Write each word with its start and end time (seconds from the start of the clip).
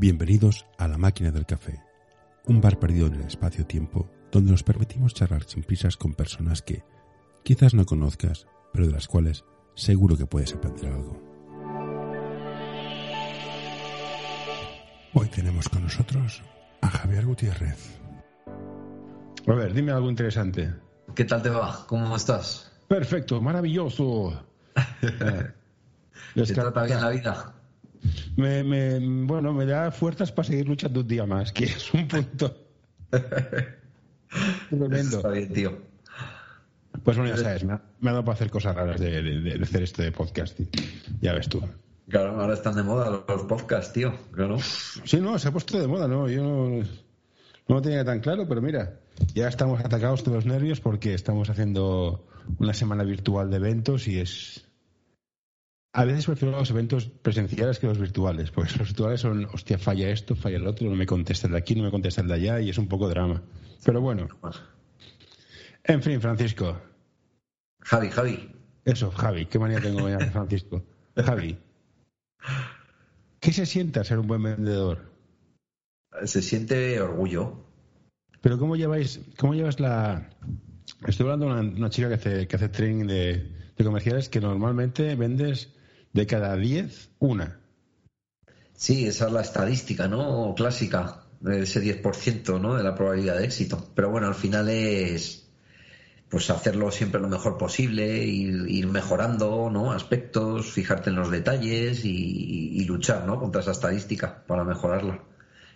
Bienvenidos 0.00 0.64
a 0.78 0.88
La 0.88 0.96
Máquina 0.96 1.30
del 1.30 1.44
Café, 1.44 1.78
un 2.46 2.62
bar 2.62 2.78
perdido 2.78 3.08
en 3.08 3.16
el 3.16 3.20
espacio-tiempo 3.20 4.10
donde 4.32 4.50
nos 4.50 4.62
permitimos 4.62 5.12
charlar 5.12 5.44
sin 5.44 5.62
prisas 5.62 5.98
con 5.98 6.14
personas 6.14 6.62
que 6.62 6.82
quizás 7.42 7.74
no 7.74 7.84
conozcas, 7.84 8.46
pero 8.72 8.86
de 8.86 8.94
las 8.94 9.08
cuales 9.08 9.44
seguro 9.74 10.16
que 10.16 10.24
puedes 10.24 10.54
aprender 10.54 10.90
algo. 10.90 11.20
Hoy 15.12 15.28
tenemos 15.28 15.68
con 15.68 15.82
nosotros 15.82 16.42
a 16.80 16.88
Javier 16.88 17.26
Gutiérrez. 17.26 18.00
A 19.46 19.52
ver, 19.52 19.74
dime 19.74 19.92
algo 19.92 20.08
interesante. 20.08 20.72
¿Qué 21.14 21.26
tal 21.26 21.42
te 21.42 21.50
va? 21.50 21.84
¿Cómo 21.86 22.16
estás? 22.16 22.72
Perfecto, 22.88 23.42
maravilloso. 23.42 24.46
¿Te 26.34 26.54
trata 26.54 26.84
bien 26.84 27.02
la 27.02 27.10
vida? 27.10 27.59
Me, 28.40 28.64
me, 28.64 28.98
bueno, 29.26 29.52
me 29.52 29.66
da 29.66 29.90
fuerzas 29.90 30.32
para 30.32 30.48
seguir 30.48 30.66
luchando 30.68 31.00
un 31.00 31.08
día 31.08 31.26
más, 31.26 31.52
que 31.52 31.64
es 31.64 31.92
un 31.92 32.08
punto 32.08 32.56
tremendo. 34.70 35.16
Está 35.18 35.28
bien, 35.30 35.52
tío. 35.52 35.78
Pues 37.04 37.16
bueno, 37.16 37.34
ya 37.34 37.42
sabes, 37.42 37.64
me 37.64 37.74
ha, 37.74 37.82
me 38.00 38.10
ha 38.10 38.12
dado 38.12 38.24
para 38.24 38.34
hacer 38.34 38.50
cosas 38.50 38.74
raras 38.74 39.00
de, 39.00 39.22
de- 39.22 39.40
de 39.40 39.62
hacer 39.62 39.82
este 39.82 40.10
podcast. 40.12 40.58
Ya 41.20 41.32
ves 41.34 41.48
tú. 41.48 41.62
Claro, 42.08 42.40
ahora 42.40 42.54
están 42.54 42.74
de 42.74 42.82
moda 42.82 43.22
los 43.28 43.42
podcasts, 43.42 43.92
tío. 43.92 44.12
Claro. 44.32 44.58
Sí, 45.04 45.20
no, 45.20 45.38
se 45.38 45.48
ha 45.48 45.52
puesto 45.52 45.78
de 45.80 45.86
moda, 45.86 46.08
¿no? 46.08 46.28
Yo 46.28 46.42
no, 46.42 46.68
no 46.78 47.74
lo 47.76 47.82
tenía 47.82 48.04
tan 48.04 48.20
claro, 48.20 48.46
pero 48.48 48.60
mira, 48.60 48.98
ya 49.34 49.48
estamos 49.48 49.80
atacados 49.84 50.24
de 50.24 50.32
los 50.32 50.44
nervios 50.46 50.80
porque 50.80 51.14
estamos 51.14 51.48
haciendo 51.50 52.26
una 52.58 52.74
semana 52.74 53.04
virtual 53.04 53.50
de 53.50 53.56
eventos 53.56 54.08
y 54.08 54.18
es... 54.18 54.66
A 55.92 56.04
veces 56.04 56.26
prefiero 56.26 56.56
los 56.56 56.70
eventos 56.70 57.06
presenciales 57.06 57.80
que 57.80 57.88
los 57.88 57.98
virtuales, 57.98 58.52
porque 58.52 58.70
los 58.78 58.88
virtuales 58.88 59.20
son, 59.20 59.46
hostia, 59.46 59.76
falla 59.76 60.08
esto, 60.10 60.36
falla 60.36 60.58
el 60.58 60.66
otro, 60.68 60.88
no 60.88 60.94
me 60.94 61.06
contesta 61.06 61.48
el 61.48 61.52
de 61.52 61.58
aquí, 61.58 61.74
no 61.74 61.82
me 61.82 61.90
contesta 61.90 62.20
el 62.20 62.28
de 62.28 62.34
allá 62.34 62.60
y 62.60 62.70
es 62.70 62.78
un 62.78 62.86
poco 62.86 63.08
drama. 63.08 63.42
Pero 63.84 64.00
bueno, 64.00 64.28
en 65.84 66.02
fin, 66.02 66.20
Francisco. 66.20 66.80
Javi, 67.80 68.10
Javi. 68.10 68.54
Eso, 68.84 69.10
Javi, 69.10 69.46
qué 69.46 69.58
manía 69.58 69.80
tengo 69.80 70.06
de 70.06 70.30
Francisco. 70.30 70.84
Javi, 71.16 71.58
¿qué 73.40 73.52
se 73.52 73.66
siente 73.66 74.04
ser 74.04 74.20
un 74.20 74.28
buen 74.28 74.42
vendedor? 74.42 75.10
Se 76.24 76.40
siente 76.40 77.00
orgullo. 77.00 77.64
Pero 78.40 78.58
¿cómo 78.58 78.76
lleváis, 78.76 79.20
cómo 79.36 79.54
llevas 79.54 79.80
la... 79.80 80.30
Estoy 81.06 81.24
hablando 81.24 81.46
de 81.46 81.52
una, 81.52 81.76
una 81.76 81.90
chica 81.90 82.08
que 82.08 82.14
hace, 82.14 82.48
que 82.48 82.56
hace 82.56 82.68
training 82.68 83.06
de, 83.06 83.72
de 83.76 83.84
comerciales 83.84 84.28
que 84.28 84.40
normalmente 84.40 85.14
vendes 85.14 85.74
de 86.12 86.26
cada 86.26 86.56
10, 86.56 87.10
una. 87.18 87.58
Sí, 88.74 89.06
esa 89.06 89.26
es 89.26 89.32
la 89.32 89.42
estadística, 89.42 90.08
¿no? 90.08 90.54
Clásica, 90.56 91.24
de 91.40 91.62
ese 91.62 91.80
10%, 91.80 92.58
¿no? 92.60 92.76
De 92.76 92.82
la 92.82 92.94
probabilidad 92.94 93.38
de 93.38 93.44
éxito. 93.44 93.90
Pero 93.94 94.10
bueno, 94.10 94.26
al 94.26 94.34
final 94.34 94.68
es 94.68 95.46
pues 96.28 96.48
hacerlo 96.48 96.92
siempre 96.92 97.20
lo 97.20 97.28
mejor 97.28 97.58
posible, 97.58 98.24
ir, 98.24 98.64
ir 98.68 98.86
mejorando, 98.86 99.68
¿no? 99.68 99.90
Aspectos, 99.90 100.70
fijarte 100.70 101.10
en 101.10 101.16
los 101.16 101.28
detalles 101.30 102.04
y, 102.04 102.70
y 102.80 102.84
luchar, 102.84 103.26
¿no? 103.26 103.38
Contra 103.40 103.62
esa 103.62 103.72
estadística 103.72 104.44
para 104.46 104.62
mejorarla. 104.62 105.20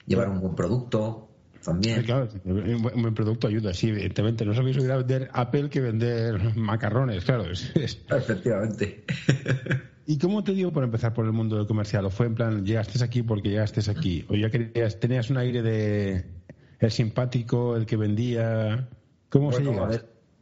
Llevar 0.07 0.29
un 0.29 0.41
buen 0.41 0.55
producto 0.55 1.29
también. 1.65 2.01
Sí, 2.01 2.07
claro, 2.07 2.29
un 2.45 2.83
buen, 2.83 3.15
producto 3.15 3.49
ayuda, 3.49 3.75
sí, 3.75 3.89
evidentemente. 3.89 4.45
No 4.45 4.53
es 4.53 4.59
lo 4.59 4.63
mismo 4.63 4.85
ir 4.85 4.93
a 4.93 4.99
vender 4.99 5.29
Apple 5.33 5.69
que 5.71 5.81
vender 5.81 6.55
macarrones, 6.57 7.25
claro. 7.25 7.51
es- 7.51 7.73
es- 7.75 7.99
Efectivamente. 8.09 9.05
¿Y 10.07 10.19
cómo 10.19 10.45
te 10.45 10.53
dio 10.53 10.73
por 10.73 10.85
empezar 10.85 11.15
por 11.15 11.25
el 11.25 11.33
mundo 11.33 11.57
del 11.57 11.67
comercial? 11.67 12.05
¿O 12.05 12.11
fue 12.11 12.27
en 12.27 12.35
plan, 12.35 12.65
llegaste 12.65 13.03
aquí 13.03 13.23
porque 13.23 13.49
llegaste 13.49 13.89
aquí? 13.91 14.25
¿O 14.29 14.35
ya 14.35 14.51
querías, 14.51 15.01
tenías 15.01 15.31
un 15.31 15.39
aire 15.39 15.63
de 15.63 16.27
el 16.81 16.91
simpático, 16.91 17.77
el 17.77 17.87
que 17.87 17.97
vendía? 17.97 18.89
¿Cómo 19.31 19.53
se 19.53 19.63
llega? 19.63 19.89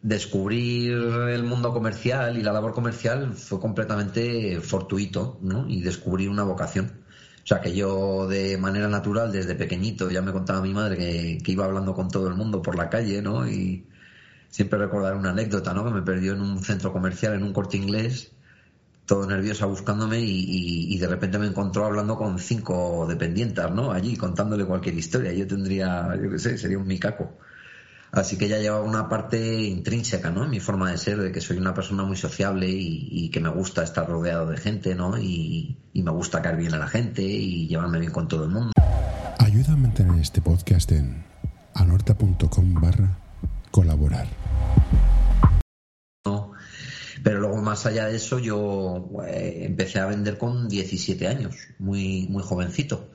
descubrir 0.02 0.92
el 1.30 1.44
mundo 1.44 1.72
comercial 1.72 2.36
y 2.36 2.42
la 2.42 2.52
labor 2.52 2.74
comercial 2.74 3.34
fue 3.34 3.60
completamente 3.60 4.60
fortuito, 4.60 5.38
¿no? 5.40 5.68
Y 5.68 5.80
descubrir 5.80 6.28
una 6.28 6.42
vocación. 6.42 7.04
O 7.44 7.46
sea, 7.46 7.60
que 7.60 7.74
yo 7.74 8.26
de 8.28 8.58
manera 8.58 8.88
natural, 8.88 9.32
desde 9.32 9.54
pequeñito, 9.54 10.10
ya 10.10 10.22
me 10.22 10.32
contaba 10.32 10.60
mi 10.60 10.72
madre 10.72 10.96
que, 10.96 11.38
que 11.42 11.52
iba 11.52 11.64
hablando 11.64 11.94
con 11.94 12.08
todo 12.08 12.28
el 12.28 12.34
mundo 12.34 12.62
por 12.62 12.76
la 12.76 12.90
calle, 12.90 13.22
¿no? 13.22 13.48
Y 13.48 13.86
siempre 14.48 14.78
recordar 14.78 15.16
una 15.16 15.30
anécdota, 15.30 15.72
¿no? 15.72 15.84
Que 15.84 15.90
me 15.90 16.02
perdió 16.02 16.34
en 16.34 16.40
un 16.40 16.58
centro 16.62 16.92
comercial, 16.92 17.34
en 17.34 17.44
un 17.44 17.52
corte 17.52 17.76
inglés, 17.76 18.32
todo 19.06 19.26
nerviosa 19.26 19.66
buscándome 19.66 20.20
y, 20.20 20.98
de 20.98 21.08
repente 21.08 21.38
me 21.38 21.46
encontró 21.46 21.84
hablando 21.86 22.16
con 22.16 22.38
cinco 22.38 23.06
dependientas, 23.08 23.70
¿no? 23.72 23.90
Allí 23.90 24.16
contándole 24.16 24.64
cualquier 24.64 24.94
historia. 24.94 25.32
Yo 25.32 25.46
tendría, 25.46 26.16
yo 26.22 26.30
qué 26.30 26.38
sé, 26.38 26.56
sería 26.56 26.78
un 26.78 26.86
micaco. 26.86 27.36
Así 28.12 28.36
que 28.36 28.46
ya 28.46 28.58
llevaba 28.58 28.84
una 28.84 29.08
parte 29.08 29.62
intrínseca, 29.62 30.30
¿no? 30.30 30.46
Mi 30.46 30.60
forma 30.60 30.90
de 30.90 30.98
ser, 30.98 31.18
de 31.18 31.32
que 31.32 31.40
soy 31.40 31.56
una 31.56 31.74
persona 31.74 32.04
muy 32.04 32.16
sociable 32.16 32.68
y, 32.68 33.08
y 33.10 33.30
que 33.30 33.40
me 33.40 33.48
gusta 33.48 33.82
estar 33.82 34.06
rodeado 34.06 34.46
de 34.46 34.58
gente, 34.58 34.94
¿no? 34.94 35.18
Y, 35.18 35.78
y 35.92 36.02
me 36.02 36.10
gusta 36.10 36.42
caer 36.42 36.56
bien 36.56 36.74
a 36.74 36.78
la 36.78 36.88
gente 36.88 37.22
y 37.22 37.66
llevarme 37.66 37.98
bien 37.98 38.12
con 38.12 38.28
todo 38.28 38.44
el 38.44 38.50
mundo. 38.50 38.72
Ayuda 39.38 39.72
a 39.72 39.76
mantener 39.76 40.20
este 40.20 40.40
podcast 40.40 40.92
en 40.92 41.24
anorta.com 41.74 42.74
barra 42.74 43.18
colaborar. 43.70 44.28
Pero 47.22 47.40
luego, 47.40 47.56
más 47.62 47.86
allá 47.86 48.06
de 48.06 48.16
eso, 48.16 48.38
yo 48.38 49.10
eh, 49.26 49.64
empecé 49.66 50.00
a 50.00 50.06
vender 50.06 50.38
con 50.38 50.68
17 50.68 51.28
años, 51.28 51.56
muy, 51.78 52.26
muy 52.28 52.42
jovencito. 52.42 53.10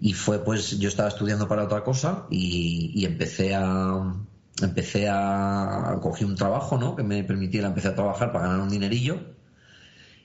Y 0.00 0.12
fue 0.12 0.44
pues, 0.44 0.78
yo 0.78 0.88
estaba 0.88 1.08
estudiando 1.08 1.48
para 1.48 1.64
otra 1.64 1.82
cosa 1.82 2.26
y, 2.30 2.92
y 2.94 3.04
empecé 3.04 3.54
a. 3.54 4.14
Empecé 4.62 5.08
a. 5.10 5.98
Cogí 6.00 6.24
un 6.24 6.36
trabajo, 6.36 6.78
¿no? 6.78 6.96
Que 6.96 7.02
me 7.02 7.24
permitiera, 7.24 7.68
empecé 7.68 7.88
a 7.88 7.94
trabajar 7.94 8.32
para 8.32 8.46
ganar 8.48 8.60
un 8.60 8.70
dinerillo. 8.70 9.20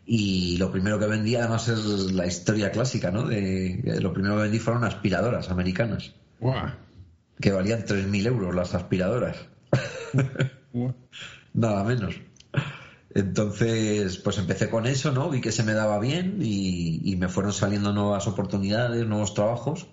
Y 0.06 0.58
lo 0.58 0.72
primero 0.72 1.00
que 1.00 1.06
vendí, 1.06 1.36
además, 1.36 1.68
es 1.68 2.12
la 2.12 2.26
historia 2.26 2.72
clásica, 2.72 3.12
¿no? 3.12 3.24
De, 3.24 4.00
lo 4.02 4.14
primero 4.14 4.36
que 4.36 4.44
vendí 4.44 4.60
fueron 4.60 4.84
aspiradoras 4.84 5.50
americanas, 5.50 6.14
Buah. 6.40 6.76
que 7.40 7.52
valían 7.52 7.86
3.000 7.86 8.26
euros 8.26 8.56
las 8.56 8.74
aspiradoras. 8.74 9.38
Buah. 10.74 10.94
Nada 11.54 11.84
menos. 11.84 12.16
Entonces, 13.14 14.18
pues 14.18 14.38
empecé 14.38 14.70
con 14.70 14.86
eso, 14.86 15.12
¿no? 15.12 15.30
Vi 15.30 15.42
que 15.42 15.52
se 15.52 15.64
me 15.64 15.74
daba 15.74 16.00
bien 16.00 16.38
y, 16.42 17.02
y 17.12 17.16
me 17.18 17.28
fueron 17.28 17.52
saliendo 17.54 17.92
nuevas 17.94 18.28
oportunidades, 18.28 19.06
nuevos 19.08 19.34
trabajos. 19.34 19.88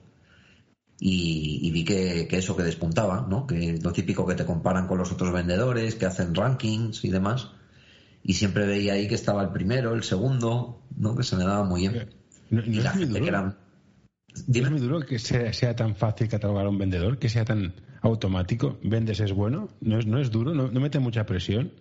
Y, 1.01 1.61
y 1.63 1.71
vi 1.71 1.85
que, 1.85 2.27
que 2.29 2.39
eso 2.39 2.57
que 2.57 2.65
despuntaba, 2.65 3.27
¿no? 3.29 3.47
Que 3.47 3.79
lo 3.81 3.93
típico 3.93 4.27
que 4.27 4.35
te 4.35 4.45
comparan 4.45 4.89
con 4.89 4.99
los 4.99 5.13
otros 5.13 5.33
vendedores, 5.33 5.95
que 5.95 6.07
hacen 6.07 6.35
rankings 6.35 7.05
y 7.05 7.11
demás. 7.11 7.53
Y 8.23 8.35
siempre 8.35 8.67
veía 8.67 8.95
ahí 8.95 9.07
que 9.09 9.15
estaba 9.15 9.43
el 9.43 9.51
primero, 9.51 9.95
el 9.95 10.03
segundo, 10.03 10.83
¿no? 10.97 11.15
Que 11.17 11.23
se 11.23 11.37
me 11.37 11.45
daba 11.45 11.65
muy 11.65 11.89
bien. 11.89 12.11
No, 12.51 12.63
no 12.63 12.67
Y 12.67 12.81
la 12.81 12.93
gente 12.93 13.07
duro. 13.07 13.23
que 13.23 13.29
eran. 13.29 13.57
No 14.47 14.63
es 14.63 14.71
muy 14.71 14.81
duro 14.81 15.01
que 15.01 15.19
sea, 15.19 15.53
sea 15.53 15.75
tan 15.75 15.95
fácil 15.97 16.29
catalogar 16.29 16.67
a 16.67 16.69
un 16.69 16.79
vendedor, 16.79 17.19
que 17.19 17.29
sea 17.29 17.45
tan 17.45 17.75
automático. 18.03 18.79
Vendes 18.83 19.21
es 19.21 19.33
bueno, 19.33 19.69
no 19.81 19.99
es, 19.99 20.07
no 20.07 20.19
es 20.21 20.31
duro, 20.31 20.55
no, 20.55 20.69
no 20.71 20.81
mete 20.81 20.99
mucha 20.99 21.27
presión. 21.27 21.73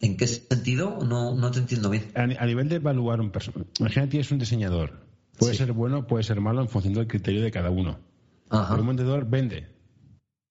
¿En 0.00 0.16
qué 0.16 0.26
sentido? 0.26 0.98
No, 1.04 1.34
no 1.34 1.50
te 1.50 1.58
entiendo 1.58 1.88
bien. 1.90 2.10
A, 2.14 2.26
ni- 2.26 2.36
a 2.38 2.44
nivel 2.46 2.68
de 2.68 2.76
evaluar 2.76 3.20
un 3.20 3.30
personaje, 3.30 3.64
imagínate 3.80 4.10
tienes 4.10 4.30
un 4.30 4.38
diseñador. 4.38 4.92
Puede 5.38 5.52
Sí. 5.52 5.58
ser 5.58 5.72
bueno, 5.72 6.06
puede 6.06 6.24
ser 6.24 6.40
malo 6.40 6.60
en 6.62 6.68
función 6.68 6.94
del 6.94 7.06
criterio 7.06 7.42
de 7.42 7.50
cada 7.50 7.70
uno. 7.70 7.98
Ajá. 8.50 8.68
Pero 8.70 8.82
un 8.82 8.88
vendedor 8.88 9.26
vende. 9.28 9.68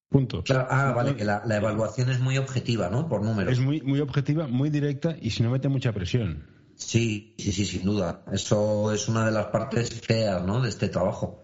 Punto. 0.09 0.43
Claro, 0.43 0.67
ah, 0.69 0.91
vale, 0.95 1.15
que 1.15 1.25
la, 1.25 1.41
la 1.45 1.57
evaluación 1.57 2.09
es 2.09 2.19
muy 2.19 2.37
objetiva, 2.37 2.89
¿no? 2.89 3.07
Por 3.09 3.23
números. 3.23 3.51
Es 3.53 3.59
muy, 3.59 3.81
muy 3.81 3.99
objetiva, 3.99 4.47
muy 4.47 4.69
directa 4.69 5.15
y 5.19 5.31
si 5.31 5.43
no 5.43 5.49
mete 5.51 5.67
mucha 5.67 5.91
presión. 5.91 6.43
Sí, 6.75 7.33
sí, 7.37 7.51
sí, 7.51 7.65
sin 7.65 7.83
duda. 7.83 8.23
Eso 8.31 8.91
es 8.93 9.07
una 9.07 9.25
de 9.25 9.31
las 9.31 9.47
partes 9.47 9.89
feas, 10.01 10.43
¿no? 10.43 10.61
De 10.61 10.69
este 10.69 10.89
trabajo, 10.89 11.41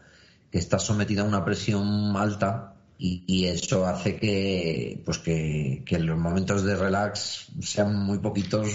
que 0.52 0.58
estás 0.60 0.84
sometida 0.84 1.22
a 1.22 1.26
una 1.26 1.44
presión 1.44 2.16
alta 2.16 2.71
y, 3.04 3.46
eso 3.46 3.88
hace 3.88 4.18
que, 4.18 5.02
pues 5.04 5.18
que, 5.18 5.84
que 5.86 5.98
los 5.98 6.20
momentos 6.20 6.64
de 6.64 6.76
relax 6.76 7.48
sean 7.60 7.96
muy 7.96 8.20
poquitos 8.20 8.70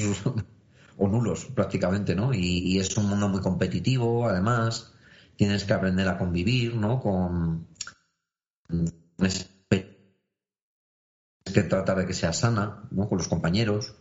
o 0.99 1.07
nulos 1.07 1.45
prácticamente, 1.55 2.17
¿no? 2.17 2.35
Y, 2.35 2.59
y 2.59 2.81
es 2.81 2.97
un 2.97 3.09
mundo 3.09 3.29
muy 3.29 3.41
competitivo, 3.41 4.29
además 4.29 4.93
tienes 5.37 5.65
que 5.65 5.75
aprender 5.75 6.09
a 6.09 6.19
convivir, 6.19 6.75
¿no? 6.75 6.99
Con 6.99 7.69
tienes 9.17 9.49
que 11.45 11.63
tratar 11.63 11.99
de 11.99 12.07
que 12.07 12.15
sea 12.15 12.33
sana, 12.33 12.83
¿no? 12.91 13.09
Con 13.09 13.19
los 13.19 13.29
compañeros 13.29 13.95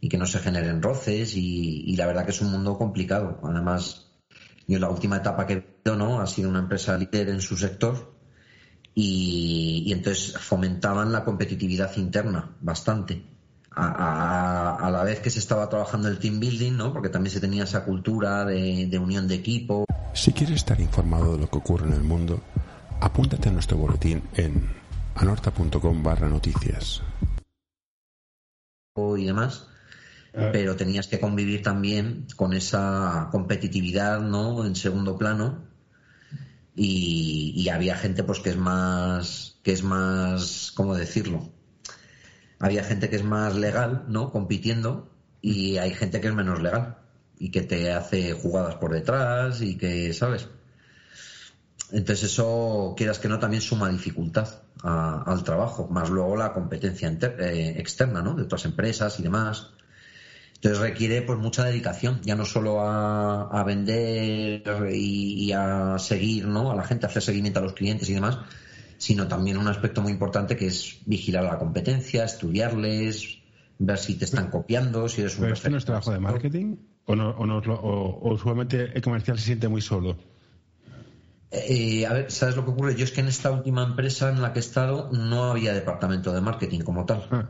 y 0.00 0.08
que 0.08 0.16
no 0.16 0.26
se 0.26 0.38
generen 0.38 0.80
roces 0.80 1.36
y, 1.36 1.82
y 1.84 1.96
la 1.96 2.06
verdad 2.06 2.24
que 2.24 2.30
es 2.30 2.40
un 2.40 2.52
mundo 2.52 2.78
complicado. 2.78 3.38
Además, 3.42 4.12
yo 4.66 4.78
la 4.78 4.88
última 4.88 5.18
etapa 5.18 5.46
que 5.46 5.52
he 5.52 5.56
visto, 5.56 5.96
¿no? 5.96 6.20
Ha 6.20 6.26
sido 6.26 6.48
una 6.48 6.60
empresa 6.60 6.96
líder 6.96 7.28
en 7.28 7.42
su 7.42 7.56
sector 7.58 8.17
y, 8.94 9.84
y 9.86 9.92
entonces 9.92 10.36
fomentaban 10.38 11.12
la 11.12 11.24
competitividad 11.24 11.96
interna 11.96 12.50
bastante. 12.60 13.22
A, 13.70 13.86
a- 13.86 14.86
a 14.86 14.90
la 14.90 15.04
vez 15.04 15.20
que 15.20 15.30
se 15.30 15.38
estaba 15.38 15.68
trabajando 15.68 16.08
el 16.08 16.18
team 16.18 16.40
building, 16.40 16.72
¿no? 16.76 16.92
Porque 16.92 17.08
también 17.10 17.32
se 17.32 17.40
tenía 17.40 17.64
esa 17.64 17.84
cultura 17.84 18.44
de, 18.44 18.86
de 18.86 18.98
unión 18.98 19.28
de 19.28 19.36
equipo. 19.36 19.84
Si 20.14 20.32
quieres 20.32 20.56
estar 20.56 20.80
informado 20.80 21.32
de 21.34 21.38
lo 21.38 21.48
que 21.50 21.58
ocurre 21.58 21.86
en 21.86 21.92
el 21.92 22.02
mundo, 22.02 22.40
apúntate 23.00 23.50
a 23.50 23.52
nuestro 23.52 23.76
boletín 23.76 24.22
en 24.34 24.68
anorta.com 25.14 26.02
barra 26.02 26.28
noticias. 26.28 27.02
Y 29.16 29.24
demás, 29.26 29.68
pero 30.32 30.74
tenías 30.74 31.06
que 31.06 31.20
convivir 31.20 31.62
también 31.62 32.26
con 32.34 32.52
esa 32.52 33.28
competitividad, 33.30 34.20
¿no? 34.20 34.64
En 34.64 34.74
segundo 34.74 35.16
plano. 35.16 35.67
Y, 36.80 37.52
y 37.56 37.68
había 37.70 37.96
gente, 37.96 38.22
pues, 38.22 38.38
que 38.38 38.50
es 38.50 38.56
más, 38.56 39.58
que 39.64 39.72
es 39.72 39.82
más, 39.82 40.72
¿cómo 40.74 40.94
decirlo? 40.94 41.50
Había 42.60 42.84
gente 42.84 43.10
que 43.10 43.16
es 43.16 43.24
más 43.24 43.56
legal, 43.56 44.04
¿no? 44.08 44.30
Compitiendo, 44.30 45.10
y 45.40 45.78
hay 45.78 45.92
gente 45.92 46.20
que 46.20 46.28
es 46.28 46.34
menos 46.34 46.62
legal 46.62 46.98
y 47.38 47.50
que 47.50 47.62
te 47.62 47.92
hace 47.92 48.32
jugadas 48.32 48.76
por 48.76 48.92
detrás 48.92 49.60
y 49.60 49.76
que, 49.76 50.12
¿sabes? 50.12 50.48
Entonces 51.90 52.32
eso, 52.32 52.94
quieras 52.96 53.18
que 53.18 53.28
no, 53.28 53.38
también 53.38 53.62
suma 53.62 53.88
dificultad 53.88 54.62
al 54.82 55.42
trabajo, 55.42 55.88
más 55.88 56.10
luego 56.10 56.36
la 56.36 56.52
competencia 56.52 57.08
eh, 57.08 57.74
externa, 57.78 58.22
¿no? 58.22 58.34
De 58.34 58.42
otras 58.42 58.64
empresas 58.64 59.18
y 59.18 59.22
demás. 59.22 59.72
Entonces 60.60 60.80
requiere 60.80 61.22
pues 61.22 61.38
mucha 61.38 61.64
dedicación, 61.64 62.20
ya 62.22 62.34
no 62.34 62.44
solo 62.44 62.80
a, 62.80 63.62
vender 63.64 64.62
y, 64.92 65.52
a 65.52 65.96
seguir, 66.00 66.48
¿no? 66.48 66.72
A 66.72 66.74
la 66.74 66.82
gente, 66.82 67.06
hacer 67.06 67.22
seguimiento 67.22 67.60
a 67.60 67.62
los 67.62 67.74
clientes 67.74 68.10
y 68.10 68.14
demás, 68.14 68.38
sino 68.96 69.28
también 69.28 69.56
un 69.56 69.68
aspecto 69.68 70.02
muy 70.02 70.10
importante 70.10 70.56
que 70.56 70.66
es 70.66 70.98
vigilar 71.06 71.44
la 71.44 71.58
competencia, 71.58 72.24
estudiarles, 72.24 73.38
ver 73.78 73.98
si 73.98 74.16
te 74.16 74.24
están 74.24 74.50
copiando, 74.50 75.08
si 75.08 75.20
eres 75.20 75.36
un... 75.36 75.42
¿Pero 75.42 75.54
esto 75.54 75.70
no 75.70 75.76
es 75.76 75.84
trabajo 75.84 76.10
de 76.10 76.18
marketing? 76.18 76.76
¿O, 77.04 77.14
no, 77.14 77.30
o, 77.30 78.32
usualmente 78.32 78.90
el 78.94 79.00
comercial 79.00 79.38
se 79.38 79.44
siente 79.44 79.68
muy 79.68 79.80
solo? 79.80 80.18
Eh, 81.52 82.04
a 82.04 82.12
ver, 82.14 82.32
¿sabes 82.32 82.56
lo 82.56 82.64
que 82.64 82.72
ocurre? 82.72 82.96
Yo 82.96 83.04
es 83.04 83.12
que 83.12 83.20
en 83.20 83.28
esta 83.28 83.52
última 83.52 83.84
empresa 83.84 84.28
en 84.28 84.42
la 84.42 84.52
que 84.52 84.58
he 84.58 84.60
estado 84.60 85.08
no 85.12 85.44
había 85.44 85.72
departamento 85.72 86.32
de 86.32 86.40
marketing 86.40 86.80
como 86.80 87.06
tal. 87.06 87.26
Ah, 87.30 87.48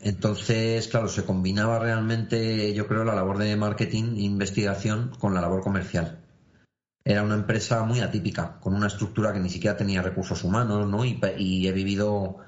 Entonces, 0.00 0.88
claro, 0.88 1.08
se 1.08 1.24
combinaba 1.24 1.78
realmente, 1.78 2.74
yo 2.74 2.86
creo, 2.88 3.04
la 3.04 3.14
labor 3.14 3.38
de 3.38 3.56
marketing 3.56 4.16
e 4.16 4.22
investigación 4.22 5.12
con 5.18 5.34
la 5.34 5.40
labor 5.40 5.62
comercial. 5.62 6.18
Era 7.04 7.22
una 7.22 7.36
empresa 7.36 7.84
muy 7.84 8.00
atípica, 8.00 8.58
con 8.60 8.74
una 8.74 8.88
estructura 8.88 9.32
que 9.32 9.38
ni 9.38 9.48
siquiera 9.48 9.76
tenía 9.76 10.02
recursos 10.02 10.42
humanos, 10.42 10.88
¿no? 10.88 11.04
Y, 11.04 11.66
he 11.66 11.72
vivido 11.72 12.38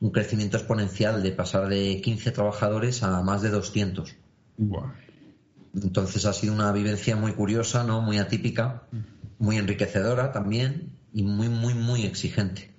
un 0.00 0.10
crecimiento 0.10 0.56
exponencial 0.56 1.22
de 1.22 1.32
pasar 1.32 1.68
de 1.68 2.00
15 2.00 2.30
trabajadores 2.30 3.02
a 3.02 3.22
más 3.22 3.42
de 3.42 3.50
200. 3.50 4.14
Entonces 5.74 6.24
ha 6.26 6.32
sido 6.32 6.54
una 6.54 6.72
vivencia 6.72 7.16
muy 7.16 7.32
curiosa, 7.32 7.82
¿no? 7.82 8.00
Muy 8.00 8.18
atípica, 8.18 8.84
muy 9.38 9.56
enriquecedora 9.56 10.32
también 10.32 10.92
y 11.12 11.24
muy, 11.24 11.48
muy, 11.48 11.74
muy 11.74 12.04
exigente. 12.04 12.77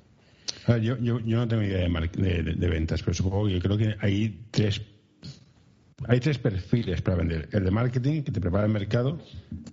Yo, 0.68 0.98
yo, 0.98 1.20
yo, 1.20 1.38
no 1.38 1.48
tengo 1.48 1.64
idea 1.64 1.88
de, 1.88 2.68
ventas, 2.68 3.02
pero 3.02 3.14
supongo 3.14 3.48
que 3.48 3.54
yo 3.54 3.60
creo 3.60 3.78
que 3.78 3.96
hay 4.00 4.46
tres 4.52 4.82
hay 6.08 6.20
tres 6.20 6.38
perfiles 6.38 7.02
para 7.02 7.18
vender. 7.18 7.50
El 7.52 7.66
de 7.66 7.72
marketing, 7.72 8.24
que 8.24 8.32
te 8.32 8.40
prepara 8.40 8.66
el 8.66 8.72
mercado, 8.72 9.20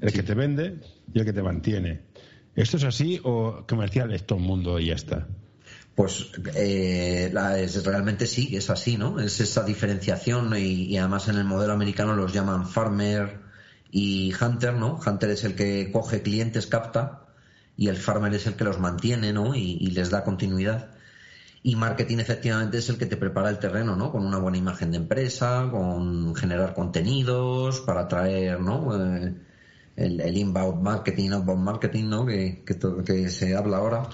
el 0.01 0.13
que 0.13 0.23
te 0.25 0.35
vende 0.35 0.81
y 1.13 1.21
el 1.21 1.25
que 1.25 1.33
te 1.33 1.43
mantiene. 1.43 2.01
¿Esto 2.57 2.79
es 2.79 2.85
así 2.85 3.21
o 3.23 3.65
comercial 3.69 4.13
es 4.13 4.27
todo 4.27 4.39
el 4.39 4.45
mundo 4.45 4.81
y 4.81 4.87
ya 4.87 4.95
está? 4.95 5.29
Pues 5.95 6.33
eh, 6.55 7.33
realmente 7.85 8.27
sí, 8.27 8.57
es 8.57 8.71
así, 8.71 8.97
¿no? 8.97 9.21
Es 9.21 9.41
esa 9.41 9.63
diferenciación 9.63 10.53
y, 10.59 10.97
además 10.99 11.29
en 11.29 11.37
el 11.37 11.45
modelo 11.45 11.73
americano 11.73 12.17
los 12.17 12.33
llaman 12.33 12.67
farmer 12.67 13.41
y 13.91 14.33
hunter, 14.39 14.75
¿no? 14.75 14.99
Hunter 15.07 15.31
es 15.31 15.45
el 15.45 15.55
que 15.55 15.91
coge 15.93 16.23
clientes, 16.23 16.67
capta 16.67 17.26
y 17.77 17.89
el 17.89 17.97
farmer 17.97 18.33
es 18.35 18.47
el 18.47 18.55
que 18.55 18.65
los 18.65 18.79
mantiene, 18.79 19.33
¿no? 19.33 19.55
Y, 19.55 19.91
les 19.91 20.11
da 20.11 20.25
continuidad. 20.25 20.91
Y 21.63 21.77
marketing 21.77 22.19
efectivamente 22.19 22.79
es 22.79 22.89
el 22.89 22.99
que 22.99 23.07
te 23.07 23.17
prepara 23.17 23.51
el 23.51 23.59
terreno, 23.59 23.97
¿no? 23.97 24.13
Con 24.13 24.25
una 24.25 24.39
buena 24.39 24.59
imagen 24.59 24.93
de 24.93 24.99
empresa, 24.99 25.69
con 25.71 26.35
generar 26.35 26.75
contenidos 26.75 27.81
para 27.81 28.03
atraer, 28.03 28.61
¿no? 28.61 28.97
Eh, 28.97 29.35
el, 29.97 30.37
inbound 30.37 30.83
marketing, 30.83 31.31
outbound 31.31 31.63
marketing, 31.65 32.05
¿no? 32.09 32.25
Que, 32.27 32.63
que, 32.65 33.29
se 33.31 33.57
habla 33.57 33.79
ahora. 33.79 34.09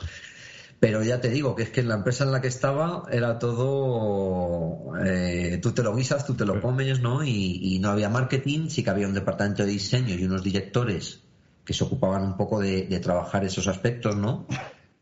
Pero 0.81 1.05
ya 1.05 1.21
te 1.21 1.29
digo 1.29 1.55
que 1.55 1.63
es 1.63 1.71
que 1.71 1.81
en 1.81 1.89
la 1.89 1.95
empresa 1.95 2.25
en 2.25 2.33
la 2.33 2.41
que 2.41 2.49
estaba 2.49 3.05
era 3.13 3.39
todo, 3.39 4.95
eh, 5.05 5.61
tú 5.63 5.73
te 5.73 5.83
lo 5.85 5.95
guisas, 5.95 6.27
tú 6.27 6.35
te 6.35 6.45
lo 6.45 6.61
comes, 6.61 7.01
¿no? 7.01 7.25
Y, 7.25 7.79
no 7.81 7.91
había 7.91 8.09
marketing, 8.09 8.69
sí 8.69 8.83
que 8.83 8.91
había 8.91 9.07
un 9.07 9.15
departamento 9.15 9.65
de 9.65 9.71
diseño 9.71 10.15
y 10.17 10.25
unos 10.25 10.43
directores 10.43 11.23
que 11.65 11.75
se 11.75 11.85
ocupaban 11.85 12.25
un 12.25 12.37
poco 12.37 12.61
de, 12.61 12.83
trabajar 13.01 13.45
esos 13.45 13.69
aspectos, 13.69 14.17
¿no? 14.17 14.47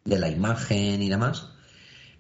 De 0.05 0.19
la 0.19 0.29
imagen 0.29 1.03
y 1.03 1.09
demás. 1.09 1.49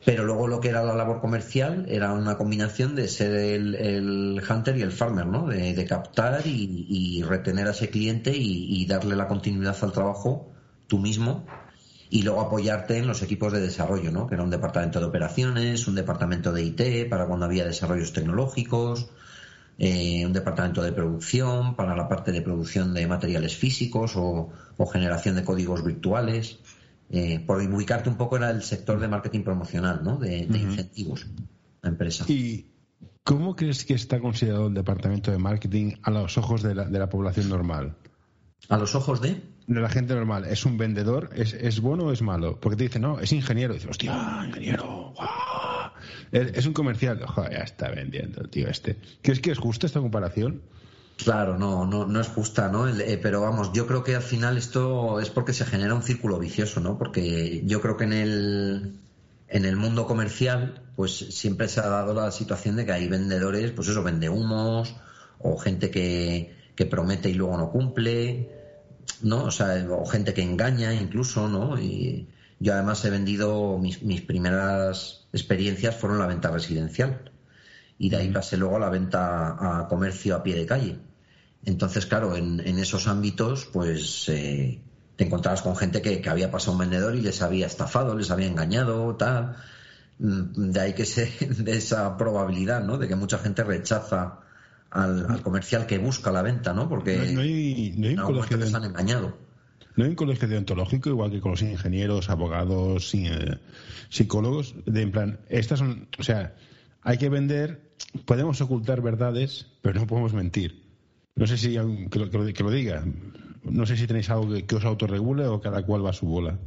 Pero 0.05 0.25
luego 0.25 0.49
lo 0.49 0.61
que 0.61 0.69
era 0.71 0.83
la 0.83 0.95
labor 0.95 1.21
comercial 1.21 1.85
era 1.89 2.13
una 2.13 2.39
combinación 2.39 2.95
de 2.95 3.07
ser 3.09 3.33
el, 3.33 4.43
hunter 4.49 4.77
y 4.79 4.83
el 4.83 4.93
farmer, 4.93 5.27
¿no? 5.27 5.47
De, 5.47 5.85
captar 5.85 6.47
y, 6.47 7.23
retener 7.23 7.67
a 7.67 7.73
ese 7.73 7.91
cliente 7.91 8.33
y 8.35 8.87
darle 8.87 9.17
la 9.17 9.29
continuidad 9.29 9.77
al 9.83 9.93
trabajo 9.93 10.51
tú 10.87 10.99
mismo 10.99 11.47
y 12.11 12.23
luego 12.23 12.41
apoyarte 12.41 12.99
en 12.99 13.07
los 13.07 13.23
equipos 13.23 13.53
de 13.53 13.61
desarrollo, 13.61 14.11
¿no? 14.11 14.27
Que 14.27 14.35
era 14.35 14.43
un 14.43 14.51
departamento 14.51 14.99
de 14.99 15.07
operaciones, 15.07 15.87
un 15.87 15.95
departamento 15.95 16.53
de 16.53 16.65
IT 16.65 17.09
para 17.09 17.27
cuando 17.27 17.47
había 17.47 17.65
desarrollos 17.65 18.13
tecnológicos, 18.13 19.09
eh, 19.83 20.27
un 20.27 20.35
departamento 20.35 20.83
de 20.83 20.93
producción 20.93 21.75
para 21.75 21.97
la 21.97 22.07
parte 22.07 22.33
de 22.33 22.43
producción 22.43 22.93
de 22.93 23.07
materiales 23.07 23.57
físicos 23.57 24.13
o, 24.15 24.53
generación 24.93 25.37
de 25.37 25.45
códigos 25.45 25.83
virtuales. 25.83 26.59
Eh, 27.09 27.43
por 27.45 27.63
ubicarte 27.63 28.11
un 28.11 28.17
poco 28.17 28.37
era 28.37 28.51
el 28.51 28.63
sector 28.63 29.01
de 29.01 29.09
marketing 29.09 29.43
promocional, 29.43 30.03
¿no? 30.05 30.19
De, 30.19 30.41
incentivos 30.41 31.27
a 31.83 31.89
empresa. 31.89 32.27
¿Y 32.29 32.67
cómo 33.25 33.57
crees 33.57 33.87
que 33.87 33.95
está 33.95 34.21
considerado 34.21 34.67
el 34.67 34.75
departamento 34.75 35.31
de 35.31 35.39
marketing 35.39 35.95
a 36.03 36.11
los 36.11 36.37
ojos 36.37 36.63
de 36.63 36.75
la, 36.75 36.85
de 36.85 36.99
la 36.99 37.09
población 37.09 37.49
normal? 37.49 37.97
¿A 38.69 38.77
los 38.77 38.95
ojos 38.95 39.23
de? 39.23 39.41
de 39.67 39.81
la 39.81 39.89
gente 39.89 40.15
normal 40.15 40.47
es 40.47 40.67
un 40.67 40.77
vendedor, 40.77 41.31
¿es, 41.35 41.55
es 41.55 41.81
bueno 41.81 42.05
o 42.05 42.13
es 42.13 42.23
malo? 42.23 42.59
Porque 42.61 42.77
te 42.77 42.83
dicen, 42.85 43.03
no, 43.03 43.21
es 43.21 43.33
ingeniero. 43.33 43.73
Y 43.73 43.77
dices, 43.77 43.91
hostia, 43.91 44.45
ingeniero, 44.47 45.15
Es, 46.33 46.67
un 46.67 46.73
comercial. 46.73 47.25
Joder, 47.27 47.53
ya 47.53 47.59
está 47.59 47.91
vendiendo 47.91 48.43
tío 48.45 48.69
este. 48.69 48.97
¿Crees 49.23 49.41
que 49.41 49.51
es 49.51 49.59
justa 49.59 49.87
esta 49.87 50.01
comparación? 50.01 50.63
Claro, 51.17 51.59
no, 51.59 51.87
no, 51.87 52.07
no 52.07 52.21
es 52.21 52.29
justa, 52.29 52.69
¿no? 52.69 52.89
Eh, 52.89 53.19
pero 53.23 53.43
vamos, 53.43 53.73
yo 53.73 53.87
creo 53.87 54.03
que 54.03 54.17
al 54.17 54.23
final 54.23 54.57
esto 54.57 55.21
es 55.21 55.29
porque 55.29 55.53
se 55.53 55.67
genera 55.67 55.95
un 55.95 56.03
círculo 56.03 56.39
vicioso, 56.39 56.81
¿no? 56.81 56.97
Porque 56.97 57.63
yo 57.67 57.83
creo 57.83 57.99
que 57.99 58.05
en 58.05 58.13
el, 58.15 58.93
en 59.49 59.65
el 59.67 59.77
mundo 59.77 60.07
comercial, 60.07 60.83
pues 60.97 61.19
siempre 61.19 61.69
se 61.69 61.81
ha 61.81 61.89
dado 61.89 62.15
la 62.15 62.31
situación 62.31 62.77
de 62.77 62.87
que 62.87 62.93
hay 62.93 63.07
vendedores, 63.07 63.71
pues 63.73 63.89
eso, 63.89 64.03
vende 64.03 64.31
humos, 64.31 64.97
o 65.39 65.59
gente 65.59 65.91
que, 65.91 66.55
que 66.75 66.87
promete 66.87 67.29
y 67.29 67.35
luego 67.35 67.59
no 67.59 67.71
cumple, 67.71 68.49
¿no? 69.23 69.45
O 69.45 69.51
sea, 69.51 69.87
o 69.91 70.07
gente 70.07 70.33
que 70.33 70.43
engaña 70.43 70.95
incluso, 70.95 71.49
¿no? 71.49 71.79
Y 71.79 72.29
yo 72.61 72.75
además 72.75 73.03
he 73.07 73.11
vendido, 73.11 73.79
mis, 73.79 74.03
mis 74.03 74.21
primeras 74.21 75.27
experiencias 75.33 75.97
fueron 75.97 76.19
la 76.19 76.27
venta 76.27 76.51
residencial. 76.51 77.33
Y 77.99 78.11
de 78.11 78.19
ahí 78.19 78.29
pasé 78.29 78.59
luego 78.59 78.77
a 78.77 78.81
la 78.81 78.91
venta 78.91 79.81
a 79.81 79.89
comercio 79.89 80.37
a 80.37 80.43
pie 80.43 80.57
de 80.57 80.67
calle. 80.67 80.99
Entonces, 81.65 82.07
claro, 82.07 82.37
en, 82.37 82.61
en 82.61 82.79
esos 82.79 83.09
ámbitos, 83.09 83.67
pues 83.73 84.29
eh, 84.29 84.81
te 85.17 85.25
encontrabas 85.25 85.63
con 85.63 85.75
gente 85.77 86.03
que, 86.03 86.21
que, 86.21 86.31
había 86.31 86.51
pasado 86.51 86.73
un 86.73 86.79
vendedor 86.79 87.15
y 87.15 87.23
les 87.23 87.43
había 87.43 87.67
estafado, 87.67 88.15
les 88.15 88.31
había 88.31 88.47
engañado, 88.47 89.17
tal. 89.17 89.57
Mm, 90.19 90.71
de 90.71 90.81
ahí 90.81 90.93
que 90.95 91.07
se, 91.07 91.31
de 91.59 91.77
esa 91.77 92.17
probabilidad, 92.19 92.85
¿no? 92.85 92.99
De 92.99 93.09
que 93.09 93.17
mucha 93.17 93.39
gente 93.39 93.65
rechaza 93.65 94.41
al, 94.91 95.43
comercial 95.43 95.87
que 95.87 95.99
busca 95.99 96.31
la 96.31 96.43
venta, 96.43 96.75
¿no? 96.75 96.89
Porque 96.91 97.17
no, 97.33 97.41
hay, 97.41 97.95
no 97.97 98.07
hay 98.07 98.15
un 98.15 98.23
colegio 98.23 98.59
de... 98.59 98.75
han 98.75 98.85
engañado. 98.85 99.50
No 99.97 100.05
hay 100.05 100.11
un 100.11 100.17
colegio 100.17 100.49
deontológico, 100.49 101.11
igual 101.11 101.31
que 101.31 101.41
con 101.41 101.53
los 101.53 101.63
ingenieros, 101.63 102.31
abogados, 102.31 103.15
eh, 103.15 103.59
psicólogos, 104.09 104.75
de 104.87 105.03
en 105.03 105.11
plan, 105.11 105.41
estas 105.49 105.81
son, 105.81 106.09
o 106.19 106.23
sea, 106.23 106.55
hay 107.03 107.19
que 107.19 107.29
vender, 107.29 107.93
podemos 108.25 108.61
ocultar 108.61 109.03
verdades, 109.03 109.67
pero 109.83 110.01
no 110.01 110.07
podemos 110.07 110.33
mentir. 110.33 110.83
No 111.37 111.47
sé 111.47 111.57
si 111.57 111.75
que 112.11 112.63
lo, 112.63 112.71
diga. 112.71 113.05
No 113.65 113.87
sé 113.87 113.97
si 113.97 114.07
tenéis 114.07 114.31
algo 114.31 114.53
que, 114.53 114.67
que 114.67 114.77
os 114.77 114.85
autorregule 114.85 115.47
o 115.47 115.61
cada 115.61 115.83
cual 115.85 116.05
va 116.05 116.11
a 116.11 116.15
su 116.15 116.27
bola. 116.27 116.59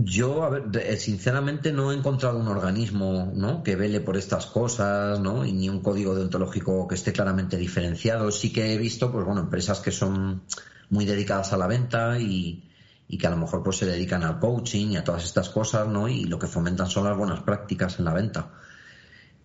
Yo, 0.00 0.44
a 0.44 0.50
ver, 0.50 0.64
eh, 0.76 0.96
sinceramente 0.96 1.72
no 1.72 1.90
he 1.90 1.96
encontrado 1.96 2.38
un 2.38 2.46
organismo 2.46 3.32
¿no? 3.34 3.62
que 3.62 3.74
vele 3.74 4.00
por 4.00 4.16
estas 4.16 4.46
cosas, 4.46 5.18
¿no? 5.18 5.44
Y 5.44 5.52
ni 5.52 5.68
un 5.68 5.80
código 5.80 6.14
deontológico 6.14 6.86
que 6.86 6.94
esté 6.94 7.12
claramente 7.12 7.56
diferenciado. 7.56 8.30
Sí 8.30 8.52
que 8.52 8.74
he 8.74 8.78
visto, 8.78 9.10
pues 9.10 9.24
bueno, 9.24 9.40
empresas 9.40 9.80
que 9.80 9.90
son 9.90 10.42
muy 10.90 11.04
dedicadas 11.04 11.52
a 11.52 11.56
la 11.56 11.66
venta 11.66 12.18
y, 12.20 12.67
y 13.08 13.16
que 13.18 13.26
a 13.26 13.30
lo 13.30 13.36
mejor 13.38 13.62
pues 13.62 13.78
se 13.78 13.86
dedican 13.86 14.22
al 14.22 14.38
coaching 14.38 14.88
y 14.90 14.96
a 14.98 15.04
todas 15.04 15.24
estas 15.24 15.48
cosas, 15.48 15.88
¿no? 15.88 16.08
Y 16.08 16.24
lo 16.24 16.38
que 16.38 16.46
fomentan 16.46 16.88
son 16.88 17.04
las 17.04 17.16
buenas 17.16 17.40
prácticas 17.40 17.98
en 17.98 18.04
la 18.04 18.12
venta. 18.12 18.50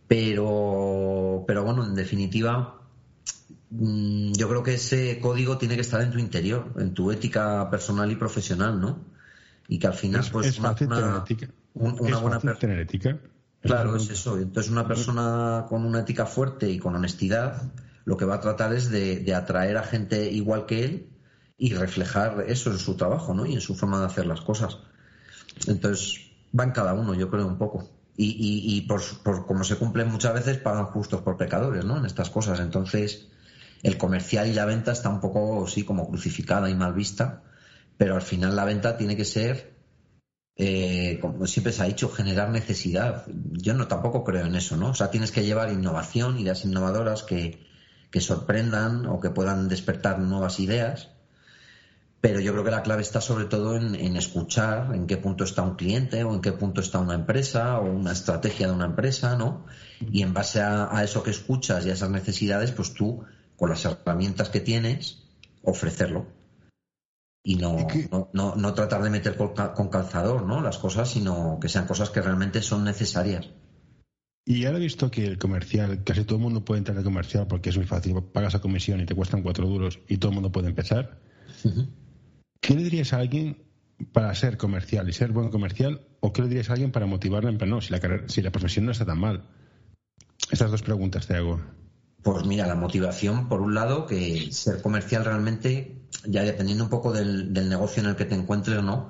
Pero, 0.08 1.44
pero 1.48 1.64
bueno, 1.64 1.86
en 1.86 1.96
definitiva, 1.96 2.82
mm, 3.72 4.34
yo 4.34 4.50
creo 4.50 4.64
que 4.64 4.76
ese 4.76 5.20
código 5.20 5.58
tiene 5.58 5.76
que 5.76 5.82
estar 5.82 6.02
en 6.02 6.12
tu 6.12 6.20
interior, 6.20 6.74
en 6.78 6.94
tu 6.94 7.12
ética 7.12 7.70
personal 7.70 8.12
y 8.12 8.16
profesional, 8.16 8.80
¿no? 8.80 9.00
Y 9.68 9.80
que 9.80 9.88
al 9.88 9.94
final, 9.94 10.26
pues, 10.32 10.48
es 10.48 10.60
una, 10.60 10.70
fácil 10.72 10.88
una- 10.88 10.96
tener 10.98 11.16
ética. 11.22 11.48
un- 11.74 11.98
una 12.00 12.16
es 12.18 12.22
buena 12.22 12.40
fácil 12.40 12.60
tener 12.60 12.80
ética. 12.80 13.18
Claro, 13.62 13.96
es 13.96 14.10
eso. 14.10 14.38
Entonces, 14.38 14.70
una 14.72 14.86
persona 14.86 15.66
con 15.70 15.86
una 15.86 16.02
ética 16.02 16.26
fuerte 16.26 16.70
y 16.70 16.80
con 16.80 16.96
honestidad, 16.98 17.72
lo 18.04 18.18
que 18.18 18.26
va 18.26 18.36
a 18.36 18.40
tratar 18.42 18.74
es 18.74 18.90
de, 18.92 19.22
de 19.22 19.34
atraer 19.34 19.78
a 19.78 19.84
gente 19.84 20.30
igual 20.30 20.66
que 20.66 20.84
él 20.84 21.08
y 21.58 21.74
reflejar 21.74 22.46
eso 22.48 22.72
en 22.72 22.80
su 22.80 22.96
trabajo, 22.96 23.34
¿no? 23.34 23.46
Y 23.46 23.54
en 23.54 23.62
su 23.62 23.76
forma 23.76 24.00
de 24.00 24.06
hacer 24.06 24.26
las 24.26 24.42
cosas. 24.42 24.80
Entonces, 25.68 26.32
va 26.58 26.64
en 26.64 26.72
cada 26.72 26.94
uno, 26.94 27.14
yo 27.14 27.30
creo, 27.30 27.48
un 27.48 27.58
poco. 27.58 27.90
Y, 28.16 28.26
y, 28.26 28.78
y 28.78 28.82
por, 28.82 29.02
por 29.24 29.46
como 29.46 29.64
se 29.64 29.78
cumplen 29.78 30.08
muchas 30.10 30.34
veces, 30.34 30.58
pagan 30.58 30.86
justos 30.86 31.22
por 31.22 31.38
pecadores, 31.38 31.86
¿no? 31.86 31.98
En 31.98 32.06
estas 32.06 32.30
cosas. 32.30 32.60
Entonces, 32.60 33.28
el 33.82 33.98
comercial 33.98 34.48
y 34.48 34.54
la 34.54 34.66
venta 34.66 34.92
está 34.92 35.10
un 35.10 35.20
poco, 35.20 35.68
sí, 35.68 35.84
como 35.84 36.08
crucificada 36.08 36.70
y 36.70 36.76
mal 36.76 36.94
vista, 36.94 37.44
pero 37.98 38.16
al 38.16 38.22
final 38.22 38.56
la 38.56 38.66
venta 38.66 38.98
tiene 38.98 39.16
que 39.16 39.26
ser 39.26 39.74
eh, 40.56 41.18
como 41.20 41.48
siempre 41.48 41.74
se 41.74 41.82
ha 41.82 41.86
dicho, 41.86 42.10
generar 42.10 42.50
necesidad. 42.50 43.26
Yo 43.28 43.74
no 43.74 43.88
tampoco 43.88 44.24
creo 44.24 44.46
en 44.46 44.56
eso, 44.56 44.78
¿no? 44.78 44.90
O 44.90 44.94
sea, 44.94 45.10
tienes 45.10 45.32
que 45.32 45.44
llevar 45.44 45.72
innovación, 45.72 46.38
ideas 46.40 46.66
innovadoras 46.66 47.24
que, 47.24 47.66
que 48.12 48.22
sorprendan 48.22 49.08
o 49.08 49.20
que 49.20 49.32
puedan 49.32 49.68
despertar 49.68 50.20
nuevas 50.20 50.60
ideas. 50.60 51.10
Pero 52.24 52.40
yo 52.40 52.54
creo 52.54 52.64
que 52.64 52.72
la 52.72 52.84
clave 52.84 53.02
está 53.02 53.20
sobre 53.20 53.46
todo 53.46 53.76
en, 53.76 53.96
en 53.96 54.16
escuchar 54.16 54.96
en 54.96 55.08
qué 55.08 55.18
punto 55.18 55.44
está 55.44 55.62
un 55.62 55.76
cliente 55.76 56.24
o 56.24 56.34
en 56.34 56.40
qué 56.40 56.54
punto 56.54 56.80
está 56.80 57.00
una 57.00 57.16
empresa 57.16 57.78
o 57.80 57.92
una 57.92 58.14
estrategia 58.14 58.68
de 58.68 58.74
una 58.74 58.86
empresa, 58.86 59.36
¿no? 59.38 59.66
Y 60.00 60.22
en 60.22 60.34
base 60.34 60.62
a, 60.62 60.96
a 60.96 61.04
eso 61.04 61.22
que 61.22 61.32
escuchas 61.32 61.86
y 61.86 61.90
a 61.90 61.94
esas 61.94 62.10
necesidades, 62.10 62.72
pues 62.72 62.94
tú, 62.94 63.26
con 63.58 63.70
las 63.70 63.84
herramientas 63.84 64.48
que 64.48 64.62
tienes, 64.62 65.22
ofrecerlo 65.64 66.28
y 67.44 67.56
no, 67.58 67.76
no, 68.10 68.30
no, 68.32 68.56
no 68.56 68.74
tratar 68.74 69.04
de 69.04 69.10
meter 69.10 69.36
con, 69.36 69.54
ca- 69.54 69.74
con 69.74 69.90
calzador 69.90 70.44
¿no? 70.44 70.62
las 70.62 70.78
cosas, 70.78 71.10
sino 71.10 71.60
que 71.60 71.68
sean 71.68 71.88
cosas 71.88 72.10
que 72.10 72.22
realmente 72.22 72.62
son 72.62 72.86
necesarias. 72.86 73.50
Y 74.46 74.64
ahora 74.66 74.78
he 74.78 74.82
visto 74.82 75.12
que 75.12 75.26
el 75.26 75.38
comercial, 75.38 76.06
casi 76.06 76.24
todo 76.24 76.38
el 76.38 76.44
mundo 76.44 76.64
puede 76.64 76.80
entrar 76.80 76.98
al 76.98 77.04
comercial 77.04 77.48
porque 77.48 77.70
es 77.70 77.76
muy 77.76 77.86
fácil. 77.86 78.16
Pagas 78.24 78.56
a 78.56 78.62
comisión 78.62 79.02
y 79.02 79.06
te 79.06 79.14
cuestan 79.14 79.42
cuatro 79.44 79.68
duros 79.68 80.00
y 80.08 80.18
todo 80.20 80.32
el 80.32 80.36
mundo 80.36 80.54
puede 80.54 80.70
empezar. 80.70 81.20
¿Qué 82.64 82.76
le 82.76 82.84
dirías 82.84 83.12
a 83.12 83.18
alguien 83.18 83.58
para 84.14 84.34
ser 84.36 84.56
comercial 84.56 85.10
y 85.10 85.12
ser 85.12 85.34
buen 85.34 85.50
comercial? 85.50 86.00
¿O 86.22 86.32
qué 86.32 86.44
le 86.44 86.48
dirías 86.48 86.70
a 86.70 86.74
alguien 86.74 86.94
para 86.94 87.06
motivarle 87.06 87.50
en 87.50 87.58
plan, 87.58 87.70
no, 87.70 87.82
si 87.82 87.92
la, 87.92 88.00
si 88.28 88.42
la 88.42 88.52
profesión 88.52 88.86
no 88.86 88.94
está 88.94 89.06
tan 89.06 89.20
mal? 89.20 89.44
Estas 90.50 90.72
dos 90.72 90.82
preguntas 90.82 91.28
te 91.28 91.36
hago. 91.36 91.60
Pues 92.22 92.46
mira, 92.46 92.66
la 92.66 92.76
motivación, 92.76 93.50
por 93.50 93.60
un 93.60 93.76
lado, 93.76 94.06
que 94.06 94.50
ser 94.54 94.82
comercial 94.82 95.26
realmente, 95.26 95.98
ya 96.26 96.44
dependiendo 96.44 96.86
un 96.86 96.90
poco 96.90 97.12
del, 97.12 97.54
del 97.54 97.68
negocio 97.68 98.02
en 98.02 98.08
el 98.08 98.16
que 98.16 98.24
te 98.24 98.36
encuentres 98.36 98.78
o 98.78 98.82
no, 98.82 99.10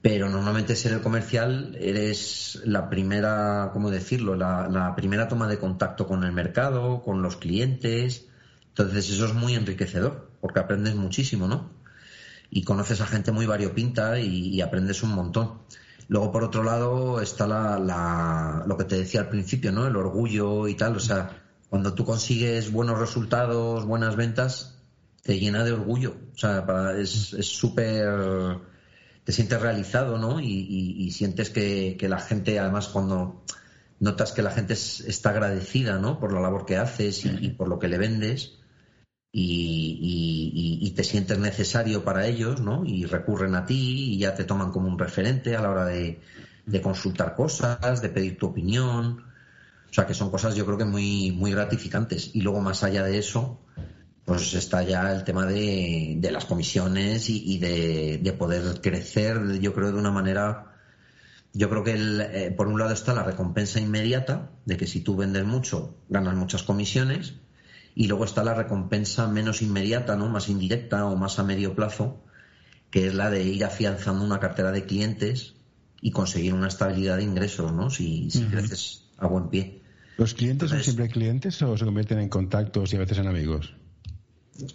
pero 0.00 0.28
normalmente 0.28 0.76
ser 0.76 0.92
el 0.92 1.00
comercial 1.00 1.76
eres 1.80 2.62
la 2.64 2.88
primera, 2.88 3.70
¿cómo 3.72 3.90
decirlo? 3.90 4.36
La, 4.36 4.68
la 4.68 4.94
primera 4.94 5.26
toma 5.26 5.48
de 5.48 5.58
contacto 5.58 6.06
con 6.06 6.22
el 6.22 6.30
mercado, 6.30 7.02
con 7.02 7.20
los 7.20 7.36
clientes. 7.36 8.28
Entonces 8.68 9.10
eso 9.10 9.26
es 9.26 9.34
muy 9.34 9.54
enriquecedor, 9.54 10.30
porque 10.40 10.60
aprendes 10.60 10.94
muchísimo, 10.94 11.48
¿no? 11.48 11.82
Y 12.50 12.62
conoces 12.62 13.00
a 13.00 13.06
gente 13.06 13.32
muy 13.32 13.46
variopinta 13.46 14.18
y, 14.20 14.48
y 14.48 14.60
aprendes 14.60 15.02
un 15.02 15.10
montón. 15.14 15.60
Luego, 16.08 16.30
por 16.30 16.44
otro 16.44 16.62
lado, 16.62 17.20
está 17.20 17.46
la, 17.46 18.62
lo 18.66 18.76
que 18.76 18.84
te 18.84 18.96
decía 18.98 19.20
al 19.20 19.28
principio, 19.28 19.72
¿no? 19.72 19.86
El 19.86 19.96
orgullo 19.96 20.68
y 20.68 20.74
tal. 20.74 20.96
O 20.96 21.00
sea, 21.00 21.42
cuando 21.70 21.94
tú 21.94 22.04
consigues 22.04 22.70
buenos 22.70 22.98
resultados, 22.98 23.86
buenas 23.86 24.14
ventas, 24.14 24.78
te 25.22 25.38
llena 25.40 25.64
de 25.64 25.72
orgullo. 25.72 26.14
O 26.34 26.38
sea, 26.38 26.64
es 26.98 27.32
es 27.32 27.46
súper... 27.46 28.58
te 29.24 29.32
sientes 29.32 29.60
realizado, 29.60 30.18
¿no? 30.18 30.40
Y, 30.40 31.10
sientes 31.10 31.48
que, 31.50 31.96
que 31.98 32.08
la 32.08 32.18
gente, 32.18 32.58
además, 32.58 32.88
cuando 32.88 33.42
notas 33.98 34.32
que 34.32 34.42
la 34.42 34.50
gente 34.50 34.74
es- 34.74 35.00
está 35.00 35.30
agradecida, 35.30 35.98
¿no? 35.98 36.20
Por 36.20 36.32
la 36.32 36.40
labor 36.40 36.66
que 36.66 36.76
haces 36.76 37.24
y 37.24 37.48
por 37.48 37.68
lo 37.68 37.78
que 37.78 37.88
le 37.88 37.96
vendes 37.98 38.58
y, 39.36 40.92
te 40.94 41.02
sientes 41.02 41.38
necesario 41.38 42.04
para 42.04 42.26
ellos, 42.26 42.60
¿no? 42.60 42.84
Y 42.84 43.04
recurren 43.04 43.56
a 43.56 43.66
ti 43.66 44.14
y 44.14 44.18
ya 44.18 44.34
te 44.34 44.44
toman 44.44 44.70
como 44.70 44.88
un 44.88 44.98
referente 44.98 45.56
a 45.56 45.60
la 45.60 45.70
hora 45.70 45.84
de, 45.86 46.20
consultar 46.82 47.34
cosas, 47.34 48.00
de 48.00 48.08
pedir 48.10 48.38
tu 48.38 48.46
opinión. 48.46 49.24
O 49.90 49.92
sea, 49.92 50.06
que 50.06 50.14
son 50.14 50.30
cosas 50.30 50.54
yo 50.54 50.64
creo 50.64 50.78
que 50.78 50.84
muy, 50.84 51.32
muy 51.32 51.50
gratificantes. 51.50 52.30
Y 52.34 52.42
luego, 52.42 52.60
más 52.60 52.84
allá 52.84 53.02
de 53.02 53.18
eso, 53.18 53.60
pues 54.24 54.54
está 54.54 54.84
ya 54.84 55.12
el 55.12 55.24
tema 55.24 55.46
de, 55.46 56.28
las 56.32 56.44
comisiones 56.44 57.28
y, 57.28 57.58
de 57.58 58.36
poder 58.38 58.80
crecer, 58.80 59.58
yo 59.58 59.74
creo, 59.74 59.90
de 59.90 59.98
una 59.98 60.12
manera. 60.12 60.70
Yo 61.52 61.70
creo 61.70 61.84
que 61.84 61.92
el, 61.92 62.20
eh, 62.20 62.54
por 62.56 62.66
un 62.66 62.78
lado 62.80 62.92
está 62.92 63.14
la 63.14 63.22
recompensa 63.22 63.80
inmediata, 63.80 64.50
de 64.64 64.76
que 64.76 64.86
si 64.86 65.00
tú 65.00 65.16
vendes 65.16 65.44
mucho, 65.44 65.96
ganas 66.08 66.34
muchas 66.34 66.64
comisiones, 66.64 67.34
y 67.94 68.08
luego 68.08 68.24
está 68.24 68.42
la 68.42 68.54
recompensa 68.54 69.28
menos 69.28 69.62
inmediata, 69.62 70.16
¿no? 70.16 70.28
Más 70.28 70.48
indirecta 70.48 71.06
o 71.06 71.16
más 71.16 71.38
a 71.38 71.44
medio 71.44 71.74
plazo, 71.74 72.22
que 72.90 73.06
es 73.06 73.14
la 73.14 73.30
de 73.30 73.44
ir 73.44 73.64
afianzando 73.64 74.24
una 74.24 74.40
cartera 74.40 74.72
de 74.72 74.84
clientes 74.84 75.54
y 76.00 76.10
conseguir 76.10 76.54
una 76.54 76.68
estabilidad 76.68 77.16
de 77.16 77.22
ingresos, 77.22 77.72
¿no? 77.72 77.90
Si, 77.90 78.30
si 78.30 78.44
creces 78.44 79.04
a 79.18 79.26
buen 79.26 79.48
pie. 79.48 79.82
¿Los 80.16 80.34
clientes 80.34 80.70
son 80.70 80.82
siempre 80.82 81.08
clientes 81.08 81.60
o 81.62 81.76
se 81.76 81.84
convierten 81.84 82.18
en 82.18 82.28
contactos 82.28 82.92
y 82.92 82.96
a 82.96 83.00
veces 83.00 83.18
en 83.18 83.26
amigos? 83.26 83.74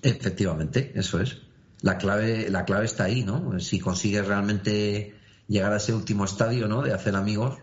Efectivamente, 0.02 0.92
eso 0.96 1.22
es. 1.22 1.38
La 1.82 1.98
clave, 1.98 2.50
la 2.50 2.66
clave 2.66 2.86
está 2.86 3.06
ahí, 3.06 3.24
¿no? 3.24 3.60
Si 3.60 3.80
consigues 3.80 4.28
realmente 4.28 5.16
llegar 5.48 5.72
a 5.72 5.78
ese 5.78 5.94
último 5.94 6.26
estadio, 6.26 6.68
¿no? 6.68 6.82
De 6.82 6.94
hacer 6.94 7.16
amigos, 7.16 7.58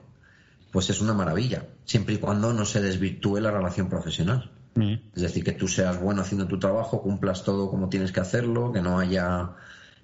pues 0.71 0.89
es 0.91 1.01
una 1.01 1.13
maravilla, 1.13 1.67
siempre 1.85 2.15
y 2.15 2.19
cuando 2.19 2.53
no 2.53 2.65
se 2.65 2.81
desvirtúe 2.81 3.41
la 3.41 3.51
relación 3.51 3.89
profesional. 3.89 4.56
Es 5.15 5.23
decir, 5.23 5.43
que 5.43 5.53
tú 5.53 5.69
seas 5.69 6.01
bueno 6.01 6.23
haciendo 6.23 6.47
tu 6.47 6.59
trabajo, 6.59 7.03
cumplas 7.03 7.45
todo 7.45 7.71
como 7.71 7.89
tienes 7.89 8.13
que 8.13 8.21
hacerlo, 8.21 8.73
que 8.73 8.83
no 8.83 8.99
haya 8.99 9.53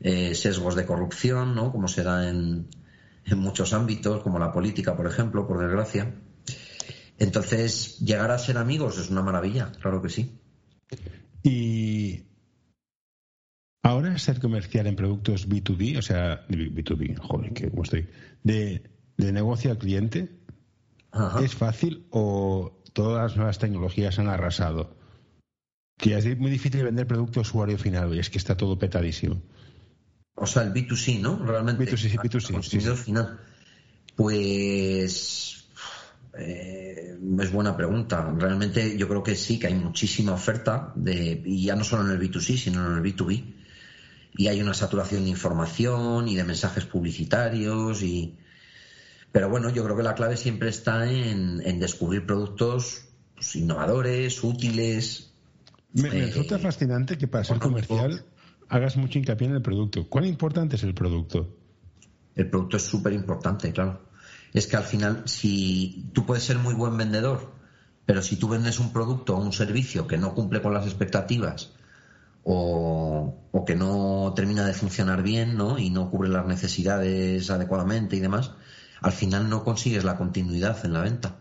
eh, 0.01 0.35
sesgos 0.35 0.75
de 0.75 0.87
corrupción, 0.87 1.55
¿no? 1.55 1.73
Como 1.73 1.89
se 1.89 2.03
da 2.03 2.29
en, 2.29 2.69
en 3.27 3.39
muchos 3.39 3.73
ámbitos, 3.75 4.23
como 4.23 4.39
la 4.39 4.53
política, 4.53 4.97
por 4.97 5.07
ejemplo, 5.07 5.47
por 5.47 5.61
desgracia. 5.61 6.15
Entonces, 7.19 7.99
llegar 7.99 8.31
a 8.31 8.39
ser 8.39 8.59
amigos 8.59 8.99
es 8.99 9.11
una 9.11 9.23
maravilla, 9.23 9.73
claro 9.81 10.01
que 10.03 10.09
sí. 10.09 10.39
Y 11.43 12.25
ahora 13.83 14.19
ser 14.19 14.41
comercial 14.41 14.87
en 14.87 14.97
productos 14.97 15.49
B2B, 15.49 15.99
o 15.99 16.03
sea, 16.03 16.47
B2B, 16.49 17.19
joder, 17.19 17.53
que 17.53 17.71
estoy, 17.83 18.09
de, 18.43 18.91
de 19.17 19.33
negocio 19.33 19.71
al 19.71 19.79
cliente, 19.79 20.39
Ajá. 21.11 21.45
¿es 21.45 21.55
fácil 21.55 22.07
o 22.11 22.82
todas 22.93 23.23
las 23.23 23.37
nuevas 23.37 23.59
tecnologías 23.59 24.19
han 24.19 24.29
arrasado? 24.29 24.97
Que 25.99 26.17
es 26.17 26.39
muy 26.39 26.51
difícil 26.51 26.83
vender 26.85 27.07
producto 27.07 27.41
a 27.41 27.43
usuario 27.43 27.79
final 27.79 28.15
y 28.15 28.19
es 28.19 28.31
que 28.31 28.39
está 28.39 28.57
todo 28.57 28.79
petadísimo. 28.79 29.43
O 30.35 30.47
sea, 30.47 30.63
el 30.63 30.73
B2C, 30.73 31.21
¿no? 31.21 31.45
Realmente. 31.45 31.85
B2C, 31.85 31.97
sí, 31.97 32.17
B2C, 32.17 32.47
al 32.47 32.53
consumidor 32.55 32.97
final. 32.97 33.41
Pues. 34.17 35.65
eh, 36.39 37.19
es 37.41 37.53
buena 37.53 37.77
pregunta. 37.77 38.35
Realmente 38.37 38.97
yo 38.97 39.09
creo 39.09 39.23
que 39.23 39.35
sí, 39.35 39.59
que 39.59 39.69
hay 39.69 39.75
muchísima 39.75 40.33
oferta, 40.33 40.93
de, 40.97 41.43
y 41.45 41.67
ya 41.67 41.77
no 41.77 41.85
solo 41.85 42.05
en 42.05 42.11
el 42.11 42.21
B2C, 42.21 42.57
sino 42.57 42.87
en 42.87 42.97
el 42.97 43.03
B2B. 43.03 43.55
Y 44.35 44.49
hay 44.49 44.63
una 44.63 44.73
saturación 44.73 45.25
de 45.25 45.31
información 45.31 46.27
y 46.27 46.37
de 46.37 46.45
mensajes 46.45 46.87
publicitarios. 46.87 48.03
y 48.03 48.37
Pero 49.33 49.49
bueno, 49.49 49.71
yo 49.71 49.83
creo 49.85 49.97
que 49.97 50.03
la 50.03 50.15
clave 50.15 50.37
siempre 50.37 50.69
está 50.69 51.11
en, 51.11 51.63
en 51.65 51.81
descubrir 51.81 52.27
productos 52.27 53.07
pues, 53.35 53.57
innovadores, 53.57 54.45
útiles. 54.45 55.33
Me, 55.95 56.11
me 56.11 56.19
Eh, 56.19 56.27
resulta 56.27 56.59
fascinante 56.59 57.17
que 57.19 57.27
para 57.29 57.43
ser 57.45 57.59
comercial 57.59 58.25
hagas 58.69 58.97
mucho 58.97 59.19
hincapié 59.19 59.49
en 59.49 59.55
el 59.55 59.63
producto. 59.63 60.09
¿Cuán 60.09 60.27
importante 60.27 60.77
es 60.77 60.83
el 60.83 60.95
producto? 60.95 61.57
El 62.35 62.49
producto 62.49 62.77
es 62.77 62.83
súper 62.83 63.13
importante, 63.13 63.73
claro. 63.73 64.03
Es 64.53 64.67
que 64.67 64.77
al 64.77 64.85
final, 64.85 65.23
si 65.27 66.07
tú 66.13 66.25
puedes 66.27 66.45
ser 66.45 66.59
muy 66.59 66.75
buen 66.75 66.97
vendedor, 66.97 67.53
pero 68.05 68.21
si 68.23 68.37
tú 68.37 68.49
vendes 68.49 68.81
un 68.81 68.93
producto 68.93 69.37
o 69.37 69.41
un 69.43 69.53
servicio 69.53 70.07
que 70.07 70.19
no 70.19 70.35
cumple 70.35 70.61
con 70.61 70.75
las 70.75 70.85
expectativas 70.87 71.73
o, 72.45 73.35
o 73.51 73.65
que 73.65 73.77
no 73.77 74.33
termina 74.35 74.67
de 74.67 74.75
funcionar 74.75 75.23
bien, 75.23 75.57
¿no? 75.57 75.79
Y 75.79 75.91
no 75.91 76.11
cubre 76.11 76.29
las 76.29 76.47
necesidades 76.47 77.49
adecuadamente 77.51 78.17
y 78.17 78.21
demás, 78.21 78.53
al 79.03 79.13
final 79.13 79.49
no 79.49 79.65
consigues 79.65 80.05
la 80.05 80.17
continuidad 80.17 80.85
en 80.85 80.93
la 80.93 81.03
venta. 81.03 81.41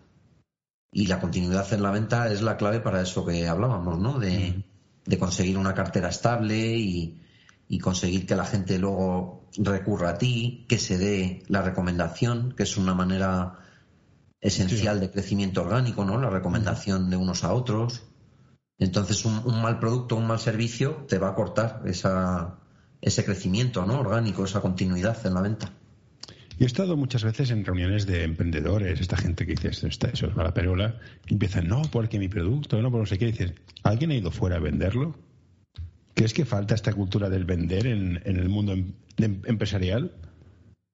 Y 0.92 1.08
la 1.08 1.22
continuidad 1.22 1.72
en 1.74 1.84
la 1.84 1.92
venta 1.92 2.32
es 2.32 2.42
la 2.42 2.58
clave 2.58 2.82
para 2.82 3.02
eso 3.02 3.26
que 3.26 3.48
hablábamos, 3.48 4.00
¿no? 4.00 4.20
De, 4.20 4.64
de 5.06 5.18
conseguir 5.18 5.58
una 5.58 5.74
cartera 5.74 6.10
estable 6.10 6.76
y, 6.76 7.22
y 7.68 7.80
conseguir 7.80 8.26
que 8.26 8.36
la 8.36 8.46
gente 8.46 8.78
luego 8.78 9.50
recurra 9.58 10.10
a 10.10 10.18
ti, 10.18 10.66
que 10.68 10.78
se 10.78 10.98
dé 10.98 11.44
la 11.48 11.62
recomendación, 11.62 12.54
que 12.56 12.64
es 12.64 12.76
una 12.78 12.94
manera 12.94 13.60
esencial 14.42 15.00
de 15.00 15.12
crecimiento 15.12 15.62
orgánico, 15.62 16.04
¿no? 16.04 16.20
La 16.20 16.30
recomendación 16.30 17.10
de 17.10 17.18
unos 17.18 17.44
a 17.44 17.54
otros. 17.54 18.04
Entonces 18.78 19.24
un, 19.26 19.62
mal 19.62 19.80
producto, 19.80 20.16
un 20.16 20.26
mal 20.26 20.40
servicio 20.40 21.06
te 21.08 21.20
va 21.20 21.30
a 21.30 21.36
cortar 21.36 21.84
esa, 21.86 22.58
ese 23.00 23.24
crecimiento 23.24 23.86
¿no? 23.86 24.00
orgánico, 24.00 24.44
esa 24.44 24.60
continuidad 24.60 25.24
en 25.26 25.34
la 25.36 25.42
venta. 25.42 25.72
Y 26.62 26.64
he 26.64 26.68
estado 26.68 26.96
muchas 26.96 27.24
veces 27.24 27.50
en 27.50 27.66
reuniones 27.66 28.06
de 28.06 28.24
emprendedores, 28.24 29.02
esta 29.02 29.18
gente 29.18 29.48
que 29.48 29.54
dice, 29.54 29.70
eso 29.70 29.88
es 29.88 30.24
a 30.24 30.44
la 30.44 30.54
perola, 30.54 31.00
y 31.28 31.34
empiezan, 31.34 31.68
no, 31.68 31.82
porque 31.92 32.20
mi 32.20 32.28
producto, 32.28 32.80
no, 32.80 32.92
por 32.92 33.00
no 33.00 33.08
sé 33.08 33.18
qué, 33.18 33.26
dices, 33.26 33.56
¿alguien 33.82 34.12
ha 34.12 34.16
ido 34.16 34.30
fuera 34.30 34.58
a 34.58 34.60
venderlo? 34.60 35.16
¿Crees 36.14 36.36
que 36.36 36.46
falta 36.46 36.76
esta 36.76 36.94
cultura 36.94 37.32
del 37.32 37.46
vender 37.46 37.88
en, 37.88 38.22
el 38.24 38.48
mundo 38.48 38.74
em, 38.74 38.94
empresarial? 39.18 40.12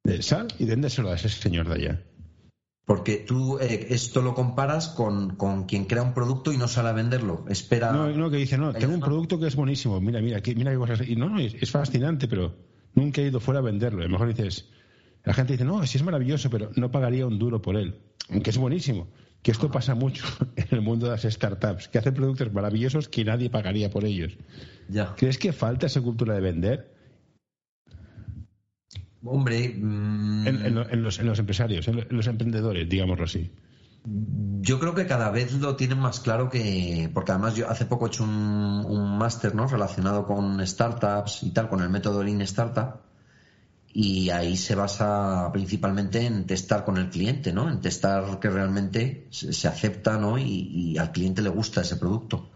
De 0.06 0.22
sal 0.22 0.48
y 0.58 0.64
véndeselo 0.64 1.10
a 1.10 1.16
ese 1.16 1.28
señor 1.28 1.68
de 1.68 1.74
allá. 1.74 2.02
Porque 2.86 3.18
tú 3.18 3.60
eh, 3.60 3.88
esto 3.90 4.22
lo 4.22 4.36
comparas 4.36 4.88
con, 4.88 5.36
quien 5.66 5.84
crea 5.84 6.02
un 6.02 6.14
producto 6.14 6.54
y 6.54 6.58
no 6.58 6.70
sale 6.70 6.88
a 6.88 6.94
venderlo. 6.94 7.44
Espera. 7.50 7.92
No, 7.92 8.10
no, 8.10 8.32
que 8.32 8.38
dice, 8.38 8.58
no, 8.58 8.72
tengo 8.72 8.94
un 8.94 9.02
producto 9.02 9.38
que 9.38 9.48
es 9.48 9.58
buenísimo. 9.58 10.00
Mira, 10.00 10.22
mira, 10.22 10.42
mira 10.56 10.72
qué 10.72 10.78
cosas. 10.78 11.02
Y 11.06 11.18
no, 11.18 11.28
no, 11.28 11.40
es, 11.40 11.70
fascinante, 11.70 12.30
pero 12.30 12.56
nunca 12.96 13.20
he 13.20 13.28
ido 13.28 13.42
fuera 13.42 13.60
a 13.60 13.64
venderlo. 13.64 14.00
A 14.00 14.06
lo 14.06 14.12
mejor 14.12 14.30
dices, 14.30 14.70
la 15.28 15.34
gente 15.34 15.52
dice, 15.52 15.66
no, 15.66 15.86
sí 15.86 15.98
es 15.98 16.06
maravilloso, 16.06 16.50
pero 16.50 16.72
no 16.78 16.90
pagaría 16.90 17.28
un 17.28 17.38
duro 17.38 17.62
por 17.62 17.76
él. 17.76 18.00
Aunque 18.30 18.52
es 18.52 18.58
buenísimo. 18.58 19.10
Que 19.42 19.52
esto 19.52 19.70
pasa 19.70 19.94
mucho 19.94 20.24
en 20.56 20.68
el 20.72 20.82
mundo 20.82 21.08
de 21.08 21.12
las 21.12 21.24
startups, 21.24 21.90
que 21.90 21.98
hacen 21.98 22.14
productos 22.14 22.54
maravillosos 22.54 23.10
que 23.10 23.26
nadie 23.26 23.50
pagaría 23.50 23.90
por 23.90 24.06
ellos. 24.06 24.38
Ya. 24.88 25.16
¿Crees 25.18 25.38
que 25.38 25.52
falta 25.52 25.88
esa 25.88 26.00
cultura 26.00 26.34
de 26.34 26.40
vender? 26.40 26.96
Hombre. 29.22 29.66
En, 29.66 31.04
los, 31.04 31.20
empresarios, 31.20 31.90
en 31.90 32.08
los 32.10 32.28
emprendedores, 32.28 32.88
digámoslo 32.88 33.26
así. 33.26 33.52
Yo 34.06 34.80
creo 34.80 34.96
que 34.96 35.08
cada 35.08 35.30
vez 35.30 35.52
lo 35.56 35.76
tienen 35.76 36.00
más 36.00 36.22
claro 36.22 36.50
que. 36.50 37.12
Porque 37.14 37.34
además 37.34 37.54
yo 37.58 37.70
hace 37.70 37.86
poco 37.86 38.06
he 38.06 38.08
hecho 38.08 38.24
un, 38.24 38.86
un 38.88 39.18
máster 39.18 39.54
¿no? 39.54 39.68
relacionado 39.68 40.26
con 40.26 40.66
startups 40.66 41.44
y 41.44 41.52
tal, 41.52 41.68
con 41.68 41.82
el 41.82 41.90
método 41.90 42.24
Lean 42.24 42.40
Startup. 42.44 43.07
Y 44.00 44.30
ahí 44.30 44.56
se 44.58 44.76
basa 44.76 45.50
principalmente 45.52 46.24
en 46.24 46.46
testar 46.46 46.86
con 46.86 46.98
el 46.98 47.10
cliente, 47.10 47.52
¿no? 47.52 47.68
En 47.68 47.82
testar 47.82 48.40
que 48.40 48.48
realmente 48.48 49.26
se, 49.32 49.68
acepta, 49.68 50.20
¿no? 50.20 50.38
Y, 50.38 50.44
y 50.44 50.98
al 51.00 51.12
cliente 51.12 51.42
le 51.42 51.50
gusta 51.50 51.82
ese 51.82 51.96
producto. 51.96 52.52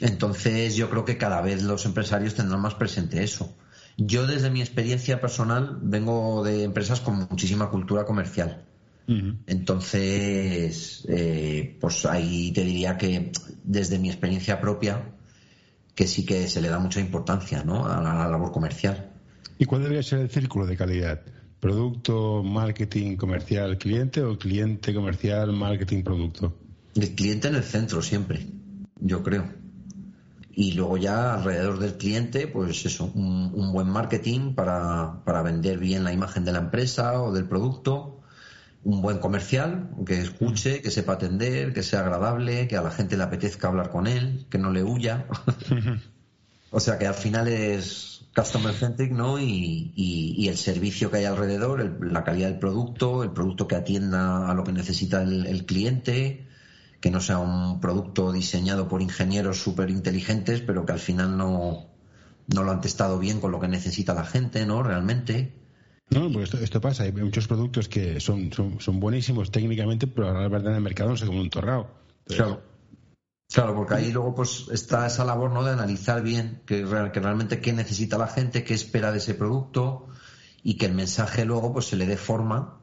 Entonces 0.00 0.74
yo 0.74 0.88
creo 0.88 1.04
que 1.04 1.18
cada 1.18 1.42
vez 1.42 1.62
los 1.62 1.84
empresarios 1.84 2.34
tendrán 2.34 2.62
más 2.62 2.74
presente 2.74 3.22
eso. 3.22 3.54
Yo 3.98 4.26
desde 4.26 4.48
mi 4.48 4.62
experiencia 4.62 5.20
personal 5.20 5.80
vengo 5.82 6.42
de 6.42 6.62
empresas 6.62 7.00
con 7.00 7.28
muchísima 7.30 7.68
cultura 7.68 8.04
comercial. 8.04 8.64
Entonces, 9.46 11.04
eh, 11.08 11.76
pues 11.80 12.04
ahí 12.04 12.52
te 12.52 12.62
diría 12.62 12.98
que 12.98 13.32
desde 13.64 13.98
mi 13.98 14.08
experiencia 14.08 14.60
propia, 14.60 15.14
que 15.94 16.06
sí 16.06 16.26
que 16.26 16.46
se 16.46 16.60
le 16.60 16.68
da 16.68 16.78
mucha 16.78 17.00
importancia 17.00 17.64
¿no? 17.64 17.86
a 17.86 18.02
la, 18.02 18.28
labor 18.28 18.52
comercial. 18.52 19.07
¿Y 19.58 19.64
cuál 19.64 19.82
debería 19.82 20.02
ser 20.02 20.20
el 20.20 20.30
círculo 20.30 20.66
de 20.66 20.76
calidad? 20.76 21.20
¿Producto, 21.60 22.42
marketing, 22.42 23.16
comercial, 23.16 23.76
cliente 23.78 24.22
o 24.22 24.38
cliente, 24.38 24.94
comercial, 24.94 25.52
marketing, 25.52 26.02
producto? 26.04 26.56
El 26.94 27.14
cliente 27.14 27.48
en 27.48 27.56
el 27.56 27.64
centro 27.64 28.00
siempre, 28.00 28.46
yo 29.00 29.22
creo 29.22 29.44
y 30.58 30.72
luego 30.72 30.96
ya 30.96 31.34
alrededor 31.34 31.78
del 31.78 31.96
cliente, 31.98 32.48
pues 32.48 32.84
eso, 32.84 33.12
un, 33.14 33.72
buen 33.72 33.88
marketing 33.88 34.56
para, 34.56 35.22
para, 35.24 35.40
vender 35.42 35.78
bien 35.78 36.02
la 36.02 36.12
imagen 36.12 36.44
de 36.44 36.50
la 36.50 36.58
empresa 36.58 37.22
o 37.22 37.32
del 37.32 37.44
producto, 37.44 38.22
un 38.82 39.00
buen 39.00 39.18
comercial 39.18 39.88
que 40.04 40.20
escuche, 40.20 40.82
que 40.82 40.90
sepa 40.90 41.12
atender, 41.12 41.72
que 41.72 41.84
sea 41.84 42.00
agradable, 42.00 42.66
que 42.66 42.76
a 42.76 42.82
la 42.82 42.90
gente 42.90 43.16
le 43.16 43.22
apetezca 43.22 43.68
hablar 43.68 43.90
con 43.90 44.08
él, 44.08 44.46
que 44.50 44.58
no 44.58 44.72
le 44.72 44.82
huya. 44.82 45.26
o 46.72 46.80
sea 46.80 46.98
que 46.98 47.06
al 47.06 47.14
final 47.14 47.46
es 47.46 48.17
customer 48.38 48.74
centric, 48.74 49.12
¿no? 49.12 49.40
Y, 49.40 49.92
y, 49.96 50.48
el 50.48 50.56
servicio 50.56 51.10
que 51.10 51.18
hay 51.18 51.24
alrededor, 51.24 51.98
la 52.00 52.24
calidad 52.24 52.48
del 52.48 52.58
producto, 52.58 53.22
el 53.22 53.32
producto 53.32 53.66
que 53.66 53.76
atienda 53.76 54.48
a 54.50 54.54
lo 54.54 54.64
que 54.64 54.72
necesita 54.72 55.22
el, 55.22 55.46
el 55.46 55.66
cliente, 55.66 56.46
que 57.00 57.10
no 57.10 57.20
sea 57.20 57.38
un 57.38 57.80
producto 57.80 58.32
diseñado 58.32 58.88
por 58.88 59.02
ingenieros 59.02 59.60
súper 59.60 59.90
inteligentes, 59.90 60.60
pero 60.60 60.86
que 60.86 60.92
al 60.92 60.98
final 60.98 61.36
no, 61.36 61.86
no 62.46 62.62
lo 62.62 62.70
han 62.70 62.80
testado 62.80 63.18
bien 63.18 63.40
con 63.40 63.52
lo 63.52 63.60
que 63.60 63.68
necesita 63.68 64.14
la 64.14 64.24
gente, 64.24 64.64
¿no? 64.66 64.82
Realmente. 64.82 65.52
No, 66.10 66.30
pues 66.32 66.54
esto, 66.54 66.80
pasa. 66.80 67.02
Hay 67.04 67.12
muchos 67.12 67.46
productos 67.46 67.88
que 67.88 68.20
son, 68.20 68.50
son, 68.52 69.00
buenísimos 69.00 69.50
técnicamente, 69.50 70.06
pero 70.06 70.30
a 70.30 70.32
la 70.32 70.48
verdad 70.48 70.70
en 70.70 70.76
el 70.76 70.82
mercado 70.82 71.10
no 71.10 71.16
se 71.16 71.26
como 71.26 71.40
un 71.40 71.50
torrado. 71.50 71.90
Claro. 72.26 72.62
Claro, 73.52 73.74
porque 73.74 73.94
ahí 73.94 74.12
luego 74.12 74.34
pues 74.34 74.66
está 74.70 75.06
esa 75.06 75.24
labor 75.24 75.50
¿no? 75.50 75.64
de 75.64 75.72
analizar 75.72 76.22
bien 76.22 76.60
que, 76.66 76.84
que 77.12 77.20
realmente 77.20 77.60
qué 77.60 77.72
necesita 77.72 78.18
la 78.18 78.26
gente, 78.26 78.62
qué 78.62 78.74
espera 78.74 79.10
de 79.10 79.18
ese 79.18 79.34
producto 79.34 80.08
y 80.62 80.76
que 80.76 80.86
el 80.86 80.94
mensaje 80.94 81.46
luego 81.46 81.72
pues 81.72 81.86
se 81.86 81.96
le 81.96 82.06
dé 82.06 82.16
forma 82.16 82.78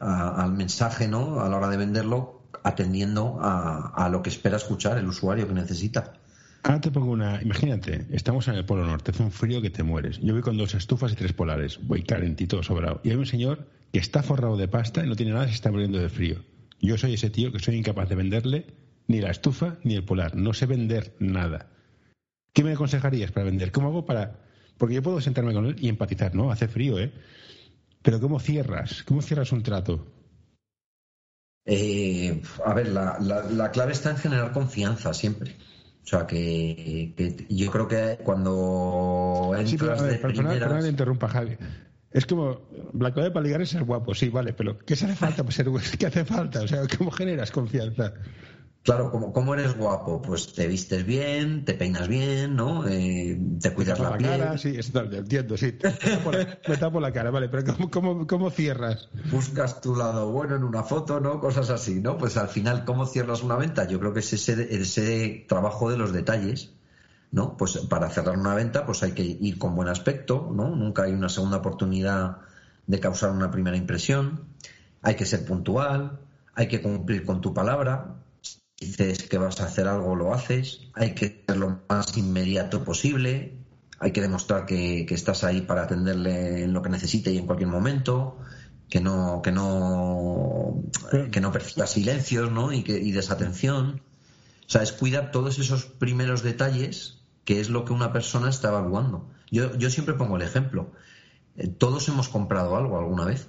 al 0.00 0.52
mensaje, 0.52 1.08
¿no? 1.08 1.40
A 1.40 1.48
la 1.48 1.56
hora 1.56 1.68
de 1.68 1.76
venderlo 1.76 2.42
atendiendo 2.62 3.38
a, 3.40 4.08
lo 4.10 4.22
que 4.22 4.30
espera 4.30 4.56
escuchar 4.56 4.98
el 4.98 5.06
usuario 5.06 5.46
que 5.46 5.54
necesita. 5.54 6.14
Ahora 6.62 6.80
te 6.80 6.90
pongo 6.90 7.12
una. 7.12 7.40
Imagínate, 7.42 8.06
estamos 8.10 8.48
en 8.48 8.54
el 8.54 8.64
Polo 8.64 8.84
Norte, 8.84 9.12
hace 9.12 9.22
un 9.22 9.30
frío 9.30 9.62
que 9.62 9.70
te 9.70 9.82
mueres. 9.82 10.18
Yo 10.20 10.34
voy 10.34 10.42
con 10.42 10.56
dos 10.56 10.74
estufas 10.74 11.12
y 11.12 11.16
tres 11.16 11.32
polares, 11.32 11.78
voy 11.82 12.02
calentito, 12.02 12.62
sobrado. 12.62 13.00
Y 13.04 13.10
hay 13.10 13.16
un 13.16 13.26
señor 13.26 13.68
que 13.92 13.98
está 13.98 14.22
forrado 14.22 14.56
de 14.56 14.68
pasta 14.68 15.04
y 15.04 15.08
no 15.08 15.16
tiene 15.16 15.32
nada, 15.32 15.46
se 15.46 15.54
está 15.54 15.70
muriendo 15.70 15.98
de 15.98 16.08
frío. 16.08 16.44
Yo 16.80 16.96
soy 16.98 17.14
ese 17.14 17.30
tío 17.30 17.52
que 17.52 17.58
soy 17.58 17.76
incapaz 17.76 18.08
de 18.08 18.14
venderle 18.14 18.66
ni 19.08 19.20
la 19.20 19.30
estufa 19.30 19.78
ni 19.82 19.94
el 19.94 20.04
polar. 20.04 20.36
No 20.36 20.52
sé 20.52 20.66
vender 20.66 21.14
nada. 21.18 21.70
¿Qué 22.52 22.62
me 22.62 22.72
aconsejarías 22.72 23.32
para 23.32 23.46
vender? 23.46 23.72
¿Cómo 23.72 23.88
hago 23.88 24.04
para.? 24.04 24.38
Porque 24.76 24.94
yo 24.94 25.02
puedo 25.02 25.20
sentarme 25.20 25.52
con 25.52 25.66
él 25.66 25.76
y 25.80 25.88
empatizar, 25.88 26.34
¿no? 26.34 26.52
Hace 26.52 26.68
frío, 26.68 26.98
¿eh? 26.98 27.12
Pero 28.02 28.20
¿cómo 28.20 28.38
cierras? 28.38 29.02
¿Cómo 29.02 29.22
cierras 29.22 29.50
un 29.50 29.62
trato? 29.62 30.06
Eh, 31.64 32.40
a 32.64 32.72
ver, 32.72 32.88
la, 32.88 33.18
la, 33.18 33.70
clave 33.70 33.92
está 33.92 34.10
en 34.10 34.16
generar 34.16 34.52
confianza 34.52 35.12
siempre. 35.12 35.56
O 36.02 36.06
sea, 36.06 36.26
que, 36.26 37.12
yo 37.50 37.70
creo 37.70 37.86
que 37.86 38.18
cuando 38.24 39.50
entras 39.54 39.70
sí, 39.70 39.76
pero, 39.76 39.92
a 39.92 40.72
ver, 40.72 40.82
de 40.82 40.88
interrumpa, 40.88 41.28
Javi. 41.28 41.58
Es 42.10 42.24
como, 42.24 42.62
la 42.98 43.12
clave 43.12 43.30
para 43.30 43.44
ligar 43.44 43.60
es 43.60 43.68
ser 43.68 43.84
guapo, 43.84 44.14
sí, 44.14 44.30
vale, 44.30 44.54
pero 44.54 44.78
¿qué 44.78 44.96
se 44.96 45.04
hace 45.04 45.16
falta 45.16 45.42
para 45.42 45.54
ser 45.54 45.66
¿Qué 45.98 46.06
hace 46.06 46.24
falta? 46.24 46.62
O 46.62 46.68
sea, 46.68 46.84
¿cómo 46.96 47.10
generas 47.10 47.50
confianza? 47.50 48.14
Claro, 48.88 49.10
como, 49.10 49.34
¿cómo 49.34 49.52
eres 49.52 49.76
guapo? 49.76 50.22
Pues 50.22 50.54
te 50.54 50.66
vistes 50.66 51.04
bien, 51.04 51.66
te 51.66 51.74
peinas 51.74 52.08
bien, 52.08 52.56
¿no? 52.56 52.88
Eh, 52.88 53.38
te 53.60 53.74
cuidas 53.74 53.98
la, 53.98 54.12
la, 54.12 54.16
piel. 54.16 54.38
Cara, 54.38 54.56
sí, 54.56 54.76
eso 54.78 54.98
entiendo, 55.02 55.58
sí. 55.58 55.76
Me 56.66 56.76
tapo, 56.78 56.98
la 56.98 57.12
cara, 57.12 57.30
vale, 57.30 57.50
pero 57.50 57.74
¿cómo, 57.90 58.26
cómo, 58.26 58.48
cierras? 58.48 59.10
Buscas 59.30 59.82
tu 59.82 59.94
lado 59.94 60.32
bueno 60.32 60.56
en 60.56 60.64
una 60.64 60.84
foto, 60.84 61.20
¿no? 61.20 61.38
Cosas 61.38 61.68
así, 61.68 62.00
¿no? 62.00 62.16
Pues 62.16 62.38
al 62.38 62.48
final, 62.48 62.86
¿cómo 62.86 63.04
cierras 63.04 63.42
una 63.42 63.56
venta? 63.56 63.86
Yo 63.86 64.00
creo 64.00 64.14
que 64.14 64.20
es 64.20 64.32
ese, 64.32 64.74
ese 64.74 65.44
trabajo 65.46 65.90
de 65.90 65.98
los 65.98 66.14
detalles, 66.14 66.72
¿no? 67.30 67.58
Pues 67.58 67.76
para 67.90 68.08
cerrar 68.08 68.38
una 68.38 68.54
venta, 68.54 68.86
pues 68.86 69.02
hay 69.02 69.12
que 69.12 69.22
ir 69.22 69.58
con 69.58 69.76
buen 69.76 69.88
aspecto, 69.88 70.50
¿no? 70.50 70.74
Nunca 70.74 71.02
hay 71.02 71.12
una 71.12 71.28
segunda 71.28 71.58
oportunidad 71.58 72.38
de 72.86 73.00
causar 73.00 73.32
una 73.32 73.50
primera 73.50 73.76
impresión. 73.76 74.44
Hay 75.02 75.14
que 75.16 75.26
ser 75.26 75.44
puntual, 75.44 76.20
hay 76.54 76.68
que 76.68 76.80
cumplir 76.80 77.26
con 77.26 77.42
tu 77.42 77.52
palabra, 77.52 78.14
dices 78.80 79.24
que 79.24 79.38
vas 79.38 79.60
a 79.60 79.66
hacer 79.66 79.88
algo, 79.88 80.14
lo 80.14 80.34
haces. 80.34 80.80
Hay 80.94 81.14
que 81.14 81.44
ser 81.46 81.56
lo 81.56 81.80
más 81.88 82.16
inmediato 82.16 82.84
posible. 82.84 83.58
Hay 83.98 84.12
que 84.12 84.20
demostrar 84.20 84.66
que, 84.66 85.06
estás 85.10 85.44
ahí 85.44 85.62
para 85.62 85.84
atenderle 85.84 86.64
en 86.64 86.72
lo 86.72 86.82
que 86.82 86.88
necesite 86.88 87.32
y 87.32 87.38
en 87.38 87.46
cualquier 87.46 87.70
momento. 87.70 88.38
Que 88.88 89.00
no, 89.00 89.42
que 89.42 89.52
no, 89.52 90.82
que 91.30 91.40
no 91.40 91.52
perciba 91.52 91.86
silencios, 91.86 92.50
¿no? 92.50 92.72
Y, 92.72 92.82
que, 92.82 92.98
y 92.98 93.12
desatención. 93.12 94.00
O 94.66 94.70
sea, 94.70 94.82
es 94.82 94.92
cuidar 94.92 95.30
todos 95.30 95.58
esos 95.58 95.84
primeros 95.84 96.42
detalles 96.42 97.18
que 97.44 97.60
es 97.60 97.70
lo 97.70 97.84
que 97.84 97.92
una 97.92 98.12
persona 98.12 98.50
está 98.50 98.68
evaluando. 98.68 99.30
Yo, 99.50 99.74
yo 99.76 99.90
siempre 99.90 100.14
pongo 100.14 100.36
el 100.36 100.42
ejemplo. 100.42 100.92
Eh, 101.56 101.66
todos 101.66 102.06
hemos 102.08 102.28
comprado 102.28 102.76
algo 102.76 102.98
alguna 102.98 103.24
vez. 103.24 103.48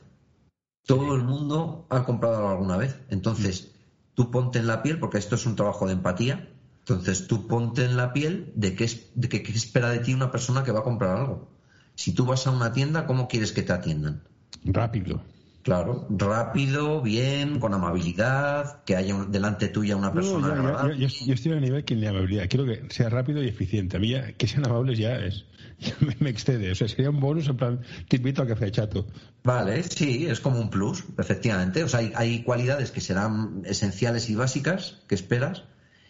Todo 0.85 1.15
el 1.15 1.23
mundo 1.23 1.85
ha 1.89 2.03
comprado 2.05 2.37
algo 2.37 2.49
alguna 2.49 2.77
vez. 2.77 2.99
Entonces, 3.09 3.73
tú 4.19 4.31
ponte 4.31 4.59
en 4.59 4.67
la 4.67 4.83
piel, 4.83 4.99
porque 4.99 5.17
esto 5.17 5.35
es 5.35 5.45
un 5.45 5.55
trabajo 5.55 5.87
de 5.87 5.93
empatía, 5.93 6.49
entonces 6.79 7.25
tú 7.27 7.47
ponte 7.47 7.85
en 7.85 7.95
la 7.95 8.11
piel 8.11 8.51
de 8.53 8.75
qué, 8.75 8.85
de 9.15 9.29
qué, 9.29 9.37
espera 9.53 9.91
de 9.91 9.99
ti 9.99 10.13
una 10.13 10.29
persona 10.29 10.61
que 10.61 10.73
va 10.73 10.81
a 10.81 10.83
comprar 10.83 11.15
algo. 11.15 11.49
Si 11.95 12.13
tú 12.13 12.25
vas 12.25 12.45
a 12.45 12.51
una 12.51 12.73
tienda, 12.73 13.05
¿cómo 13.05 13.29
quieres 13.29 13.53
que 13.53 13.61
te 13.61 13.71
atiendan? 13.71 14.21
Rápido. 14.65 15.21
Claro, 15.63 16.05
rápido, 16.09 17.01
bien, 17.01 17.61
con 17.61 17.73
amabilidad, 17.73 18.83
que 18.83 18.97
haya 18.97 19.15
delante 19.29 19.69
tuya 19.69 19.95
una 19.95 20.11
persona. 20.11 20.93
yo, 20.97 21.33
estoy 21.33 21.53
a 21.53 21.61
nivel 21.61 21.85
que 21.85 21.93
amabilidad. 22.05 22.49
Quiero 22.49 22.65
que 22.65 22.87
sea 22.89 23.07
rápido 23.07 23.41
y 23.41 23.47
eficiente. 23.47 23.95
A 23.95 24.01
mí 24.01 24.13
que 24.37 24.47
sean 24.47 24.65
amables 24.65 24.99
ya 24.99 25.15
es 25.15 25.45
me, 26.19 26.29
excede. 26.29 26.71
O 26.71 26.75
sea, 26.75 26.87
sería 26.87 27.09
un 27.09 27.19
bonus 27.19 27.47
en 27.47 27.57
plan, 27.57 27.81
te 28.07 28.17
invito 28.17 28.41
a 28.41 28.47
café 28.47 28.71
chato. 28.71 29.07
Vale, 29.43 29.81
sí, 29.83 30.27
es 30.27 30.39
como 30.39 30.59
un 30.59 30.69
plus, 30.69 31.03
efectivamente. 31.17 31.83
O 31.83 31.89
sea, 31.89 32.01
hay, 32.15 32.43
cualidades 32.43 32.91
que 32.91 33.01
serán 33.01 33.61
esenciales 33.65 34.29
y 34.29 34.35
básicas 34.35 34.97
que 35.07 35.15
esperas 35.15 35.63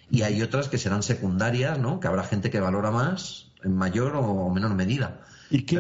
y 0.10 0.24
hay 0.24 0.42
otras 0.42 0.70
que 0.70 0.78
serán 0.78 1.04
secundarias, 1.04 1.78
¿no? 1.80 2.00
Que 2.00 2.08
habrá 2.08 2.24
gente 2.24 2.50
que 2.50 2.60
valora 2.60 2.92
más 2.92 3.52
en 3.64 3.76
mayor 3.76 4.16
o 4.16 4.50
menor 4.50 4.74
medida. 4.76 5.22
¿Y 5.52 5.64
qué, 5.64 5.76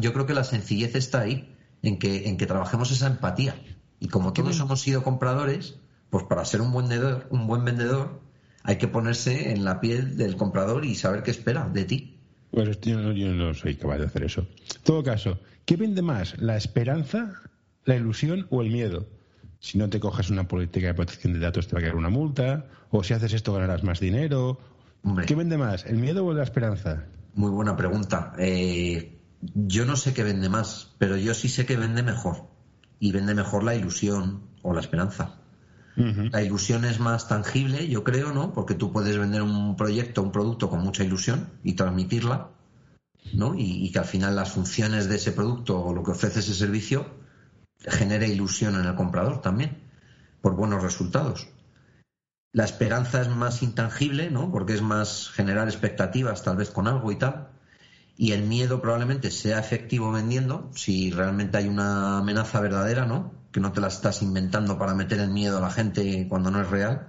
yo 0.00 0.12
creo 0.12 0.26
que 0.26 0.34
la 0.34 0.44
sencillez 0.44 0.94
está 0.94 1.20
ahí, 1.20 1.54
en 1.82 1.98
que, 1.98 2.28
en 2.28 2.36
que 2.36 2.46
trabajemos 2.46 2.90
esa 2.90 3.06
empatía. 3.06 3.54
Y 4.00 4.08
como 4.08 4.32
todos 4.32 4.60
hemos 4.60 4.80
sido 4.80 5.02
compradores, 5.02 5.76
pues 6.10 6.24
para 6.24 6.44
ser 6.44 6.60
un 6.60 6.72
buen 6.72 6.88
vendedor, 6.88 7.26
un 7.30 7.46
buen 7.46 7.64
vendedor, 7.64 8.20
hay 8.62 8.76
que 8.76 8.88
ponerse 8.88 9.52
en 9.52 9.64
la 9.64 9.80
piel 9.80 10.16
del 10.16 10.36
comprador 10.36 10.84
y 10.84 10.94
saber 10.94 11.22
qué 11.22 11.30
espera 11.30 11.68
de 11.68 11.84
ti. 11.84 12.15
Pues 12.56 12.80
yo 12.80 12.98
no 12.98 13.52
soy 13.52 13.74
capaz 13.74 13.98
de 13.98 14.06
hacer 14.06 14.22
eso. 14.22 14.40
En 14.40 14.82
todo 14.82 15.02
caso, 15.02 15.38
¿qué 15.66 15.76
vende 15.76 16.00
más? 16.00 16.40
¿La 16.40 16.56
esperanza, 16.56 17.34
la 17.84 17.96
ilusión 17.96 18.46
o 18.48 18.62
el 18.62 18.70
miedo? 18.70 19.06
Si 19.58 19.76
no 19.76 19.90
te 19.90 20.00
coges 20.00 20.30
una 20.30 20.48
política 20.48 20.86
de 20.86 20.94
protección 20.94 21.34
de 21.34 21.38
datos 21.40 21.68
te 21.68 21.74
va 21.74 21.80
a 21.80 21.82
caer 21.82 21.96
una 21.96 22.08
multa, 22.08 22.64
o 22.90 23.04
si 23.04 23.12
haces 23.12 23.34
esto 23.34 23.52
ganarás 23.52 23.84
más 23.84 24.00
dinero. 24.00 24.58
¿Qué 25.26 25.34
vende 25.34 25.58
más, 25.58 25.84
el 25.84 25.98
miedo 25.98 26.24
o 26.24 26.32
la 26.32 26.44
esperanza? 26.44 27.04
Muy 27.34 27.50
buena 27.50 27.76
pregunta. 27.76 28.32
Eh, 28.38 29.20
yo 29.42 29.84
no 29.84 29.96
sé 29.96 30.14
qué 30.14 30.24
vende 30.24 30.48
más, 30.48 30.94
pero 30.96 31.18
yo 31.18 31.34
sí 31.34 31.50
sé 31.50 31.66
que 31.66 31.76
vende 31.76 32.02
mejor. 32.02 32.48
Y 32.98 33.12
vende 33.12 33.34
mejor 33.34 33.64
la 33.64 33.74
ilusión 33.74 34.48
o 34.62 34.72
la 34.72 34.80
esperanza. 34.80 35.42
La 35.96 36.42
ilusión 36.42 36.84
es 36.84 37.00
más 37.00 37.26
tangible, 37.26 37.88
yo 37.88 38.04
creo, 38.04 38.30
¿no? 38.32 38.52
Porque 38.52 38.74
tú 38.74 38.92
puedes 38.92 39.16
vender 39.16 39.40
un 39.40 39.76
proyecto, 39.76 40.22
un 40.22 40.30
producto 40.30 40.68
con 40.68 40.80
mucha 40.80 41.02
ilusión 41.02 41.48
y 41.64 41.72
transmitirla, 41.72 42.50
¿no? 43.32 43.54
Y, 43.56 43.90
que 43.90 43.98
al 43.98 44.04
final 44.04 44.36
las 44.36 44.52
funciones 44.52 45.08
de 45.08 45.16
ese 45.16 45.32
producto 45.32 45.82
o 45.82 45.94
lo 45.94 46.02
que 46.02 46.10
ofrece 46.10 46.40
ese 46.40 46.52
servicio 46.52 47.06
genere 47.78 48.28
ilusión 48.28 48.74
en 48.74 48.84
el 48.84 48.94
comprador 48.94 49.40
también, 49.40 49.78
por 50.42 50.54
buenos 50.54 50.82
resultados. 50.82 51.48
La 52.52 52.64
esperanza 52.64 53.22
es 53.22 53.28
más 53.28 53.62
intangible, 53.62 54.30
¿no? 54.30 54.52
Porque 54.52 54.74
es 54.74 54.82
más 54.82 55.30
generar 55.30 55.66
expectativas, 55.66 56.42
tal 56.42 56.58
vez 56.58 56.70
con 56.70 56.88
algo 56.88 57.10
y 57.10 57.16
tal. 57.16 57.48
Y 58.18 58.32
el 58.32 58.42
miedo 58.42 58.82
probablemente 58.82 59.30
sea 59.30 59.58
efectivo 59.58 60.12
vendiendo, 60.12 60.70
si 60.74 61.10
realmente 61.10 61.56
hay 61.56 61.68
una 61.68 62.18
amenaza 62.18 62.60
verdadera, 62.60 63.06
¿no? 63.06 63.32
Que 63.56 63.60
no 63.60 63.72
te 63.72 63.80
la 63.80 63.88
estás 63.88 64.20
inventando 64.20 64.76
para 64.76 64.92
meter 64.92 65.18
el 65.18 65.30
miedo 65.30 65.56
a 65.56 65.62
la 65.62 65.70
gente 65.70 66.26
cuando 66.28 66.50
no 66.50 66.60
es 66.60 66.68
real. 66.68 67.08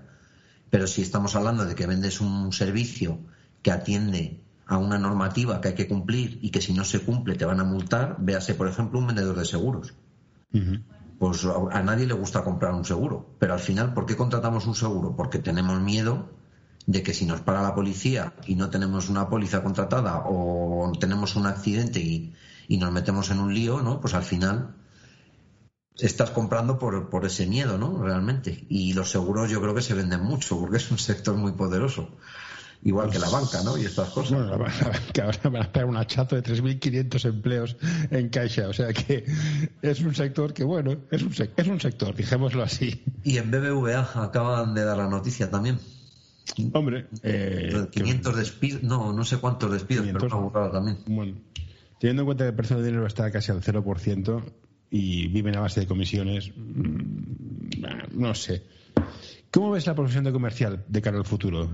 Pero 0.70 0.88
si 0.88 1.02
estamos 1.02 1.36
hablando 1.36 1.66
de 1.66 1.76
que 1.76 1.86
vendes 1.86 2.22
un 2.22 2.54
servicio 2.54 3.20
que 3.62 3.70
atiende 3.70 4.40
a 4.66 4.78
una 4.78 4.98
normativa 4.98 5.60
que 5.60 5.68
hay 5.68 5.76
que 5.76 5.90
cumplir 5.90 6.40
y 6.42 6.52
que 6.52 6.62
si 6.62 6.72
no 6.72 6.86
se 6.86 7.02
cumple 7.02 7.36
te 7.36 7.44
van 7.44 7.60
a 7.60 7.66
multar, 7.66 8.16
véase, 8.20 8.56
por 8.56 8.70
ejemplo, 8.70 8.98
un 8.98 9.08
vendedor 9.08 9.38
de 9.38 9.44
seguros 9.44 9.94
pues 11.20 11.46
a 11.46 11.84
nadie 11.84 12.06
le 12.06 12.14
gusta 12.14 12.46
comprar 12.46 12.74
un 12.74 12.86
seguro. 12.86 13.36
Pero 13.40 13.54
al 13.54 13.60
final, 13.60 13.94
¿por 13.94 14.06
qué 14.06 14.16
contratamos 14.16 14.68
un 14.68 14.76
seguro? 14.76 15.18
Porque 15.18 15.40
tenemos 15.40 15.82
miedo 15.82 16.30
de 16.86 17.04
que 17.04 17.14
si 17.14 17.26
nos 17.26 17.42
para 17.42 17.62
la 17.62 17.76
policía 17.76 18.36
y 18.46 18.56
no 18.56 18.70
tenemos 18.70 19.10
una 19.10 19.28
póliza 19.28 19.64
contratada 19.64 20.24
o 20.26 20.94
tenemos 20.98 21.36
un 21.36 21.48
accidente 21.48 22.00
y, 22.00 22.34
nos 22.78 22.94
metemos 22.94 23.32
en 23.32 23.40
un 23.42 23.54
lío, 23.54 23.82
¿no? 23.82 24.00
Pues 24.00 24.14
al 24.14 24.24
final 24.24 24.76
estás 26.00 26.32
comprando 26.32 26.78
por, 26.78 27.10
por 27.10 27.26
ese 27.26 27.48
miedo, 27.48 27.78
¿no? 27.78 28.04
Realmente. 28.04 28.66
Y 28.70 28.94
los 28.94 29.12
seguros 29.12 29.50
yo 29.50 29.62
creo 29.62 29.74
que 29.74 29.82
se 29.82 29.94
venden 29.94 30.22
mucho 30.24 30.60
porque 30.60 30.78
es 30.78 30.92
un 30.92 30.98
sector 30.98 31.36
muy 31.36 31.54
poderoso 31.54 32.10
igual 32.84 33.10
que 33.10 33.20
la 33.20 33.30
banca, 33.30 33.64
¿no? 33.64 33.78
Y 33.78 33.86
estas 33.86 34.10
cosas. 34.10 34.38
Bueno, 34.38 34.52
la, 34.52 34.58
banca 34.58 35.24
ahora 35.24 35.40
van 35.44 35.56
a 35.58 35.62
esperar 35.62 35.86
un 35.86 35.98
hachazo 35.98 36.36
de 36.36 36.44
3.500 36.44 37.26
empleos 37.26 37.78
en 38.12 38.30
Caixa, 38.30 38.68
o 38.70 38.74
sea 38.74 38.94
que 38.94 39.26
es 39.82 40.02
un 40.02 40.16
sector 40.16 40.54
que, 40.54 40.64
bueno, 40.64 40.96
es 41.12 41.22
un, 41.24 41.34
es 41.56 41.68
un 41.68 41.82
sector, 41.82 42.16
dijémoslo 42.16 42.64
así. 42.64 43.04
Y 43.24 43.38
en 43.38 43.52
BBVA 43.52 44.24
acaban 44.24 44.74
de 44.74 44.84
dar 44.84 44.98
la 44.98 45.08
noticia 45.08 45.50
también. 45.50 45.80
Hombre, 46.74 47.08
eh, 47.24 47.88
500 47.92 48.38
despidos, 48.38 48.84
no, 48.84 49.12
no 49.12 49.26
sé 49.26 49.38
cuántos 49.38 49.72
despidos, 49.72 50.08
pero 50.14 50.40
una 50.40 50.72
también. 50.72 50.98
Bueno, 51.06 51.36
teniendo 52.00 52.22
en 52.22 52.26
cuenta 52.26 52.46
que 52.46 52.50
el 52.50 52.56
precio 52.56 52.78
de 52.78 52.86
dinero 52.86 53.06
está 53.06 53.30
casi 53.32 53.52
al 53.52 53.62
0% 53.62 54.44
y 54.90 55.28
viven 55.28 55.56
a 55.58 55.62
base 55.62 55.82
de 55.82 55.88
comisiones, 55.88 56.52
mm, 56.56 58.20
no 58.20 58.34
sé. 58.34 58.64
¿Cómo 59.52 59.72
ves 59.72 59.88
la 59.88 59.96
profesión 59.96 60.24
de 60.24 60.32
comercial 60.32 60.84
de 60.88 61.02
cara 61.02 61.18
al 61.18 61.26
futuro? 61.26 61.70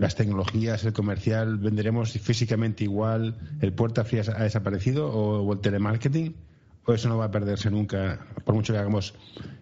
las 0.00 0.14
tecnologías, 0.14 0.82
el 0.84 0.94
comercial, 0.94 1.58
venderemos 1.58 2.12
físicamente 2.12 2.84
igual, 2.84 3.36
el 3.60 3.74
puerta 3.74 4.02
fría 4.02 4.22
ha 4.34 4.44
desaparecido 4.44 5.08
o, 5.08 5.52
el 5.52 5.60
telemarketing, 5.60 6.34
o 6.86 6.94
eso 6.94 7.10
no 7.10 7.18
va 7.18 7.26
a 7.26 7.30
perderse 7.30 7.70
nunca, 7.70 8.26
por 8.46 8.54
mucho 8.54 8.72
que 8.72 8.78
hagamos 8.78 9.12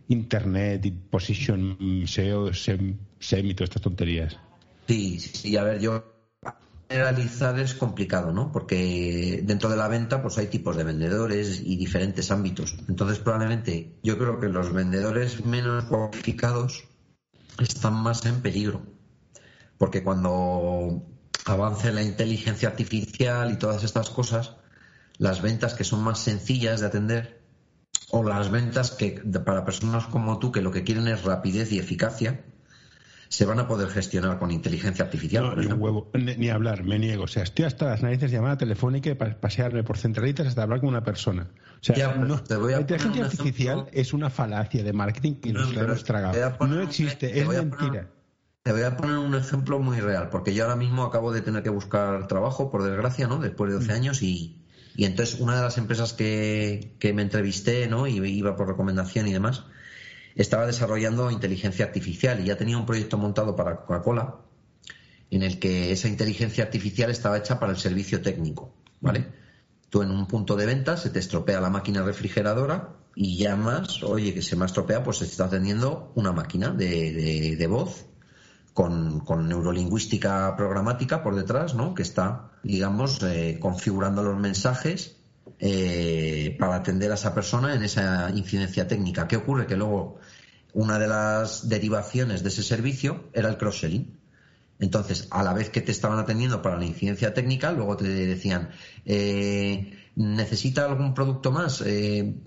internet 0.06 0.86
y 0.86 0.92
position 0.92 2.04
SEO, 2.06 2.54
SEM, 2.54 2.96
y 3.18 3.54
todas 3.54 3.70
estas 3.70 3.82
tonterías. 3.82 4.38
Sí, 4.86 5.18
sí, 5.18 5.56
a 5.56 5.64
ver, 5.64 5.80
yo 5.80 6.04
generalizar 6.88 7.58
es 7.58 7.74
complicado, 7.74 8.32
¿no? 8.32 8.50
Porque 8.52 9.42
dentro 9.44 9.68
de 9.68 9.76
la 9.76 9.88
venta 9.88 10.22
pues 10.22 10.38
hay 10.38 10.46
tipos 10.46 10.76
de 10.76 10.84
vendedores 10.84 11.60
y 11.60 11.76
diferentes 11.76 12.30
ámbitos. 12.30 12.76
Entonces 12.88 13.18
probablemente 13.18 13.98
yo 14.02 14.18
creo 14.18 14.40
que 14.40 14.48
los 14.48 14.72
vendedores 14.72 15.44
menos 15.44 15.84
cualificados 15.84 16.84
están 17.58 17.94
más 17.94 18.24
en 18.26 18.40
peligro 18.40 18.98
porque 19.78 20.02
cuando 20.02 21.06
avance 21.46 21.92
la 21.92 22.02
inteligencia 22.02 22.68
artificial 22.68 23.52
y 23.52 23.56
todas 23.56 23.84
estas 23.84 24.10
cosas, 24.10 24.56
las 25.16 25.40
ventas 25.40 25.74
que 25.74 25.84
son 25.84 26.02
más 26.02 26.18
sencillas 26.18 26.80
de 26.80 26.86
atender 26.86 27.40
o 28.10 28.22
las 28.22 28.50
ventas 28.50 28.90
que 28.90 29.22
para 29.44 29.64
personas 29.64 30.06
como 30.06 30.38
tú 30.38 30.52
que 30.52 30.62
lo 30.62 30.72
que 30.72 30.84
quieren 30.84 31.08
es 31.08 31.24
rapidez 31.24 31.72
y 31.72 31.78
eficacia, 31.78 32.44
se 33.28 33.44
van 33.44 33.58
a 33.60 33.68
poder 33.68 33.88
gestionar 33.88 34.38
con 34.38 34.50
inteligencia 34.50 35.04
artificial. 35.04 35.54
ni, 35.56 35.66
huevo, 35.66 36.10
ni, 36.14 36.48
hablar, 36.48 36.84
me 36.84 36.98
niego. 36.98 37.24
O 37.24 37.28
sea, 37.28 37.42
estoy 37.42 37.66
hasta 37.66 37.86
las 37.86 38.02
narices 38.02 38.30
llamada 38.30 38.56
telefónica 38.56 39.14
para 39.14 39.38
pasearme 39.38 39.84
por 39.84 39.98
centralitas 39.98 40.46
hasta 40.46 40.62
hablar 40.62 40.80
con 40.80 40.88
una 40.88 41.04
persona. 41.04 41.48
O 41.80 41.84
sea, 41.84 42.14
la 42.16 42.80
inteligencia 42.80 43.24
artificial 43.24 43.86
es 43.92 44.12
una 44.12 44.30
falacia 44.30 44.82
de 44.82 44.92
marketing 44.92 45.34
que 45.34 45.52
nos 45.52 45.74
la 45.74 45.82
hemos 45.82 46.04
tragado. 46.04 46.66
No 46.66 46.80
existe, 46.80 47.38
es 47.38 47.46
mentira. 47.46 48.08
Te 48.62 48.72
voy 48.72 48.82
a 48.82 48.96
poner 48.96 49.16
un 49.16 49.34
ejemplo 49.34 49.78
muy 49.78 49.98
real, 49.98 50.28
porque 50.28 50.52
yo 50.52 50.64
ahora 50.64 50.76
mismo 50.76 51.04
acabo 51.04 51.32
de 51.32 51.40
tener 51.40 51.62
que 51.62 51.70
buscar 51.70 52.26
trabajo, 52.26 52.70
por 52.70 52.82
desgracia, 52.82 53.26
¿no? 53.26 53.38
Después 53.38 53.70
de 53.70 53.78
12 53.78 53.88
mm. 53.88 53.94
años 53.94 54.22
y, 54.22 54.62
y 54.94 55.06
entonces 55.06 55.40
una 55.40 55.56
de 55.56 55.62
las 55.62 55.78
empresas 55.78 56.12
que, 56.12 56.94
que 56.98 57.14
me 57.14 57.22
entrevisté, 57.22 57.86
¿no? 57.86 58.06
Y 58.06 58.18
iba 58.18 58.56
por 58.56 58.68
recomendación 58.68 59.26
y 59.26 59.32
demás, 59.32 59.64
estaba 60.38 60.66
desarrollando 60.66 61.30
inteligencia 61.30 61.84
artificial 61.84 62.40
y 62.40 62.44
ya 62.44 62.56
tenía 62.56 62.78
un 62.78 62.86
proyecto 62.86 63.18
montado 63.18 63.56
para 63.56 63.76
Coca-Cola 63.76 64.36
en 65.30 65.42
el 65.42 65.58
que 65.58 65.92
esa 65.92 66.08
inteligencia 66.08 66.64
artificial 66.64 67.10
estaba 67.10 67.36
hecha 67.36 67.60
para 67.60 67.72
el 67.72 67.78
servicio 67.78 68.22
técnico, 68.22 68.72
¿vale? 69.00 69.26
Tú 69.90 70.02
en 70.02 70.10
un 70.10 70.26
punto 70.26 70.56
de 70.56 70.64
venta 70.64 70.96
se 70.96 71.10
te 71.10 71.18
estropea 71.18 71.60
la 71.60 71.70
máquina 71.70 72.02
refrigeradora 72.02 72.90
y 73.14 73.36
llamas, 73.36 74.02
oye, 74.04 74.32
que 74.32 74.42
se 74.42 74.54
me 74.54 74.62
ha 74.62 74.66
estropeado, 74.66 75.02
pues 75.02 75.18
se 75.18 75.24
está 75.24 75.46
atendiendo 75.46 76.12
una 76.14 76.32
máquina 76.32 76.70
de, 76.70 77.56
de, 77.56 77.66
voz 77.66 78.06
con, 78.72 79.24
neurolingüística 79.48 80.54
programática 80.56 81.22
por 81.22 81.34
detrás, 81.34 81.74
¿no? 81.74 81.94
Que 81.94 82.02
está, 82.02 82.52
digamos, 82.62 83.22
eh, 83.22 83.58
configurando 83.60 84.22
los 84.22 84.38
mensajes 84.38 85.16
eh, 85.58 86.56
para 86.60 86.76
atender 86.76 87.10
a 87.10 87.14
esa 87.14 87.34
persona 87.34 87.74
en 87.74 87.82
esa 87.82 88.30
incidencia 88.30 88.86
técnica. 88.86 89.26
¿Qué 89.26 89.36
ocurre? 89.36 89.66
Que 89.66 89.76
luego 89.76 90.18
una 90.78 91.00
de 91.00 91.08
las 91.08 91.68
derivaciones 91.68 92.44
de 92.44 92.50
ese 92.50 92.62
servicio 92.62 93.24
era 93.32 93.48
el 93.48 93.58
cross-selling. 93.58 94.16
Entonces, 94.78 95.26
a 95.32 95.42
la 95.42 95.52
vez 95.52 95.70
que 95.70 95.80
te 95.80 95.90
estaban 95.90 96.20
atendiendo 96.20 96.62
para 96.62 96.78
la 96.78 96.84
incidencia 96.84 97.34
técnica, 97.34 97.72
luego 97.72 97.96
te 97.96 98.04
decían, 98.04 98.70
eh, 99.04 99.92
necesita 100.14 100.84
algún 100.84 101.14
producto 101.14 101.50
más, 101.50 101.82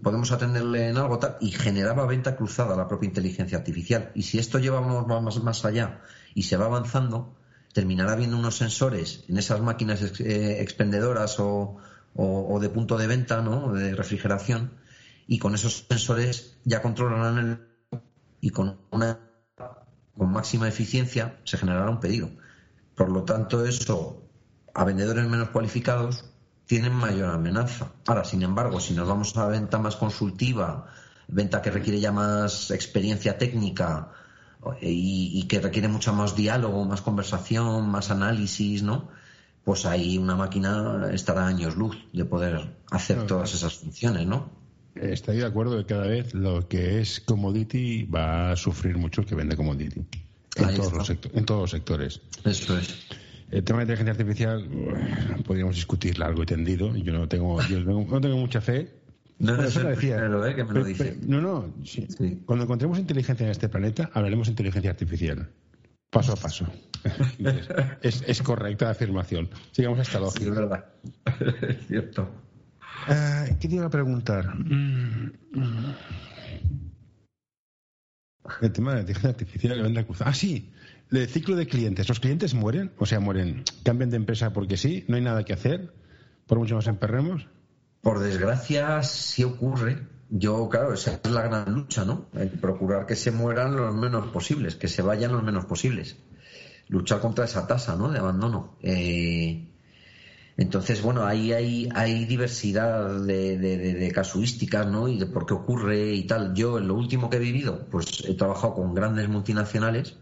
podemos 0.01 0.31
atenderle 0.31 0.87
en 0.87 0.97
algo 0.97 1.19
tal, 1.19 1.35
y 1.41 1.51
generaba 1.51 2.05
venta 2.05 2.37
cruzada 2.37 2.77
la 2.77 2.87
propia 2.87 3.07
inteligencia 3.07 3.57
artificial. 3.57 4.13
Y 4.15 4.21
si 4.21 4.39
esto 4.39 4.59
llevamos 4.59 5.05
más, 5.07 5.43
más 5.43 5.65
allá 5.65 5.99
y 6.33 6.43
se 6.43 6.55
va 6.55 6.67
avanzando, 6.67 7.35
terminará 7.73 8.13
habiendo 8.13 8.37
unos 8.37 8.55
sensores 8.55 9.25
en 9.27 9.39
esas 9.39 9.59
máquinas 9.59 10.01
eh, 10.21 10.61
expendedoras 10.61 11.35
o, 11.37 11.81
de 12.61 12.69
punto 12.69 12.97
de 12.97 13.07
venta, 13.07 13.41
¿no? 13.41 13.73
de 13.73 13.93
refrigeración, 13.93 14.71
y 15.27 15.37
con 15.37 15.53
esos 15.53 15.85
sensores 15.89 16.55
ya 16.63 16.81
controlarán 16.81 17.37
el 17.37 17.70
y 18.41 18.49
con 18.49 18.77
una 18.91 19.19
con 20.17 20.31
máxima 20.31 20.67
eficiencia 20.67 21.39
se 21.45 21.57
generará 21.57 21.89
un 21.89 21.99
pedido. 21.99 22.29
Por 22.95 23.09
lo 23.09 23.23
tanto, 23.23 23.65
eso 23.65 24.23
a 24.73 24.83
vendedores 24.83 25.27
menos 25.27 25.49
cualificados 25.49 26.25
tienen 26.65 26.93
mayor 26.93 27.33
amenaza. 27.33 27.91
Ahora, 28.05 28.25
sin 28.25 28.41
embargo, 28.43 28.79
si 28.79 28.93
nos 28.93 29.07
vamos 29.07 29.35
a 29.37 29.47
venta 29.47 29.77
más 29.77 29.95
consultiva, 29.95 30.87
venta 31.27 31.61
que 31.61 31.71
requiere 31.71 31.99
ya 31.99 32.11
más 32.11 32.71
experiencia 32.71 33.37
técnica, 33.37 34.11
y, 34.79 35.43
que 35.47 35.59
requiere 35.59 35.87
mucho 35.87 36.13
más 36.13 36.35
diálogo, 36.35 36.85
más 36.85 37.01
conversación, 37.01 37.89
más 37.89 38.11
análisis, 38.11 38.83
¿no? 38.83 39.09
Pues 39.63 39.85
ahí 39.85 40.17
una 40.17 40.35
máquina 40.35 41.09
estará 41.13 41.47
años 41.47 41.75
luz 41.75 41.97
de 42.13 42.25
poder 42.25 42.77
hacer 42.91 43.25
todas 43.25 43.53
esas 43.53 43.75
funciones, 43.75 44.27
¿no? 44.27 44.60
Estoy 44.95 45.37
de 45.37 45.45
acuerdo 45.45 45.77
que 45.77 45.85
cada 45.85 46.07
vez 46.07 46.33
lo 46.33 46.67
que 46.67 46.99
es 46.99 47.21
commodity 47.21 48.03
va 48.03 48.51
a 48.51 48.55
sufrir 48.55 48.97
mucho 48.97 49.21
el 49.21 49.27
que 49.27 49.35
vende 49.35 49.55
commodity. 49.55 50.01
en 50.57 50.75
todos, 50.75 50.93
los 50.93 51.09
en 51.09 51.45
todos 51.45 51.61
los 51.61 51.71
sectores. 51.71 52.21
Eso 52.43 52.77
es. 52.77 53.07
El 53.51 53.63
tema 53.63 53.79
de 53.79 53.83
inteligencia 53.83 54.11
artificial 54.11 54.65
podríamos 55.45 55.75
discutir 55.75 56.17
largo 56.17 56.43
y 56.43 56.45
tendido. 56.45 56.95
Yo 56.95 57.13
no 57.13 57.27
tengo, 57.27 57.61
yo 57.63 57.79
no 57.81 58.21
tengo 58.21 58.37
mucha 58.37 58.61
fe. 58.61 58.89
No, 59.39 59.57
no, 59.57 59.63
eso 59.63 59.81
decía. 59.83 60.17
¿eh? 60.17 60.55
que 60.55 60.63
me 60.63 60.73
lo 60.73 60.83
dice. 60.83 61.17
no, 61.21 61.41
no. 61.41 61.73
Cuando 62.45 62.63
encontremos 62.63 62.99
inteligencia 62.99 63.45
en 63.45 63.51
este 63.51 63.67
planeta, 63.69 64.09
hablaremos 64.13 64.47
de 64.47 64.51
inteligencia 64.51 64.91
artificial. 64.91 65.49
Paso 66.09 66.33
a 66.33 66.35
paso. 66.35 66.67
es, 68.01 68.23
es, 68.27 68.41
correcta 68.41 68.85
la 68.85 68.91
afirmación. 68.91 69.49
Sigamos 69.71 69.99
esta 69.99 70.19
lógica. 70.19 70.43
Sí, 70.43 70.49
es 70.49 70.55
verdad. 70.55 70.85
es 71.69 71.87
cierto. 71.87 72.29
Ah, 73.07 73.45
¿Qué 73.59 73.67
te 73.67 73.75
iba 73.75 73.85
a 73.85 73.89
preguntar? 73.89 74.55
Mm, 74.55 75.31
mm. 75.53 75.95
El 78.61 78.71
tema 78.71 78.91
de 78.91 78.95
la 78.95 79.01
inteligencia 79.01 79.29
artificial 79.29 79.75
que 79.75 79.81
vende 79.81 80.05
cruzada. 80.05 80.31
Ah, 80.31 80.33
sí. 80.33 80.71
El 81.11 81.27
ciclo 81.27 81.55
de 81.55 81.67
clientes. 81.67 82.07
¿Los 82.07 82.19
clientes 82.19 82.53
mueren? 82.53 82.91
O 82.97 83.05
sea, 83.05 83.19
mueren. 83.19 83.63
¿Cambian 83.83 84.09
de 84.09 84.17
empresa 84.17 84.53
porque 84.53 84.77
sí? 84.77 85.05
¿No 85.07 85.15
hay 85.15 85.21
nada 85.21 85.43
que 85.43 85.53
hacer? 85.53 85.93
¿Por 86.47 86.57
mucho 86.57 86.75
más 86.75 86.87
emperremos? 86.87 87.47
Por 88.01 88.19
desgracia, 88.19 89.03
sí 89.03 89.43
ocurre. 89.43 90.07
Yo, 90.29 90.69
claro, 90.69 90.93
esa 90.93 91.19
es 91.21 91.29
la 91.29 91.41
gran 91.43 91.73
lucha, 91.73 92.05
¿no? 92.05 92.29
El 92.33 92.49
procurar 92.49 93.05
que 93.05 93.15
se 93.15 93.31
mueran 93.31 93.75
los 93.75 93.93
menos 93.93 94.27
posibles, 94.27 94.75
que 94.75 94.87
se 94.87 95.01
vayan 95.01 95.33
los 95.33 95.43
menos 95.43 95.65
posibles. 95.65 96.17
Luchar 96.87 97.19
contra 97.19 97.45
esa 97.45 97.67
tasa, 97.67 97.95
¿no? 97.95 98.09
De 98.09 98.19
abandono. 98.19 98.77
Eh, 98.81 99.70
entonces, 100.57 101.01
bueno, 101.01 101.25
ahí 101.25 101.53
hay, 101.53 101.89
hay 101.95 102.25
diversidad 102.25 103.21
de, 103.21 104.11
casuísticas, 104.13 104.87
¿no? 104.87 105.07
Y 105.07 105.17
de 105.17 105.25
por 105.25 105.45
qué 105.45 105.53
ocurre 105.53 106.13
y 106.13 106.23
tal. 106.23 106.53
Yo, 106.53 106.77
en 106.77 106.87
lo 106.87 106.95
último 106.95 107.29
que 107.29 107.37
he 107.37 107.39
vivido, 107.39 107.87
pues 107.89 108.23
he 108.27 108.33
trabajado 108.33 108.75
con 108.75 108.93
grandes 108.93 109.27
multinacionales 109.29 110.17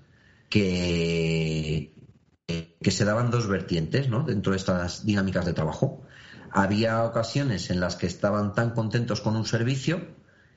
que, 0.49 1.93
que 2.47 2.91
se 2.91 3.05
daban 3.05 3.31
dos 3.31 3.47
vertientes, 3.47 4.09
¿no? 4.09 4.23
Dentro 4.23 4.51
de 4.51 4.57
estas 4.57 5.05
dinámicas 5.05 5.45
de 5.45 5.53
trabajo. 5.53 6.03
Había 6.51 7.03
ocasiones 7.03 7.69
en 7.69 7.79
las 7.79 7.95
que 7.95 8.07
estaban 8.07 8.53
tan 8.53 8.71
contentos 8.71 9.21
con 9.21 9.35
un 9.35 9.45
servicio 9.45 10.01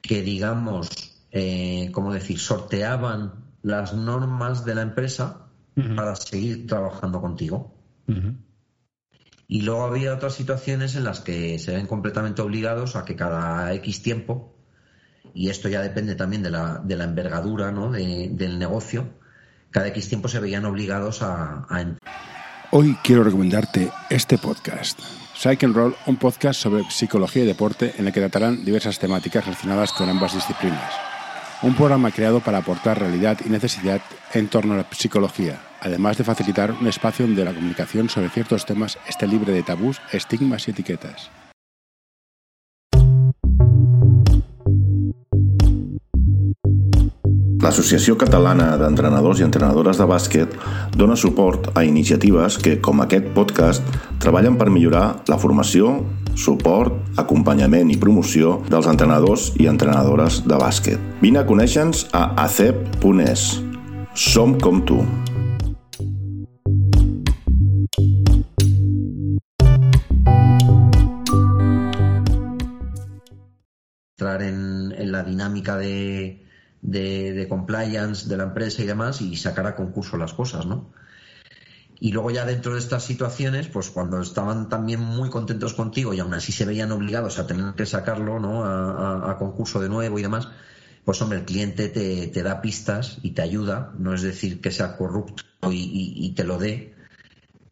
que, 0.01 0.23
digamos, 0.23 0.91
eh, 1.31 1.91
como 1.93 2.13
decir, 2.13 2.39
sorteaban 2.39 3.45
las 3.63 3.95
normas 3.95 4.65
de 4.65 4.75
la 4.75 4.83
empresa 4.83 5.47
para 5.97 6.15
seguir 6.17 6.67
trabajando 6.67 7.21
contigo. 7.21 7.75
Y 9.49 9.63
luego 9.63 9.85
había 9.85 10.15
otras 10.15 10.35
situaciones 10.35 10.97
en 10.97 11.05
las 11.05 11.21
que 11.21 11.59
se 11.59 11.75
ven 11.75 11.87
completamente 11.87 12.43
obligados 12.43 12.97
a 12.97 13.05
que 13.05 13.17
cada 13.17 13.73
X 13.75 14.03
tiempo, 14.03 14.55
y 15.35 15.51
esto 15.51 15.69
ya 15.69 15.83
depende 15.83 16.15
también 16.15 16.43
de 16.43 16.51
la, 16.51 16.81
de 16.83 16.97
la 16.97 17.05
envergadura 17.05 17.71
¿no? 17.73 17.91
del 17.91 18.59
negocio, 18.59 19.11
cada 19.71 19.89
X 19.89 20.09
tiempo 20.09 20.29
se 20.29 20.41
veían 20.41 20.65
obligados 20.65 21.23
a, 21.23 21.67
a... 21.69 21.97
Hoy 22.71 22.97
quiero 23.03 23.25
recomendarte 23.25 23.91
este 24.09 24.39
podcast. 24.39 25.01
Psych 25.35 25.65
and 25.65 25.75
Roll, 25.75 25.97
un 26.07 26.17
podcast 26.17 26.61
sobre 26.61 26.85
psicología 26.91 27.43
y 27.43 27.47
deporte 27.47 27.95
en 27.99 28.07
el 28.07 28.13
que 28.13 28.21
tratarán 28.21 28.65
diversas 28.65 28.99
temáticas 28.99 29.45
relacionadas 29.45 29.93
con 29.93 30.09
ambas 30.09 30.35
disciplinas. 30.35 31.12
Un 31.65 31.77
programa 31.77 32.11
creado 32.11 32.41
para 32.41 32.59
aportar 32.59 32.99
realidad 32.99 33.39
y 33.47 33.49
necesidad 33.49 34.01
en 34.35 34.49
torno 34.49 34.75
a 34.75 34.79
la 34.79 34.87
psicología, 34.91 35.61
además 35.81 36.19
de 36.19 36.25
facilitar 36.25 36.73
un 36.73 36.89
espacio 36.89 37.25
donde 37.25 37.45
la 37.45 37.55
comunicación 37.55 38.09
sobre 38.09 38.31
ciertos 38.31 38.67
temas 38.67 38.99
esté 39.07 39.29
libre 39.29 39.53
de 39.53 39.63
tabús, 39.63 40.01
estigmas 40.11 40.67
y 40.67 40.73
etiquetas. 40.73 41.31
L'Associació 47.63 48.17
Catalana 48.19 48.73
d'Entrenadors 48.75 49.39
i 49.39 49.45
Entrenadores 49.47 50.01
de 50.03 50.07
Bàsquet 50.11 50.57
dona 50.99 51.15
suport 51.15 51.69
a 51.79 51.85
iniciatives 51.87 52.59
que, 52.59 52.81
com 52.83 53.05
aquest 53.05 53.31
podcast, 53.37 53.87
treballen 54.19 54.59
per 54.59 54.67
millorar 54.67 55.23
la 55.31 55.39
formació, 55.39 56.01
suport, 56.37 56.95
acompanyament 57.21 57.91
i 57.93 57.99
promoció 58.01 58.61
dels 58.69 58.89
entrenadors 58.91 59.51
i 59.61 59.69
entrenadores 59.71 60.43
de 60.47 60.61
bàsquet. 60.61 61.01
Vine 61.23 61.43
a 61.43 61.47
conèixer-nos 61.49 62.09
a 62.13 62.29
acep.es. 62.47 63.51
Som 64.15 64.59
com 64.61 64.83
tu. 64.85 65.03
entrar 74.23 74.43
en, 74.43 74.93
en 74.97 75.13
la 75.13 75.25
dinámica 75.25 75.77
de, 75.77 76.47
de, 76.81 77.47
compliance 77.49 78.29
de 78.29 78.37
la 78.37 78.45
empresa 78.45 78.83
y 78.83 78.87
demás 78.87 79.21
y 79.21 79.37
sacar 79.37 79.67
a 79.67 79.75
concurso 79.75 80.17
las 80.17 80.33
cosas, 80.33 80.67
¿no? 80.67 80.93
Y 82.03 82.11
luego 82.11 82.33
ya 82.33 82.45
dentro 82.45 82.73
de 82.73 82.81
estas 82.81 83.05
situaciones, 83.05 83.69
pues 83.69 83.91
cuando 83.91 84.21
estaban 84.21 84.69
también 84.69 84.99
muy 84.99 85.31
contentos 85.31 85.73
contigo 85.73 86.13
y 86.13 86.19
aún 86.19 86.35
así 86.35 86.51
se 86.51 86.65
veían 86.65 86.91
obligados 86.91 87.39
a 87.39 87.47
tener 87.47 87.75
que 87.75 87.87
sacarlo, 87.87 88.41
¿no? 88.41 88.65
A, 88.65 89.37
concurso 89.39 89.79
de 89.79 89.89
nuevo 89.89 90.19
y 90.19 90.23
demás, 90.23 90.49
pues 91.05 91.23
hombre, 91.23 91.39
el 91.39 91.45
cliente 91.45 91.89
te, 91.91 92.27
te, 92.27 92.43
da 92.43 92.61
pistas 92.61 93.19
y 93.23 93.31
te 93.31 93.43
ayuda, 93.43 93.93
no 93.99 94.15
es 94.15 94.23
decir 94.23 94.61
que 94.61 94.73
sea 94.73 94.97
corrupto 94.97 95.45
y, 95.71 96.33
te 96.35 96.43
lo 96.43 96.59
dé, 96.59 96.93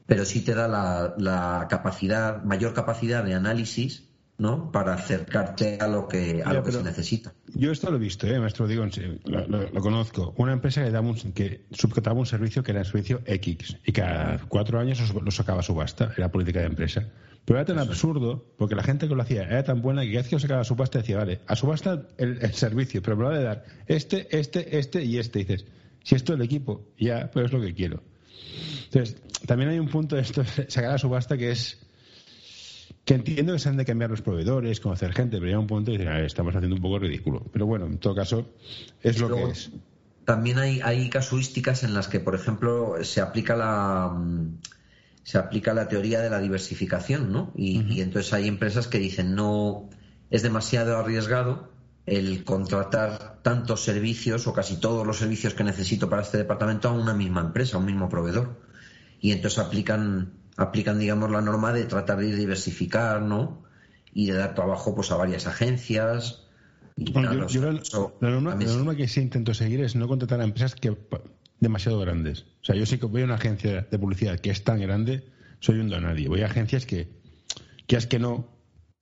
pero 0.06 0.24
sí 0.24 0.42
te 0.42 0.54
da 0.54 0.68
la, 0.68 1.66
capacidad, 1.68 2.44
mayor 2.44 2.72
capacidad 2.72 3.24
de 3.24 3.34
análisis 3.34 4.09
¿no? 4.40 4.72
Para 4.72 4.94
acercarte 4.94 5.76
a 5.80 5.86
lo 5.86 6.08
que, 6.08 6.42
a 6.42 6.54
lo 6.54 6.64
que 6.64 6.72
se 6.72 6.82
necesita. 6.82 7.34
Yo 7.54 7.70
esto 7.70 7.90
lo 7.90 7.98
he 7.98 8.00
visto, 8.00 8.26
¿eh? 8.26 8.40
maestro, 8.40 8.66
digo, 8.66 8.86
lo, 9.26 9.46
lo, 9.46 9.80
conozco. 9.82 10.32
Una 10.38 10.54
empresa 10.54 10.82
que, 10.82 10.90
daba 10.90 11.06
un, 11.06 11.14
que 11.32 11.66
subcontaba 11.72 12.18
un 12.18 12.24
servicio 12.24 12.62
que 12.62 12.70
era 12.70 12.80
el 12.80 12.86
servicio 12.86 13.20
X 13.26 13.76
y 13.84 13.92
cada 13.92 14.38
cuatro 14.48 14.80
años 14.80 14.98
lo 15.12 15.30
sacaba 15.30 15.60
a 15.60 15.62
subasta, 15.62 16.14
era 16.16 16.32
política 16.32 16.60
de 16.60 16.66
empresa. 16.66 17.06
Pero 17.44 17.58
era 17.58 17.66
tan 17.66 17.78
absurdo, 17.78 18.46
porque 18.56 18.74
la 18.74 18.82
gente 18.82 19.08
que 19.08 19.14
lo 19.14 19.20
hacía 19.20 19.42
era 19.42 19.62
tan 19.62 19.82
buena 19.82 20.02
que 20.02 20.08
cada 20.08 20.22
vez 20.22 20.28
que 20.30 20.36
lo 20.36 20.40
sacaba 20.40 20.60
a 20.62 20.64
subasta 20.64 21.00
decía, 21.00 21.18
vale, 21.18 21.40
a 21.46 21.54
subasta 21.54 22.08
el, 22.16 22.38
el 22.40 22.54
servicio, 22.54 23.02
pero 23.02 23.18
me 23.18 23.24
lo 23.24 23.28
a 23.30 23.40
dar 23.40 23.64
este, 23.86 24.26
este, 24.36 24.78
este 24.78 25.04
y 25.04 25.18
este. 25.18 25.40
Y 25.40 25.44
dices, 25.44 25.66
si 26.02 26.14
esto 26.14 26.32
es 26.32 26.38
el 26.38 26.44
equipo, 26.46 26.86
ya, 26.98 27.30
pues 27.30 27.46
es 27.46 27.52
lo 27.52 27.60
que 27.60 27.74
quiero. 27.74 28.02
Entonces, 28.84 29.20
también 29.46 29.70
hay 29.70 29.78
un 29.78 29.88
punto 29.88 30.16
de 30.16 30.22
esto, 30.22 30.42
sacar 30.68 30.92
a 30.92 30.98
subasta 30.98 31.36
que 31.36 31.50
es 31.50 31.89
que 33.10 33.16
entiendo 33.16 33.54
que 33.54 33.58
se 33.58 33.68
han 33.68 33.76
de 33.76 33.84
cambiar 33.84 34.08
los 34.08 34.22
proveedores, 34.22 34.78
conocer 34.78 35.12
gente, 35.12 35.38
pero 35.38 35.46
llega 35.46 35.58
un 35.58 35.66
punto 35.66 35.90
y 35.90 35.98
dicen, 35.98 36.12
estamos 36.18 36.54
haciendo 36.54 36.76
un 36.76 36.82
poco 36.82 37.00
ridículo. 37.00 37.44
Pero 37.52 37.66
bueno, 37.66 37.86
en 37.86 37.98
todo 37.98 38.14
caso, 38.14 38.46
es 39.02 39.18
lo 39.18 39.34
que 39.34 39.50
es. 39.50 39.72
También 40.24 40.58
hay, 40.60 40.80
hay 40.80 41.10
casuísticas 41.10 41.82
en 41.82 41.92
las 41.92 42.06
que, 42.06 42.20
por 42.20 42.36
ejemplo, 42.36 43.02
se 43.02 43.20
aplica 43.20 43.56
la 43.56 44.16
se 45.24 45.38
aplica 45.38 45.74
la 45.74 45.88
teoría 45.88 46.20
de 46.20 46.30
la 46.30 46.38
diversificación, 46.38 47.32
¿no? 47.32 47.52
Y, 47.56 48.00
entonces 48.00 48.32
hay 48.32 48.46
empresas 48.46 48.86
que 48.86 49.00
dicen 49.00 49.34
no 49.34 49.90
es 50.30 50.42
demasiado 50.42 50.96
arriesgado 50.96 51.68
el 52.06 52.44
contratar 52.44 53.40
tantos 53.42 53.82
servicios 53.82 54.46
o 54.46 54.52
casi 54.52 54.76
todos 54.76 55.04
los 55.04 55.18
servicios 55.18 55.54
que 55.54 55.64
necesito 55.64 56.08
para 56.08 56.22
este 56.22 56.38
departamento 56.38 56.88
a 56.88 56.92
una 56.92 57.14
misma 57.14 57.40
empresa, 57.40 57.76
a 57.76 57.80
un 57.80 57.86
mismo 57.86 58.08
proveedor. 58.08 58.60
Y 59.20 59.32
entonces 59.32 59.58
aplican 59.58 60.39
aplican, 60.56 60.98
digamos, 60.98 61.30
la 61.30 61.40
norma 61.40 61.72
de 61.72 61.84
tratar 61.84 62.18
de 62.18 62.34
diversificar, 62.34 63.22
¿no? 63.22 63.62
Y 64.12 64.26
de 64.26 64.34
dar 64.34 64.54
trabajo 64.54 64.94
pues 64.94 65.10
a 65.10 65.16
varias 65.16 65.46
agencias. 65.46 66.46
la, 66.96 68.30
norma, 68.30 68.96
que 68.96 69.08
sí 69.08 69.20
intento 69.20 69.54
seguir 69.54 69.80
es 69.80 69.96
no 69.96 70.08
contratar 70.08 70.40
a 70.40 70.44
empresas 70.44 70.74
que 70.74 70.96
demasiado 71.60 72.00
grandes. 72.00 72.46
O 72.62 72.64
sea, 72.64 72.76
yo 72.76 72.86
sí 72.86 72.98
que 72.98 73.06
voy 73.06 73.22
a 73.22 73.24
una 73.24 73.36
agencia 73.36 73.86
de 73.90 73.98
publicidad 73.98 74.38
que 74.38 74.50
es 74.50 74.64
tan 74.64 74.80
grande, 74.80 75.24
soy 75.60 75.78
un 75.78 75.88
nadie. 75.88 76.28
Voy 76.28 76.42
a 76.42 76.46
agencias 76.46 76.86
que, 76.86 77.08
que 77.86 77.96
es 77.96 78.06
que 78.06 78.18
no, 78.18 78.48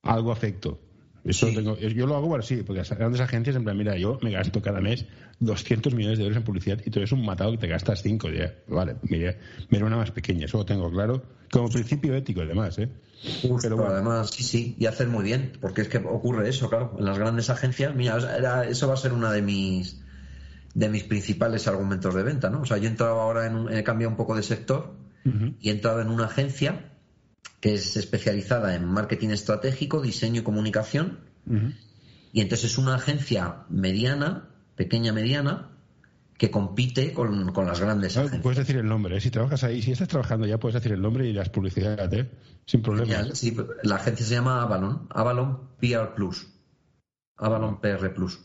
algo 0.02 0.32
afecto. 0.32 0.80
Eso 1.28 1.50
yo 1.50 2.06
lo 2.06 2.16
hago, 2.16 2.26
bueno, 2.26 2.42
sí, 2.42 2.62
porque 2.64 2.78
las 2.78 2.90
grandes 2.90 3.20
agencias, 3.20 3.54
en 3.54 3.64
plan, 3.64 3.76
mira, 3.76 3.96
yo 3.98 4.18
me 4.22 4.30
gasto 4.30 4.62
cada 4.62 4.80
mes 4.80 5.04
200 5.40 5.94
millones 5.94 6.18
de 6.18 6.24
euros 6.24 6.38
en 6.38 6.42
publicidad 6.42 6.80
y 6.84 6.90
tú 6.90 7.00
eres 7.00 7.12
un 7.12 7.24
matado 7.24 7.50
que 7.52 7.58
te 7.58 7.66
gastas 7.66 8.02
5. 8.02 8.30
Ya. 8.30 8.54
Vale, 8.66 8.96
mira, 9.02 9.36
mira 9.68 9.84
una 9.84 9.96
más 9.98 10.10
pequeña, 10.10 10.46
eso 10.46 10.56
lo 10.56 10.64
tengo 10.64 10.90
claro. 10.90 11.22
Como 11.52 11.68
principio 11.68 12.14
ético, 12.14 12.40
además, 12.40 12.78
¿eh? 12.78 12.88
Pero 13.60 13.86
además, 13.86 14.30
sí, 14.30 14.42
sí, 14.42 14.76
y 14.78 14.86
hacer 14.86 15.08
muy 15.08 15.24
bien, 15.24 15.52
porque 15.60 15.82
es 15.82 15.88
que 15.88 15.98
ocurre 15.98 16.48
eso, 16.48 16.70
claro. 16.70 16.96
En 16.98 17.04
las 17.04 17.18
grandes 17.18 17.50
agencias, 17.50 17.94
mira, 17.94 18.16
eso 18.66 18.88
va 18.88 18.94
a 18.94 18.96
ser 18.96 19.12
una 19.12 19.30
de 19.30 19.42
mis 19.42 20.00
de 20.74 20.88
mis 20.88 21.02
principales 21.04 21.66
argumentos 21.66 22.14
de 22.14 22.22
venta, 22.22 22.50
¿no? 22.50 22.62
O 22.62 22.64
sea, 22.64 22.78
yo 22.78 22.84
he 22.84 22.90
entrado 22.90 23.20
ahora 23.20 23.46
en 23.46 23.76
he 23.76 23.82
cambiado 23.82 24.10
un 24.10 24.16
poco 24.16 24.34
de 24.34 24.42
sector 24.42 24.94
y 25.60 25.68
he 25.68 25.72
entrado 25.72 26.00
en 26.00 26.08
una 26.08 26.24
agencia 26.24 26.92
que 27.60 27.74
es 27.74 27.96
especializada 27.96 28.74
en 28.74 28.84
marketing 28.86 29.30
estratégico, 29.30 30.00
diseño 30.00 30.40
y 30.40 30.44
comunicación. 30.44 31.20
Y 32.32 32.40
entonces 32.40 32.72
es 32.72 32.78
una 32.78 32.96
agencia 32.96 33.64
mediana, 33.70 34.50
pequeña 34.76 35.12
mediana, 35.12 35.70
que 36.38 36.50
compite 36.52 37.12
con, 37.12 37.52
las 37.66 37.80
grandes 37.80 38.16
agencias. 38.16 38.42
Puedes 38.42 38.58
decir 38.58 38.76
el 38.76 38.86
nombre, 38.86 39.16
¿eh? 39.16 39.20
si 39.20 39.30
trabajas 39.30 39.64
ahí, 39.64 39.82
si 39.82 39.90
estás 39.90 40.06
trabajando 40.06 40.46
ya 40.46 40.58
puedes 40.58 40.74
decir 40.74 40.92
el 40.92 41.02
nombre 41.02 41.26
y 41.26 41.32
las 41.32 41.48
publicidades, 41.48 42.12
¿eh? 42.12 42.30
sin 42.64 42.80
problema. 42.80 43.34
sí, 43.34 43.56
la 43.82 43.96
agencia 43.96 44.24
se 44.24 44.34
llama 44.34 44.62
Avalon, 44.62 45.08
Avalon 45.10 45.70
PR 45.80 46.14
Plus, 46.14 46.46
Avalon 47.36 47.80
PR 47.80 48.14
Plus. 48.14 48.38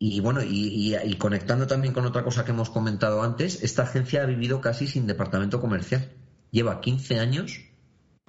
Y 0.00 0.20
bueno, 0.20 0.40
y, 0.42 0.94
conectando 1.18 1.66
también 1.66 1.92
con 1.92 2.06
otra 2.06 2.22
cosa 2.22 2.44
que 2.44 2.52
hemos 2.52 2.70
comentado 2.70 3.22
antes, 3.22 3.62
esta 3.62 3.82
agencia 3.82 4.22
ha 4.22 4.26
vivido 4.26 4.60
casi 4.60 4.86
sin 4.86 5.08
departamento 5.08 5.60
comercial. 5.60 6.12
Lleva 6.52 6.80
15 6.80 7.18
años 7.18 7.60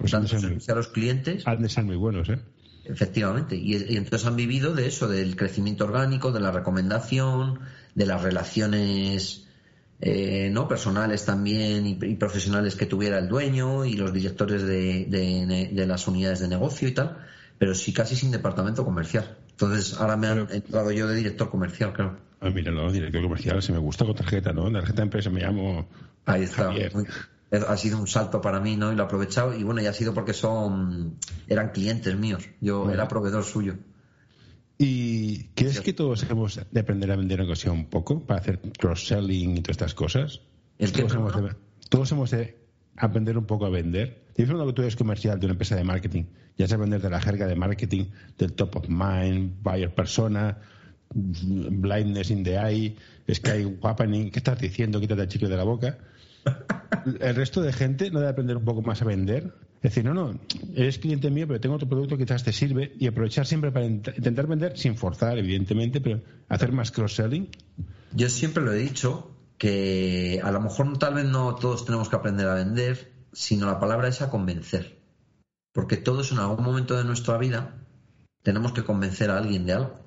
pues 0.00 0.12
dando 0.12 0.28
servicio 0.28 0.72
a 0.72 0.76
los 0.76 0.88
clientes. 0.88 1.46
Han 1.46 1.62
de 1.62 1.68
ser 1.68 1.84
muy 1.84 1.96
buenos, 1.96 2.28
¿eh? 2.30 2.38
Efectivamente. 2.84 3.54
Y, 3.56 3.74
entonces 3.96 4.26
han 4.26 4.36
vivido 4.36 4.74
de 4.74 4.86
eso, 4.86 5.06
del 5.08 5.36
crecimiento 5.36 5.84
orgánico, 5.84 6.32
de 6.32 6.40
la 6.40 6.50
recomendación, 6.50 7.60
de 7.94 8.06
las 8.06 8.22
relaciones 8.22 9.46
eh, 10.00 10.48
no 10.50 10.66
personales 10.66 11.26
también 11.26 11.86
y, 11.86 11.94
profesionales 12.16 12.76
que 12.76 12.86
tuviera 12.86 13.18
el 13.18 13.28
dueño 13.28 13.84
y 13.84 13.92
los 13.94 14.12
directores 14.12 14.62
de, 14.62 15.04
de, 15.06 15.86
las 15.86 16.08
unidades 16.08 16.40
de 16.40 16.48
negocio 16.48 16.88
y 16.88 16.92
tal, 16.92 17.18
pero 17.58 17.74
sí 17.74 17.92
casi 17.92 18.16
sin 18.16 18.30
departamento 18.30 18.84
comercial. 18.84 19.36
Entonces 19.50 20.00
ahora 20.00 20.16
me 20.16 20.28
han 20.28 20.48
entrado 20.50 20.90
yo 20.90 21.06
de 21.06 21.16
director 21.16 21.50
comercial, 21.50 21.92
claro. 21.92 22.16
Ah, 22.40 22.48
mira, 22.48 22.72
no, 22.72 22.90
director 22.90 23.22
comercial, 23.22 23.62
si 23.62 23.72
me 23.72 23.78
gusta 23.78 24.06
con 24.06 24.14
tarjeta, 24.14 24.54
¿no? 24.54 24.72
Tarjeta 24.72 24.96
de 24.96 25.02
empresa 25.02 25.28
me 25.28 25.42
llamo. 25.42 25.86
Ahí 26.24 26.44
está 26.44 26.72
ha 27.50 27.76
sido 27.76 27.98
un 27.98 28.06
salto 28.06 28.40
para 28.40 28.60
mí, 28.60 28.76
¿no? 28.76 28.92
Y 28.92 28.96
lo 28.96 29.02
he 29.02 29.06
aprovechado. 29.06 29.56
Y 29.56 29.64
bueno, 29.64 29.80
ya 29.80 29.90
ha 29.90 29.94
sido 29.94 30.14
porque 30.14 30.32
son 30.32 31.18
eran 31.48 31.70
clientes 31.70 32.16
míos. 32.16 32.48
Yo 32.60 32.90
era 32.90 33.08
proveedor 33.08 33.44
suyo. 33.44 33.76
¿Y 34.78 35.48
crees 35.54 35.80
que 35.80 35.92
todos 35.92 36.24
hemos 36.30 36.60
de 36.70 36.80
aprender 36.80 37.10
a 37.10 37.16
vender 37.16 37.40
ocasión 37.42 37.76
un 37.76 37.86
poco 37.86 38.24
para 38.24 38.40
hacer 38.40 38.60
cross-selling 38.78 39.58
y 39.58 39.60
todas 39.60 39.74
estas 39.74 39.94
cosas? 39.94 40.40
todos, 40.78 41.14
hemos 41.14 41.36
de, 41.36 41.54
todos 41.90 42.12
hemos 42.12 42.30
de 42.30 42.56
aprender 42.96 43.36
un 43.36 43.44
poco 43.44 43.66
a 43.66 43.70
vender. 43.70 44.24
Dime 44.36 44.66
que 44.66 44.72
tú 44.72 44.82
eres 44.82 44.96
comercial 44.96 45.38
de 45.38 45.46
una 45.46 45.52
empresa 45.52 45.76
de 45.76 45.84
marketing. 45.84 46.24
Ya 46.56 46.66
sabes 46.66 46.80
vender 46.80 47.02
de 47.02 47.10
la 47.10 47.20
jerga 47.20 47.46
de 47.46 47.56
marketing, 47.56 48.06
del 48.38 48.52
top 48.54 48.76
of 48.76 48.88
mind, 48.88 49.62
buyer 49.62 49.94
persona, 49.94 50.56
blindness 51.12 52.30
in 52.30 52.44
the 52.44 52.56
eye, 52.56 52.96
sky 53.30 53.76
happening. 53.82 54.30
¿Qué 54.30 54.38
estás 54.38 54.58
diciendo? 54.58 54.98
Quítate 54.98 55.22
el 55.22 55.28
chicle 55.28 55.48
de 55.48 55.56
la 55.56 55.64
boca 55.64 55.98
el 57.20 57.34
resto 57.34 57.62
de 57.62 57.72
gente 57.72 58.10
no 58.10 58.20
debe 58.20 58.30
aprender 58.30 58.56
un 58.56 58.64
poco 58.64 58.82
más 58.82 59.02
a 59.02 59.04
vender. 59.04 59.54
Es 59.76 59.94
decir, 59.94 60.04
no, 60.04 60.12
no, 60.12 60.38
eres 60.74 60.98
cliente 60.98 61.30
mío, 61.30 61.46
pero 61.46 61.58
tengo 61.58 61.76
otro 61.76 61.88
producto 61.88 62.18
que 62.18 62.24
quizás 62.24 62.44
te 62.44 62.52
sirve 62.52 62.92
y 62.98 63.06
aprovechar 63.06 63.46
siempre 63.46 63.72
para 63.72 63.86
intentar 63.86 64.46
vender 64.46 64.76
sin 64.76 64.96
forzar, 64.96 65.38
evidentemente, 65.38 66.02
pero 66.02 66.20
hacer 66.48 66.72
más 66.72 66.90
cross-selling. 66.90 67.48
Yo 68.12 68.28
siempre 68.28 68.62
lo 68.62 68.72
he 68.72 68.78
dicho 68.78 69.30
que 69.56 70.40
a 70.42 70.50
lo 70.50 70.60
mejor 70.60 70.98
tal 70.98 71.14
vez 71.14 71.24
no 71.24 71.54
todos 71.54 71.86
tenemos 71.86 72.10
que 72.10 72.16
aprender 72.16 72.46
a 72.48 72.54
vender, 72.54 73.12
sino 73.32 73.66
la 73.66 73.80
palabra 73.80 74.08
es 74.08 74.20
a 74.20 74.28
convencer. 74.28 74.98
Porque 75.72 75.96
todos 75.96 76.32
en 76.32 76.38
algún 76.38 76.64
momento 76.64 76.96
de 76.96 77.04
nuestra 77.04 77.38
vida 77.38 77.86
tenemos 78.42 78.72
que 78.72 78.84
convencer 78.84 79.30
a 79.30 79.38
alguien 79.38 79.64
de 79.64 79.72
algo. 79.74 79.99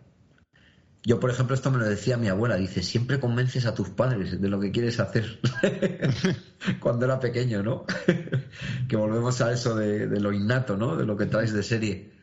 Yo, 1.05 1.19
por 1.19 1.29
ejemplo, 1.29 1.53
esto 1.53 1.69
me 1.69 1.79
lo 1.79 1.85
decía 1.85 2.15
mi 2.15 2.29
abuela, 2.29 2.55
dice, 2.55 2.81
siempre 2.81 3.19
convences 3.19 3.65
a 3.65 3.73
tus 3.73 3.89
padres 3.89 4.39
de 4.39 4.47
lo 4.47 4.61
que 4.61 4.71
quieres 4.71 5.01
hacer 5.01 5.39
cuando 6.79 7.03
era 7.03 7.19
pequeño, 7.19 7.61
¿no? 7.61 7.85
que 8.87 8.95
volvemos 8.95 9.41
a 9.41 9.51
eso 9.51 9.75
de, 9.75 10.07
lo 10.21 10.31
innato, 10.31 10.77
¿no? 10.77 10.95
De 10.95 11.05
lo 11.05 11.17
que 11.17 11.25
traes 11.25 11.51
de 11.51 11.61
serie. 11.61 12.13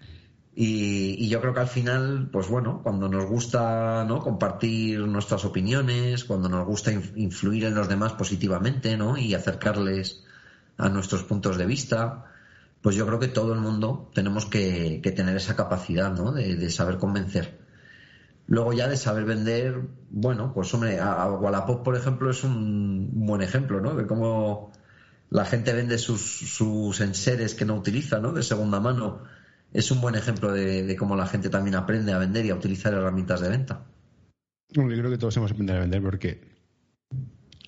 Y, 0.55 1.29
yo 1.29 1.43
creo 1.43 1.53
que 1.53 1.61
al 1.61 1.69
final, 1.69 2.31
pues 2.33 2.49
bueno, 2.49 2.81
cuando 2.83 3.07
nos 3.09 3.27
gusta 3.27 4.05
¿no? 4.09 4.21
compartir 4.21 5.01
nuestras 5.01 5.45
opiniones, 5.45 6.25
cuando 6.25 6.49
nos 6.49 6.67
gusta 6.67 6.91
influir 6.91 7.65
en 7.67 7.75
los 7.75 7.89
demás 7.89 8.15
positivamente, 8.15 8.97
¿no? 8.97 9.19
Y 9.19 9.35
acercarles 9.35 10.25
a 10.79 10.89
nuestros 10.89 11.25
puntos 11.25 11.59
de 11.59 11.67
vista, 11.67 12.25
pues 12.81 12.97
yo 12.97 13.07
creo 13.07 13.19
que 13.19 13.29
todo 13.29 13.53
el 13.53 13.61
mundo 13.61 14.11
tenemos 14.15 14.47
que, 14.47 15.03
tener 15.15 15.37
esa 15.37 15.55
capacidad, 15.55 16.11
¿no? 16.13 16.33
de 16.33 16.71
saber 16.71 16.97
convencer. 16.97 17.70
Luego 18.51 18.73
ya 18.73 18.89
de 18.89 18.97
saber 18.97 19.25
vender, 19.27 19.81
bueno, 20.11 20.53
pues 20.53 20.75
hombre, 20.75 20.99
a, 20.99 21.31
Wallapop, 21.31 21.85
por 21.85 21.97
ejemplo, 21.97 22.33
es 22.33 22.43
un 22.43 23.09
buen 23.25 23.43
ejemplo, 23.43 23.81
¿no? 23.81 23.95
De 23.95 24.09
cómo 24.09 24.73
la 25.31 25.45
gente 25.45 25.73
vende 25.73 25.99
sus, 25.99 26.21
sus 26.21 27.01
enseres 27.01 27.55
que 27.55 27.65
no 27.65 27.77
utiliza, 27.77 28.19
¿no? 28.19 28.33
De 28.33 28.43
segunda 28.43 28.81
mano. 28.81 29.23
Es 29.73 29.93
un 29.93 30.01
buen 30.01 30.17
ejemplo 30.17 30.53
de, 30.53 30.97
cómo 30.99 31.15
la 31.15 31.29
gente 31.29 31.49
también 31.49 31.77
aprende 31.77 32.13
a 32.13 32.19
vender 32.19 32.45
y 32.45 32.51
a 32.51 32.57
utilizar 32.57 32.93
herramientas 32.93 33.41
de 33.41 33.51
venta. 33.51 33.85
yo 34.71 34.83
creo 34.85 35.11
que 35.11 35.19
todos 35.19 35.37
hemos 35.37 35.53
aprendido 35.53 35.79
a 35.79 35.83
vender 35.83 36.03
porque 36.03 36.41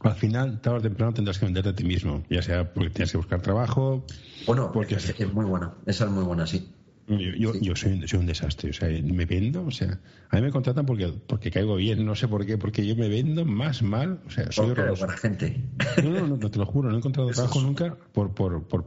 al 0.00 0.16
final, 0.16 0.60
tarde 0.60 0.78
o 0.78 0.82
temprano 0.82 1.12
tendrás 1.12 1.38
que 1.38 1.44
venderte 1.44 1.70
a 1.70 1.76
ti 1.76 1.84
mismo, 1.84 2.24
ya 2.28 2.42
sea 2.42 2.74
porque 2.74 2.90
tienes 2.90 3.12
que 3.12 3.18
buscar 3.18 3.40
trabajo. 3.40 4.04
Bueno, 4.48 4.72
porque 4.72 4.96
es, 4.96 5.08
es 5.08 5.32
muy 5.32 5.44
buena, 5.44 5.74
esa 5.86 6.06
es 6.06 6.10
muy 6.10 6.24
buena, 6.24 6.44
sí. 6.44 6.72
Yo, 7.08 7.52
yo, 7.60 7.74
soy, 7.74 8.00
un 8.14 8.26
desastre, 8.26 8.70
o 8.70 8.72
sea, 8.72 8.88
me 8.88 9.26
vendo, 9.26 9.64
o 9.64 9.70
sea, 9.70 9.98
a 10.30 10.36
mí 10.36 10.42
me 10.42 10.50
contratan 10.50 10.86
porque, 10.86 11.12
porque 11.26 11.50
caigo 11.50 11.74
bien, 11.76 12.04
no 12.06 12.14
sé 12.14 12.28
por 12.28 12.46
qué, 12.46 12.58
porque 12.58 12.86
yo 12.86 12.94
me 12.94 13.08
vendo 13.08 13.44
más 13.44 13.82
mal, 13.82 14.20
o 14.26 14.30
sea, 14.30 14.52
soy 14.52 14.70
horroroso. 14.70 15.08
gente. 15.08 15.60
No, 16.02 16.10
no, 16.10 16.36
no, 16.36 16.50
te 16.50 16.58
lo 16.58 16.66
juro, 16.66 16.88
no 16.88 16.94
he 16.94 16.98
encontrado 16.98 17.28
trabajo 17.30 17.60
nunca 17.60 17.96
por, 18.12 18.32
por, 18.34 18.62
por, 18.62 18.86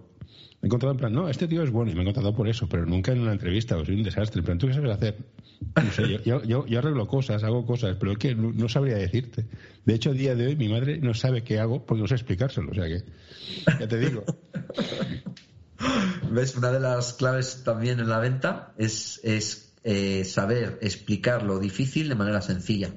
he 0.66 0.66
encontrado 0.66 0.94
en 0.94 0.98
plan, 0.98 1.14
no, 1.14 1.30
este 1.30 1.48
tío 1.48 1.62
es 1.62 1.70
bueno 1.70 1.92
y 1.92 1.94
me 1.94 2.00
he 2.00 2.02
encontrado 2.02 2.36
por 2.36 2.48
eso, 2.48 2.68
pero 2.68 2.86
nunca 2.88 3.12
en 3.12 3.20
una 3.20 3.34
entrevista, 3.34 3.78
o 3.78 3.86
soy 3.86 3.96
un 3.96 4.04
desastre, 4.04 4.42
pero 4.42 4.58
tú 4.58 4.68
qué 4.68 4.74
sabes 4.74 4.92
hacer. 4.92 5.18
No 5.76 5.92
sé, 5.92 6.20
yo, 6.26 6.42
yo, 6.44 6.66
yo, 6.66 6.80
arreglo 6.80 7.08
cosas, 7.08 7.44
hago 7.44 7.66
cosas, 7.66 7.98
pero 8.00 8.14
es 8.14 8.18
que 8.18 8.34
no, 8.34 8.68
sabría 8.68 8.96
decirte. 8.96 9.46
De 9.86 9.94
hecho, 9.94 10.10
a 10.10 10.14
día 10.14 10.34
de 10.34 10.48
hoy 10.48 10.56
mi 10.56 10.68
madre 10.68 10.98
no 10.98 11.14
sabe 11.14 11.44
qué 11.44 11.60
hago 11.60 11.86
porque 11.86 12.02
no 12.02 12.08
sé 12.08 12.16
explicárselo, 12.16 12.72
o 12.72 12.74
sea 12.74 12.86
que, 12.86 13.04
ya 13.80 13.88
te 13.88 14.00
digo. 14.00 14.24
¿Ves? 16.32 16.56
Una 16.56 16.72
de 16.72 16.80
las 16.80 17.14
claves 17.14 17.64
también 17.64 18.00
en 18.00 18.10
la 18.10 18.20
venta 18.20 18.74
es, 18.78 19.20
es 19.24 19.74
eh, 19.84 20.24
saber 20.26 20.80
explicar 20.82 21.44
lo 21.44 21.60
difícil 21.60 22.10
de 22.10 22.16
manera 22.16 22.42
sencilla. 22.42 22.92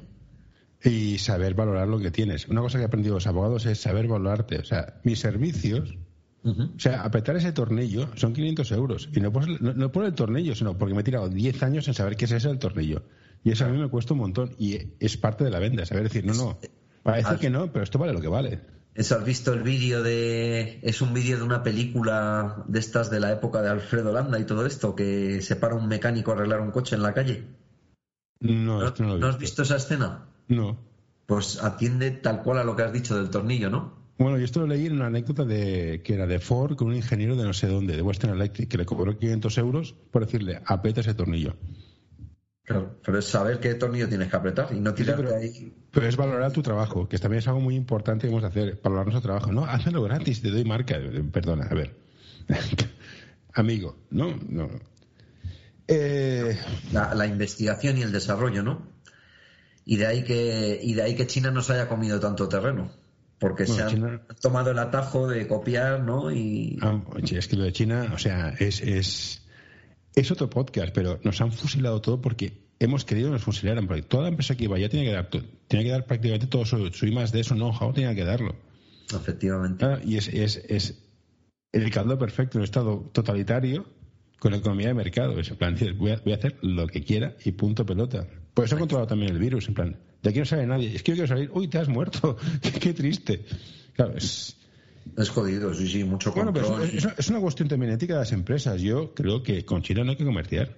Y 0.83 1.19
saber 1.19 1.55
valorar 1.55 1.89
lo 1.89 1.99
que 1.99 2.11
tienes. 2.11 2.49
Una 2.49 2.61
cosa 2.61 2.79
que 2.79 2.83
he 2.83 2.87
aprendido 2.87 3.15
los 3.15 3.27
abogados 3.27 3.67
es 3.67 3.81
saber 3.81 4.07
valorarte. 4.07 4.59
O 4.59 4.65
sea, 4.65 5.01
mis 5.03 5.19
servicios, 5.19 5.97
o 6.45 6.79
sea, 6.79 7.03
apretar 7.03 7.37
ese 7.37 7.53
tornillo 7.53 8.09
son 8.15 8.33
500 8.33 8.73
euros. 8.73 9.09
Y 9.13 9.21
no 9.21 9.33
por, 9.33 9.61
no, 9.61 9.93
por 9.93 10.05
el 10.05 10.15
tornillo, 10.15 10.55
sino 10.55 10.79
porque 10.79 10.95
me 10.95 11.01
he 11.01 11.05
tirado 11.05 11.29
10 11.29 11.63
años 11.65 11.89
en 11.89 11.95
saber 11.95 12.17
qué 12.17 12.27
es 12.27 12.33
ese 12.33 12.49
el 12.49 12.59
tornillo. 12.59 13.03
Y 13.43 13.51
eso 13.51 13.65
a 13.65 13.69
mí 13.69 13.79
me 13.79 13.89
cuesta 13.89 14.15
un 14.15 14.21
montón. 14.21 14.55
Y 14.59 14.79
es 15.01 15.17
parte 15.17 15.45
de 15.45 15.51
la 15.51 15.59
venta, 15.59 15.85
saber 15.85 16.05
decir, 16.05 16.25
no, 16.25 16.35
no, 16.35 16.59
parece 17.03 17.37
que 17.37 17.51
no, 17.51 17.73
pero 17.73 17.83
esto 17.83 17.99
vale 17.99 18.13
lo 18.13 18.21
que 18.21 18.29
vale. 18.29 18.61
¿Has 18.99 19.25
visto 19.25 19.53
el 19.53 19.63
vídeo 19.63 20.03
de... 20.03 20.81
Es 20.83 21.01
un 21.01 21.15
vídeo 21.15 21.37
de 21.37 21.45
una 21.45 21.63
película 21.63 22.65
de 22.67 22.81
estas 22.81 23.11
de 23.11 23.21
la 23.21 23.31
época 23.31 23.63
de 23.63 23.69
Alfredo 23.69 24.13
Landa 24.13 24.41
y 24.41 24.45
todo 24.45 24.67
esto, 24.67 24.97
que 24.97 25.41
se 25.41 25.55
para 25.55 25.77
un 25.77 25.87
mecánico 25.87 26.33
a 26.33 26.35
arreglar 26.35 26.61
un 26.61 26.73
coche 26.73 26.97
en 26.97 27.03
la 27.03 27.15
calle. 27.15 27.45
No, 28.41 28.81
¿No, 28.81 29.27
has 29.29 29.39
visto 29.39 29.63
esa 29.63 29.77
escena? 29.77 30.27
No. 30.49 30.77
Pues 31.27 31.63
atiende 31.63 32.11
tal 32.11 32.43
cual 32.43 32.59
a 32.59 32.65
lo 32.65 32.75
que 32.75 32.83
has 32.83 32.93
dicho 32.93 33.17
del 33.17 33.31
tornillo, 33.31 33.71
¿no? 33.71 33.95
Bueno, 34.19 34.37
yo 34.37 34.45
esto 34.45 34.61
lo 34.61 34.67
leí 34.67 34.87
en 34.87 34.95
una 34.95 35.07
anécdota 35.07 35.45
de 35.45 36.03
que 36.05 36.15
era 36.15 36.27
de 36.27 36.41
Ford 36.41 36.75
con 36.75 36.89
un 36.89 36.97
ingeniero 36.97 37.37
de 37.37 37.45
no 37.45 37.53
sé 37.53 37.69
dónde, 37.69 37.95
de 37.95 38.03
Western 38.03 38.35
Electric, 38.35 38.69
que 38.69 38.79
le 38.79 38.85
cobró 38.85 39.17
500 39.17 39.59
euros 39.59 39.95
por 40.11 40.25
decirle, 40.27 40.61
aprieta 40.65 41.03
ese 41.03 41.15
tornillo. 41.15 41.55
Claro, 42.69 42.99
pero 43.03 43.19
es 43.19 43.25
saber 43.25 43.61
qué 43.61 43.75
tornillo 43.77 44.11
tienes 44.11 44.29
que 44.29 44.37
apretar 44.37 44.69
y 44.73 44.79
no 44.79 44.93
tirarte 44.93 45.23
pero, 45.23 45.37
ahí. 45.37 45.73
Pero 45.91 46.07
es 46.07 46.17
valorar 46.17 46.53
tu 46.53 46.61
trabajo, 46.61 47.09
que 47.09 47.19
también 47.19 47.39
es 47.39 47.49
algo 47.49 47.61
muy 47.61 47.75
importante 47.75 48.27
que 48.27 48.29
hemos 48.29 48.43
de 48.43 48.49
hacer, 48.49 48.81
valorar 48.85 49.07
nuestro 49.07 49.23
trabajo. 49.23 49.51
No, 49.53 49.65
hazlo 49.65 50.03
gratis, 50.03 50.43
te 50.43 50.51
doy 50.51 50.65
marca. 50.65 50.99
Perdona, 51.33 51.65
a 51.65 51.75
ver. 51.75 51.97
Amigo, 53.55 53.97
no, 54.11 54.39
no. 54.51 54.69
Eh... 55.87 56.59
La, 56.93 57.27
investigación 57.27 57.97
y 57.97 58.03
el 58.03 58.13
desarrollo, 58.13 58.63
¿no? 58.63 58.87
Y 59.87 59.97
de 59.97 60.07
ahí 60.07 60.23
que, 60.23 60.79
y 60.83 60.93
de 60.93 61.03
ahí 61.03 61.17
que 61.17 61.27
China 61.27 61.51
nos 61.51 61.71
haya 61.71 61.89
comido 61.89 62.21
tanto 62.21 62.51
terreno. 62.51 62.93
Porque 63.39 63.67
se 63.67 63.83
han 63.83 64.27
tomado 64.43 64.73
el 64.73 64.79
atajo 64.79 65.27
de 65.27 65.49
copiar, 65.49 66.01
¿no? 66.01 66.31
Y... 66.31 66.79
Ah, 66.83 67.01
es 67.23 67.49
que 67.49 67.57
lo 67.57 67.65
de 67.65 67.73
China, 67.73 68.11
o 68.13 68.19
sea, 68.19 68.51
es, 68.59 68.83
es 68.83 69.48
es 70.15 70.31
otro 70.31 70.51
podcast, 70.51 70.93
pero 70.95 71.21
nos 71.23 71.41
han 71.41 71.53
fusilado 71.53 72.01
todo 72.01 72.21
porque 72.21 72.69
hemos 72.79 73.05
querido 73.05 73.29
que 73.29 73.35
nos 73.35 73.43
fusilaran. 73.43 73.87
Porque 73.87 74.03
toda 74.03 74.25
la 74.25 74.29
empresa 74.31 74.57
que 74.57 74.65
iba 74.65 74.79
ya 74.79 74.89
tiene 74.89 75.07
que 75.07 75.13
dar, 75.13 75.29
tiene 75.69 75.85
que 75.85 75.91
dar 75.91 76.07
prácticamente 76.07 76.47
todo 76.47 76.65
su, 76.65 76.91
su 76.93 77.07
más 77.07 77.33
de 77.33 77.41
eso, 77.41 77.55
know-how, 77.55 77.93
tenía 77.93 78.15
que 78.15 78.25
darlo. 78.25 78.55
Efectivamente. 79.15 79.85
Ah, 79.85 80.01
y 80.05 80.17
es, 80.17 80.29
es, 80.29 80.57
es 80.69 81.03
el 81.73 81.91
caldo 81.91 82.19
perfecto, 82.19 82.59
un 82.59 82.65
estado 82.65 83.11
totalitario 83.13 83.87
con 84.39 84.55
economía 84.55 84.89
de 84.89 84.95
mercado. 84.95 85.39
Es 85.39 85.51
en 85.51 85.57
plan, 85.57 85.77
voy 85.97 86.13
a, 86.13 86.17
voy 86.17 86.33
a 86.33 86.37
hacer 86.37 86.57
lo 86.63 86.87
que 86.87 87.03
quiera 87.03 87.37
y 87.45 87.53
punto 87.53 87.85
pelota. 87.87 88.27
Por 88.55 88.65
eso 88.65 88.77
he 88.77 88.79
controlado 88.79 89.09
también 89.09 89.33
el 89.33 89.39
virus, 89.39 89.69
en 89.69 89.75
plan, 89.75 89.97
de 90.23 90.31
aquí 90.31 90.39
no 90.39 90.45
sale 90.45 90.67
nadie. 90.67 90.95
Es 90.95 91.03
que 91.03 91.13
yo 91.13 91.17
quiero 91.17 91.29
salir, 91.29 91.51
uy, 91.53 91.69
te 91.69 91.79
has 91.79 91.89
muerto. 91.89 92.37
qué 92.81 92.93
triste. 92.93 93.45
Claro, 93.95 94.17
es, 94.17 94.57
es 95.17 95.31
jodido, 95.31 95.75
sí, 95.75 95.89
sí, 95.89 96.05
mucho 96.05 96.33
Bueno, 96.33 96.53
pero 96.53 96.83
es, 96.83 97.29
una 97.29 97.41
cuestión 97.41 97.69
también 97.69 97.93
ética 97.93 98.15
de 98.15 98.21
las 98.21 98.33
empresas. 98.33 98.81
Yo 98.81 99.15
creo 99.15 99.43
que 99.43 99.65
con 99.65 99.83
China 99.83 100.05
no 100.05 100.11
hay 100.11 100.17
que 100.17 100.25
comerciar. 100.25 100.77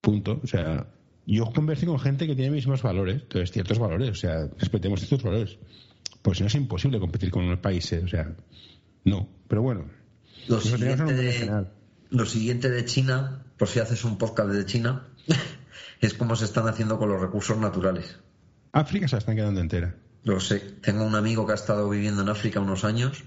Punto. 0.00 0.40
O 0.42 0.46
sea, 0.46 0.86
yo 1.26 1.46
converso 1.52 1.86
con 1.86 1.98
gente 1.98 2.26
que 2.26 2.36
tiene 2.36 2.50
mismos 2.50 2.82
valores, 2.82 3.22
entonces 3.22 3.50
ciertos 3.50 3.78
valores, 3.78 4.10
o 4.10 4.14
sea, 4.14 4.48
respetemos 4.58 5.02
estos 5.02 5.22
valores. 5.22 5.58
Pues 6.22 6.40
no 6.40 6.46
es 6.46 6.54
imposible 6.54 7.00
competir 7.00 7.30
con 7.30 7.44
unos 7.44 7.58
países, 7.58 8.04
o 8.04 8.08
sea, 8.08 8.34
no. 9.04 9.28
Pero 9.48 9.62
bueno, 9.62 9.90
lo 10.48 10.60
siguiente, 10.60 11.14
de, 11.14 11.66
lo 12.10 12.26
siguiente 12.26 12.70
de 12.70 12.84
China, 12.84 13.44
por 13.56 13.68
si 13.68 13.80
haces 13.80 14.04
un 14.04 14.18
podcast 14.18 14.50
de 14.50 14.64
China, 14.64 15.08
es 16.00 16.14
cómo 16.14 16.36
se 16.36 16.44
están 16.44 16.68
haciendo 16.68 16.98
con 16.98 17.08
los 17.08 17.20
recursos 17.20 17.58
naturales. 17.58 18.18
África 18.72 19.08
se 19.08 19.16
la 19.16 19.18
están 19.18 19.36
quedando 19.36 19.60
entera. 19.60 19.96
Lo 20.22 20.40
sé. 20.40 20.58
Tengo 20.58 21.04
un 21.04 21.14
amigo 21.14 21.46
que 21.46 21.52
ha 21.52 21.54
estado 21.54 21.88
viviendo 21.88 22.22
en 22.22 22.28
África 22.28 22.60
unos 22.60 22.84
años. 22.84 23.24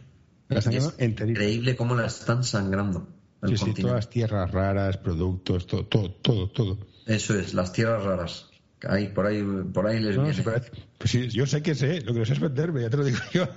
La 0.50 0.60
es 0.60 0.68
increíble 1.00 1.76
cómo 1.76 1.96
la 1.96 2.08
están 2.08 2.44
sangrando. 2.44 3.08
Sí, 3.48 3.56
sí, 3.58 3.74
todas 3.74 4.10
tierras 4.10 4.52
raras, 4.52 4.98
productos, 4.98 5.66
todo, 5.68 5.86
todo, 5.86 6.12
todo. 6.16 6.50
todo. 6.50 6.80
Eso 7.06 7.40
es, 7.40 7.54
las 7.54 7.72
tierras 7.72 8.04
raras. 8.04 8.50
Ahí, 8.88 9.08
por 9.10 9.26
ahí, 9.28 9.44
por 9.74 9.88
ahí 9.88 10.00
les 10.00 10.18
No, 10.18 10.24
viene. 10.24 10.42
parece- 10.44 10.72
pues 10.98 11.12
sí, 11.12 11.30
yo 11.30 11.46
sé 11.46 11.62
que 11.62 11.76
sé, 11.76 12.02
lo 12.02 12.14
que 12.14 12.20
no 12.20 12.26
sé 12.26 12.34
es 12.34 12.40
venderme, 12.40 12.82
ya 12.82 12.90
te 12.90 12.98
lo 12.98 13.04
digo 13.06 13.20
yo. 13.32 13.48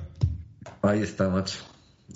Ahí 0.83 1.01
está, 1.01 1.29
macho. 1.29 1.59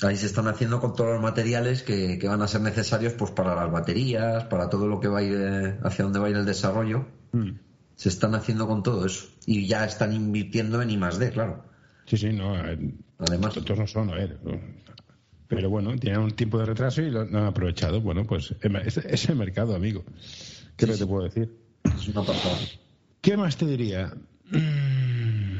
Ahí 0.03 0.16
se 0.16 0.27
están 0.27 0.47
haciendo 0.49 0.81
con 0.81 0.95
todos 0.95 1.14
los 1.14 1.22
materiales 1.22 1.83
que, 1.83 2.18
que 2.18 2.29
van 2.29 2.43
a 2.43 2.49
ser 2.49 2.61
necesarios 2.61 3.14
pues 3.14 3.31
para 3.31 3.55
las 3.55 3.70
baterías, 3.72 4.45
para 4.45 4.68
todo 4.68 4.87
lo 4.87 5.01
que 5.01 5.09
va 5.09 5.20
a 5.20 5.22
ir 5.22 5.35
eh, 5.41 5.79
hacia 5.83 6.05
donde 6.05 6.18
va 6.18 6.27
a 6.27 6.31
ir 6.31 6.37
el 6.37 6.45
desarrollo. 6.45 7.07
Mm. 7.33 7.53
Se 7.95 8.09
están 8.11 8.35
haciendo 8.35 8.66
con 8.66 8.83
todo 8.83 9.07
eso. 9.07 9.27
Y 9.47 9.66
ya 9.66 9.85
están 9.87 10.12
invirtiendo 10.12 10.83
en 10.83 10.91
I 10.91 10.97
más 10.99 11.18
D, 11.18 11.31
claro. 11.31 11.64
Sí, 12.07 12.18
sí, 12.18 12.33
no. 12.33 12.55
Además. 13.18 13.54
Tontos 13.54 13.78
no 13.78 13.86
son, 13.86 14.10
a 14.10 14.14
ver. 14.14 14.38
Pero 15.48 15.70
bueno, 15.70 15.96
tienen 15.96 16.20
un 16.20 16.32
tiempo 16.32 16.58
de 16.58 16.66
retraso 16.66 17.02
y 17.02 17.10
lo, 17.10 17.20
han 17.20 17.36
aprovechado. 17.36 18.00
Bueno, 18.00 18.26
pues 18.26 18.54
es, 18.84 18.96
es 18.98 19.28
el 19.28 19.36
mercado, 19.36 19.74
amigo. 19.74 20.04
¿Qué 20.76 20.86
que 20.86 20.96
te 20.96 21.06
puedo 21.06 21.24
decir? 21.24 21.56
Es 21.84 22.08
una 22.08 22.22
pasada. 22.22 22.56
¿Qué 23.20 23.36
más 23.36 23.56
te 23.56 23.66
diría? 23.66 24.12
Mm. 24.50 25.56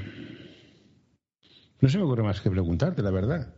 No 1.81 1.89
se 1.89 1.99
me 1.99 2.05
ocurre 2.05 2.23
más 2.23 2.41
que 2.41 2.51
preguntarte, 2.51 3.03
la 3.03 3.11
verdad. 3.11 3.55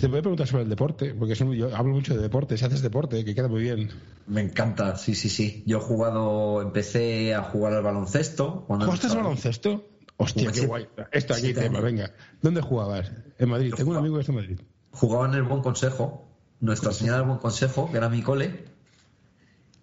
Te 0.00 0.08
voy 0.08 0.18
a 0.18 0.22
preguntar 0.22 0.46
sobre 0.48 0.64
el 0.64 0.68
deporte, 0.68 1.14
porque 1.14 1.34
es 1.34 1.40
un- 1.40 1.54
yo 1.54 1.74
hablo 1.74 1.94
mucho 1.94 2.14
de 2.14 2.20
deporte, 2.20 2.58
si 2.58 2.64
haces 2.64 2.82
deporte, 2.82 3.24
que 3.24 3.34
queda 3.34 3.48
muy 3.48 3.62
bien. 3.62 3.88
Me 4.26 4.40
encanta, 4.42 4.96
sí, 4.96 5.14
sí, 5.14 5.28
sí. 5.28 5.62
Yo 5.66 5.78
he 5.78 5.80
jugado, 5.80 6.60
empecé 6.60 7.34
a 7.34 7.42
jugar 7.42 7.72
al 7.72 7.82
baloncesto. 7.82 8.66
¿Jugaste 8.68 9.06
al 9.06 9.16
baloncesto? 9.16 9.88
Hostia, 10.18 10.50
qué 10.52 10.66
guay. 10.66 10.88
Esto 11.12 11.34
aquí, 11.34 11.48
Sí, 11.48 11.54
tema, 11.54 11.80
venga. 11.80 12.12
¿Dónde 12.42 12.60
jugabas? 12.60 13.12
En 13.38 13.50
Madrid. 13.50 13.74
Tengo 13.76 13.90
un 13.90 13.98
amigo 13.98 14.14
que 14.14 14.20
está 14.20 14.32
en 14.32 14.38
Madrid. 14.38 14.60
Jugaba 14.92 15.26
en 15.26 15.34
el 15.34 15.42
Buen 15.42 15.62
Consejo, 15.62 16.26
Nuestra 16.60 16.92
Señora 16.92 17.18
del 17.18 17.26
Buen 17.26 17.38
Consejo, 17.38 17.90
que 17.90 17.98
era 17.98 18.08
mi 18.08 18.22
cole. 18.22 18.64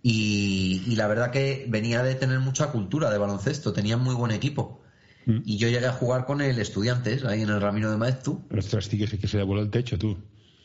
Y, 0.02 0.84
y 0.88 0.96
la 0.96 1.08
verdad 1.08 1.32
que 1.32 1.66
venía 1.70 2.04
de 2.04 2.16
tener 2.16 2.40
mucha 2.40 2.72
cultura 2.72 3.10
de 3.10 3.18
baloncesto, 3.18 3.74
tenía 3.74 3.96
muy 3.96 4.16
buen 4.16 4.32
equipo. 4.32 4.82
Mm. 5.26 5.40
Y 5.46 5.58
yo 5.58 5.70
llegué 5.70 5.86
a 5.86 5.94
jugar 5.94 6.26
con 6.26 6.42
el 6.42 6.60
Estudiantes, 6.60 7.24
ahí 7.24 7.42
en 7.42 7.50
el 7.50 7.62
Ramiro 7.62 7.92
de 7.92 7.98
Maeztu. 7.98 8.44
Ostras, 8.56 8.86
sí 8.86 8.98
que 8.98 9.28
se 9.28 9.38
le 9.38 9.44
voló 9.44 9.62
el 9.62 9.70
techo, 9.70 9.98
tú. 9.98 10.18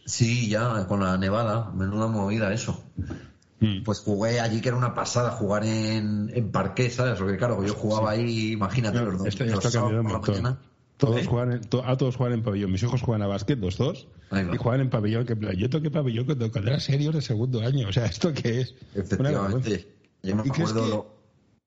Sí, 0.06 0.48
ya, 0.48 0.86
con 0.86 1.00
la 1.00 1.18
nevada, 1.18 1.70
menuda 1.72 2.06
movida 2.06 2.52
eso. 2.52 2.82
Mm. 3.60 3.82
Pues 3.84 4.00
jugué 4.00 4.38
allí 4.40 4.60
que 4.60 4.68
era 4.68 4.76
una 4.76 4.94
pasada 4.94 5.30
jugar 5.32 5.64
en, 5.64 6.30
en 6.32 6.50
parqué, 6.52 6.90
¿sabes? 6.90 7.18
Porque 7.18 7.36
claro, 7.36 7.64
yo 7.64 7.74
jugaba 7.74 8.10
ahí, 8.12 8.52
imagínate, 8.52 9.00
los, 9.00 9.26
Esto, 9.26 9.44
esto 9.44 9.90
mañana. 9.90 10.58
Todos 10.96 11.20
¿Eh? 11.20 11.24
juegan 11.26 11.52
en, 11.52 11.60
to- 11.62 11.84
a 11.84 11.96
todos 11.96 12.16
juegan 12.16 12.38
en 12.38 12.44
pabellón. 12.44 12.72
Mis 12.72 12.82
hijos 12.82 13.02
juegan 13.02 13.22
a 13.22 13.26
básquet, 13.28 13.58
los 13.58 13.76
dos. 13.78 14.08
Y 14.52 14.56
juegan 14.56 14.80
en 14.80 14.90
pabellón. 14.90 15.24
Que, 15.26 15.36
yo 15.56 15.70
toqué 15.70 15.90
pabellón 15.90 16.24
cuando, 16.26 16.50
cuando 16.50 16.70
era 16.70 16.80
serio 16.80 17.12
de 17.12 17.20
segundo 17.22 17.60
año. 17.60 17.88
O 17.88 17.92
sea, 17.92 18.06
¿esto 18.06 18.32
qué 18.32 18.62
es? 18.62 18.74
Efectivamente. 18.94 19.86
Yo 20.22 20.34
me 20.36 20.42
¿Y 20.44 20.50
crees 20.50 20.70
acuerdo 20.70 20.84
que- 20.84 20.90
lo- 20.90 21.18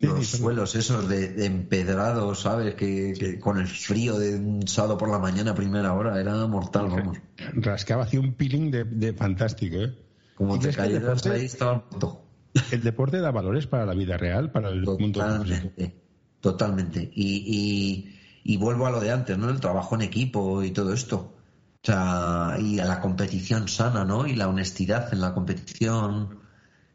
Sí, 0.01 0.07
los 0.07 0.25
sí, 0.27 0.37
suelos 0.37 0.75
esos 0.75 1.07
de, 1.07 1.27
de 1.29 1.45
empedrados, 1.45 2.41
¿sabes? 2.41 2.73
Que, 2.73 3.13
que 3.17 3.39
con 3.39 3.59
el 3.59 3.67
frío 3.67 4.17
de 4.17 4.35
un 4.35 4.67
sábado 4.67 4.97
por 4.97 5.09
la 5.11 5.19
mañana 5.19 5.53
primera 5.53 5.93
hora 5.93 6.19
era 6.19 6.47
mortal, 6.47 6.87
vamos. 6.89 7.19
Rascaba, 7.53 8.03
hacía 8.05 8.19
un 8.19 8.33
peeling 8.33 8.71
de, 8.71 8.83
de 8.83 9.13
fantástico, 9.13 9.75
¿eh? 9.77 9.93
Como 10.41 10.55
¿Y 10.55 10.59
te 10.59 10.69
el 10.69 10.93
deporte- 10.99 11.29
ahí, 11.29 11.45
estaba 11.45 11.85
muerto. 11.91 12.25
El 12.71 12.81
deporte 12.81 13.19
da 13.21 13.29
valores 13.29 13.67
para 13.67 13.85
la 13.85 13.93
vida 13.93 14.17
real, 14.17 14.51
para 14.51 14.69
el 14.69 14.81
mundo. 14.81 15.19
Totalmente, 15.19 16.01
totalmente. 16.39 17.11
Y, 17.13 18.15
y, 18.43 18.51
y 18.53 18.57
vuelvo 18.57 18.87
a 18.87 18.89
lo 18.89 18.99
de 18.99 19.11
antes, 19.11 19.37
¿no? 19.37 19.51
El 19.51 19.59
trabajo 19.59 19.93
en 19.93 20.01
equipo 20.01 20.63
y 20.63 20.71
todo 20.71 20.93
esto. 20.93 21.35
O 21.83 21.85
sea, 21.85 22.57
y 22.59 22.79
a 22.79 22.85
la 22.85 22.99
competición 23.01 23.67
sana, 23.67 24.03
¿no? 24.03 24.25
Y 24.25 24.33
la 24.35 24.47
honestidad 24.47 25.13
en 25.13 25.21
la 25.21 25.35
competición. 25.35 26.39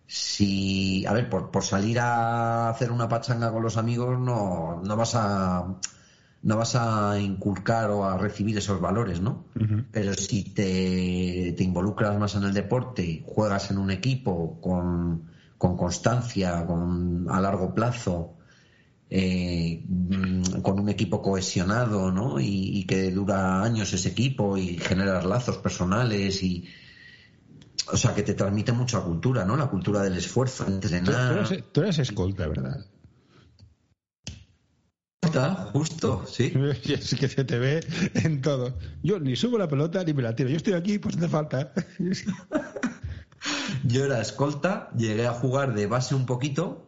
Si, 0.09 1.07
a 1.07 1.13
ver, 1.13 1.31
por, 1.31 1.53
por 1.53 1.63
salir 1.63 2.01
a 2.01 2.69
hacer 2.69 2.91
una 2.91 3.09
pachanga 3.09 3.53
con 3.53 3.63
los 3.63 3.77
amigos 3.77 4.19
no, 4.19 4.83
no 4.85 4.97
vas 4.97 5.15
a 5.15 5.79
no 6.47 6.57
vas 6.57 6.77
a 6.77 7.19
inculcar 7.19 7.91
o 7.91 8.05
a 8.05 8.17
recibir 8.17 8.57
esos 8.57 8.81
valores, 8.81 9.21
¿no? 9.21 9.47
Pero 9.91 10.15
si 10.15 10.45
te, 10.45 11.53
te 11.57 11.65
involucras 11.65 12.17
más 12.21 12.37
en 12.37 12.45
el 12.45 12.55
deporte, 12.55 13.25
juegas 13.27 13.73
en 13.73 13.79
un 13.79 13.91
equipo 13.91 14.61
con, 14.61 15.25
con 15.59 15.77
constancia, 15.77 16.65
con, 16.65 17.27
a 17.29 17.41
largo 17.41 17.75
plazo, 17.75 18.37
eh, 19.11 19.83
mm, 19.89 20.61
con 20.63 20.79
un 20.79 20.89
equipo 20.89 21.21
cohesionado, 21.21 22.13
¿no? 22.13 22.39
Y, 22.39 22.79
y 22.79 22.85
que 22.85 23.11
dura 23.11 23.65
años 23.65 23.93
ese 23.93 24.11
equipo 24.11 24.57
y 24.57 24.79
generas 24.79 25.25
lazos 25.25 25.57
personales 25.59 26.45
y. 26.45 26.65
O 27.93 27.97
sea, 27.97 28.15
que 28.15 28.23
te 28.23 28.35
transmite 28.35 28.71
mucha 28.71 29.01
cultura, 29.01 29.45
¿no? 29.45 29.57
La 29.57 29.67
cultura 29.67 30.01
del 30.03 30.17
esfuerzo, 30.17 30.65
Tú, 30.65 30.71
tú 30.79 30.87
entrenar. 30.95 31.39
eres, 31.51 31.65
tú 31.73 31.83
eres 31.83 31.99
escolta, 31.99 32.47
¿verdad? 32.47 32.87
Justo, 35.73 36.25
sí. 36.27 36.53
Es 36.85 37.15
que 37.15 37.29
se 37.29 37.45
te 37.45 37.59
ve 37.59 37.85
en 38.15 38.41
todo. 38.41 38.79
Yo 39.03 39.19
ni 39.21 39.37
subo 39.37 39.59
la 39.59 39.69
pelota 39.69 40.03
ni 40.05 40.15
me 40.15 40.23
la 40.23 40.35
tiro. 40.35 40.49
Yo 40.49 40.57
estoy 40.57 40.75
aquí, 40.75 40.99
pues 40.99 41.17
hace 41.17 41.29
falta. 41.29 41.73
Yo 43.85 44.05
era 44.05 44.21
escolta, 44.21 44.91
llegué 44.97 45.27
a 45.27 45.33
jugar 45.33 45.75
de 45.75 45.87
base 45.87 46.15
un 46.15 46.27
poquito. 46.27 46.87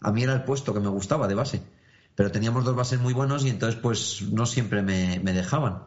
A 0.00 0.12
mí 0.12 0.22
era 0.22 0.34
el 0.34 0.44
puesto 0.44 0.74
que 0.74 0.80
me 0.80 0.88
gustaba 0.88 1.26
de 1.26 1.34
base. 1.34 1.62
Pero 2.14 2.30
teníamos 2.30 2.64
dos 2.64 2.76
bases 2.76 3.00
muy 3.00 3.12
buenos 3.12 3.44
y 3.44 3.48
entonces 3.48 3.80
pues 3.80 4.22
no 4.30 4.46
siempre 4.46 4.82
me, 4.82 5.20
me 5.20 5.32
dejaban. 5.32 5.82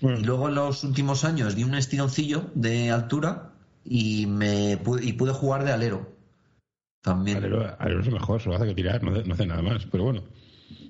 Y 0.00 0.24
luego 0.24 0.48
en 0.48 0.54
los 0.54 0.82
últimos 0.82 1.24
años 1.24 1.54
di 1.54 1.62
un 1.62 1.74
estironcillo 1.74 2.50
de 2.54 2.90
altura 2.90 3.52
y 3.84 4.26
me 4.26 4.78
pude, 4.78 5.04
y 5.04 5.12
pude 5.12 5.32
jugar 5.32 5.64
de 5.64 5.72
alero. 5.72 6.19
También. 7.02 7.38
Alero, 7.38 7.74
alero 7.78 8.00
es 8.00 8.06
lo 8.06 8.12
mejor, 8.12 8.40
solo 8.40 8.56
hace 8.56 8.66
que 8.66 8.74
tirar, 8.74 9.02
no, 9.02 9.12
hace- 9.12 9.24
no 9.26 9.34
hace 9.34 9.46
nada 9.46 9.62
más. 9.62 9.86
Pero 9.86 10.04
bueno. 10.04 10.22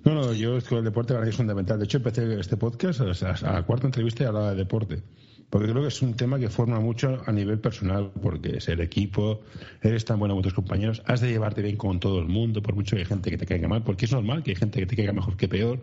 No, 0.04 0.14
no, 0.14 0.32
yo 0.32 0.56
es 0.56 0.64
que 0.64 0.76
el 0.76 0.84
deporte 0.84 1.12
para 1.12 1.24
mí 1.24 1.30
es 1.30 1.36
fundamental. 1.36 1.78
De 1.78 1.84
hecho, 1.84 1.98
empecé 1.98 2.38
este 2.40 2.56
podcast, 2.56 3.00
a 3.00 3.52
la 3.52 3.62
cuarta 3.64 3.86
entrevista 3.86 4.24
y 4.24 4.26
hablaba 4.26 4.50
de 4.50 4.56
deporte. 4.56 5.02
Porque 5.50 5.68
creo 5.68 5.82
que 5.82 5.88
es 5.88 6.00
un 6.00 6.14
tema 6.14 6.38
que 6.38 6.48
forma 6.48 6.78
mucho 6.80 7.22
a 7.26 7.32
nivel 7.32 7.58
personal, 7.58 8.12
porque 8.22 8.58
es 8.58 8.68
el 8.68 8.80
equipo, 8.80 9.40
eres 9.82 10.04
tan 10.04 10.18
bueno 10.18 10.34
como 10.34 10.42
tus 10.42 10.54
compañeros, 10.54 11.02
has 11.06 11.20
de 11.20 11.28
llevarte 11.28 11.60
bien 11.60 11.76
con 11.76 11.98
todo 11.98 12.20
el 12.20 12.26
mundo, 12.28 12.62
por 12.62 12.74
mucho 12.76 12.94
que 12.94 13.00
hay 13.02 13.06
gente 13.06 13.30
que 13.30 13.36
te 13.36 13.46
caiga 13.46 13.66
mal, 13.66 13.82
porque 13.82 14.04
es 14.04 14.12
normal 14.12 14.42
que 14.44 14.52
hay 14.52 14.56
gente 14.56 14.78
que 14.78 14.86
te 14.86 14.94
caiga 14.96 15.12
mejor 15.12 15.36
que 15.36 15.48
peor, 15.48 15.80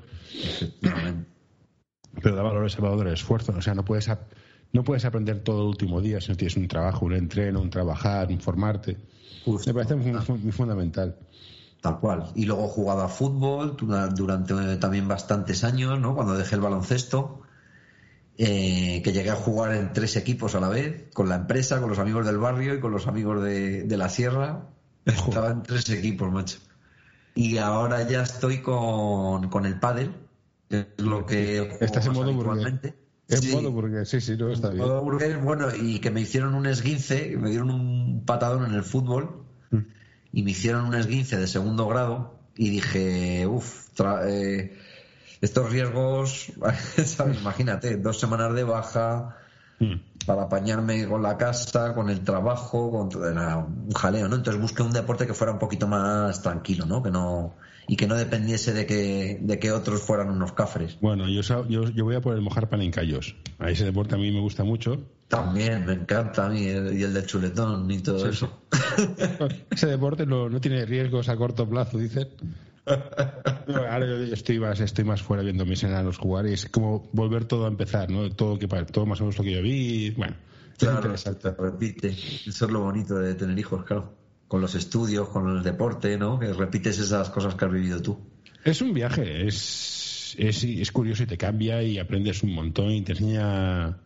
pero 2.21 2.35
da 2.35 2.41
valor 2.43 2.65
ese 2.65 2.81
valor 2.81 3.03
del 3.03 3.13
esfuerzo. 3.13 3.53
O 3.57 3.61
sea, 3.61 3.73
no 3.75 3.83
puedes, 3.83 4.09
no 4.73 4.83
puedes 4.83 5.05
aprender 5.05 5.39
todo 5.43 5.61
el 5.61 5.67
último 5.67 6.01
día 6.01 6.19
si 6.21 6.29
no 6.29 6.37
tienes 6.37 6.57
un 6.57 6.67
trabajo, 6.67 7.05
un 7.05 7.13
entreno, 7.13 7.61
un 7.61 7.69
trabajar, 7.69 8.27
un 8.29 8.39
formarte. 8.39 8.97
Justo. 9.45 9.69
Me 9.69 9.73
parece 9.73 9.95
muy, 9.95 10.11
muy- 10.39 10.51
fundamental. 10.51 11.15
Tal 11.81 11.99
cual. 11.99 12.31
Y 12.35 12.45
luego 12.45 12.65
he 12.65 12.69
jugado 12.69 13.01
a 13.03 13.07
fútbol 13.07 13.77
dura- 13.77 14.07
durante 14.07 14.77
también 14.77 15.07
bastantes 15.07 15.63
años, 15.63 15.99
¿no? 15.99 16.15
Cuando 16.15 16.35
dejé 16.37 16.55
el 16.55 16.61
baloncesto, 16.61 17.41
eh, 18.37 19.01
que 19.03 19.11
llegué 19.13 19.29
a 19.31 19.35
jugar 19.35 19.73
en 19.73 19.93
tres 19.93 20.15
equipos 20.15 20.53
a 20.55 20.59
la 20.59 20.69
vez, 20.69 21.05
con 21.13 21.29
la 21.29 21.35
empresa, 21.35 21.79
con 21.79 21.89
los 21.89 21.99
amigos 21.99 22.25
del 22.25 22.37
barrio 22.37 22.75
y 22.75 22.79
con 22.79 22.91
los 22.91 23.07
amigos 23.07 23.43
de, 23.43 23.83
de 23.83 23.97
la 23.97 24.09
sierra. 24.09 24.67
Estaba 25.05 25.51
en 25.51 25.63
tres 25.63 25.89
equipos, 25.89 26.31
macho. 26.31 26.59
Y 27.33 27.57
ahora 27.57 28.07
ya 28.07 28.23
estoy 28.23 28.61
con, 28.61 29.49
con 29.49 29.65
el 29.65 29.79
pádel, 29.79 30.11
que 30.69 30.79
es 30.97 31.03
lo 31.03 31.25
que 31.25 31.77
Estás 31.79 32.07
en 32.07 32.13
modo 32.13 32.29
habitualmente. 32.31 32.95
En 33.29 33.41
Sí. 33.41 33.51
modo 33.53 34.05
sí, 34.05 34.21
sí, 34.21 34.37
no 34.37 34.51
está 34.51 34.69
bien. 34.69 34.85
Modo 34.85 35.01
burgués, 35.03 35.41
bueno, 35.43 35.67
y 35.75 35.99
que 35.99 36.11
me 36.11 36.21
hicieron 36.21 36.55
un 36.55 36.65
esguince, 36.65 37.35
me 37.37 37.49
dieron 37.49 37.69
un 37.71 38.23
patadón 38.25 38.65
en 38.65 38.73
el 38.73 38.83
fútbol 38.83 39.43
Mm. 39.69 39.79
y 40.31 40.43
me 40.43 40.51
hicieron 40.51 40.85
un 40.85 40.95
esguince 40.95 41.37
de 41.37 41.47
segundo 41.47 41.87
grado 41.87 42.39
y 42.55 42.69
dije, 42.69 43.45
uff, 43.47 43.89
estos 45.41 45.69
riesgos, 45.69 46.53
¿sabes? 47.05 47.39
imagínate, 47.41 47.97
dos 47.97 48.19
semanas 48.19 48.53
de 48.55 48.63
baja 48.63 49.37
Mm. 49.79 50.25
para 50.25 50.43
apañarme 50.43 51.07
con 51.07 51.21
la 51.21 51.37
casa, 51.37 51.93
con 51.93 52.09
el 52.09 52.21
trabajo, 52.23 52.89
con 52.89 53.09
todo, 53.09 53.29
era 53.29 53.57
un 53.57 53.91
jaleo, 53.91 54.27
¿no? 54.27 54.35
Entonces 54.35 54.59
busqué 54.59 54.81
un 54.81 54.91
deporte 54.91 55.27
que 55.27 55.35
fuera 55.35 55.53
un 55.53 55.59
poquito 55.59 55.87
más 55.87 56.41
tranquilo, 56.41 56.85
¿no? 56.87 57.03
Que 57.03 57.11
no 57.11 57.55
y 57.87 57.95
que 57.95 58.05
no 58.07 58.15
dependiese 58.15 58.73
de 58.73 58.85
que 58.85 59.39
de 59.41 59.59
que 59.59 59.71
otros 59.71 60.01
fueran 60.01 60.29
unos 60.29 60.51
cafres. 60.53 60.97
Bueno, 61.01 61.27
yo, 61.29 61.41
yo, 61.69 61.89
yo 61.89 62.03
voy 62.03 62.15
a 62.15 62.21
por 62.21 62.35
el 62.35 62.41
mojar 62.41 62.69
pan 62.69 62.81
en 62.81 62.91
callos. 62.91 63.35
A 63.59 63.69
ese 63.71 63.85
deporte 63.85 64.15
a 64.15 64.17
mí 64.17 64.31
me 64.31 64.41
gusta 64.41 64.63
mucho. 64.63 64.99
También 65.29 65.85
me 65.85 65.93
encanta 65.93 66.45
a 66.45 66.49
mí 66.49 66.65
el- 66.67 66.97
y 66.97 67.03
el 67.03 67.13
del 67.13 67.25
chuletón 67.25 67.89
y 67.91 67.99
todo 67.99 68.27
eso. 68.29 68.61
Ese 69.71 69.87
deporte 69.87 70.25
no, 70.25 70.49
no 70.49 70.59
tiene 70.61 70.85
riesgos 70.85 71.27
a 71.29 71.35
corto 71.35 71.67
plazo, 71.69 71.97
dicen. 71.97 72.27
Ahora 72.87 74.05
yo 74.05 74.15
estoy 74.33 74.59
más, 74.59 74.79
estoy 74.79 75.03
más 75.03 75.21
fuera 75.21 75.43
viendo 75.43 75.65
mis 75.65 75.83
enanos 75.83 76.17
jugar 76.17 76.47
y 76.47 76.53
es 76.53 76.67
como 76.69 77.09
volver 77.11 77.45
todo 77.45 77.65
a 77.65 77.67
empezar, 77.67 78.09
¿no? 78.09 78.29
Todo, 78.31 78.57
que, 78.57 78.67
todo 78.67 79.05
más 79.05 79.19
o 79.19 79.25
menos 79.25 79.37
lo 79.37 79.43
que 79.43 79.53
yo 79.53 79.61
vi. 79.61 80.11
Bueno, 80.11 80.35
es 80.71 80.77
Claro, 80.77 80.97
interesante. 80.97 81.41
se 81.41 81.51
repite. 81.61 82.07
Eso 82.09 82.65
es 82.65 82.71
lo 82.71 82.81
bonito 82.81 83.15
de 83.15 83.35
tener 83.35 83.57
hijos, 83.59 83.83
claro. 83.83 84.13
Con 84.47 84.61
los 84.61 84.75
estudios, 84.75 85.29
con 85.29 85.57
el 85.57 85.63
deporte, 85.63 86.17
¿no? 86.17 86.39
Repites 86.39 86.99
esas 86.99 87.29
cosas 87.29 87.55
que 87.55 87.65
has 87.65 87.71
vivido 87.71 88.01
tú. 88.01 88.17
Es 88.63 88.81
un 88.81 88.93
viaje, 88.93 89.47
es, 89.47 90.35
es, 90.37 90.91
curioso 90.91 91.23
y 91.23 91.27
te 91.27 91.37
cambia 91.37 91.83
y 91.83 91.99
aprendes 91.99 92.43
un 92.43 92.53
montón 92.53 92.91
y 92.91 93.01
te 93.01 93.13
enseña 93.13 93.99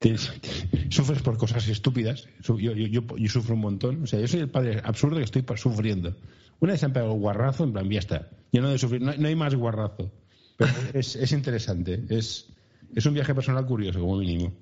sufres 0.90 1.22
por 1.22 1.36
cosas 1.36 1.66
estúpidas. 1.68 2.28
Yo, 2.40 3.28
sufro 3.28 3.54
un 3.54 3.60
montón. 3.60 4.02
O 4.02 4.06
sea, 4.06 4.20
yo 4.20 4.28
soy 4.28 4.40
el 4.40 4.50
padre 4.50 4.80
absurdo 4.84 5.16
que 5.16 5.24
estoy 5.24 5.44
sufriendo. 5.56 6.16
Una 6.60 6.72
vez 6.72 6.80
se 6.80 6.86
han 6.86 6.92
pegado 6.92 7.12
guarrazo, 7.12 7.64
en 7.64 7.72
plan, 7.72 7.88
ya 7.88 7.98
está. 7.98 8.30
Yo 8.52 8.62
no 8.62 8.70
de 8.70 8.78
sufrir, 8.78 9.00
no, 9.00 9.10
hay 9.10 9.36
más 9.36 9.54
guarrazo. 9.54 10.12
Pero 10.56 10.72
es, 10.94 11.16
es 11.16 11.32
interesante. 11.32 12.04
Es, 12.08 12.48
es 12.94 13.06
un 13.06 13.14
viaje 13.14 13.34
personal 13.34 13.66
curioso, 13.66 14.00
como 14.00 14.16
mínimo. 14.16 14.52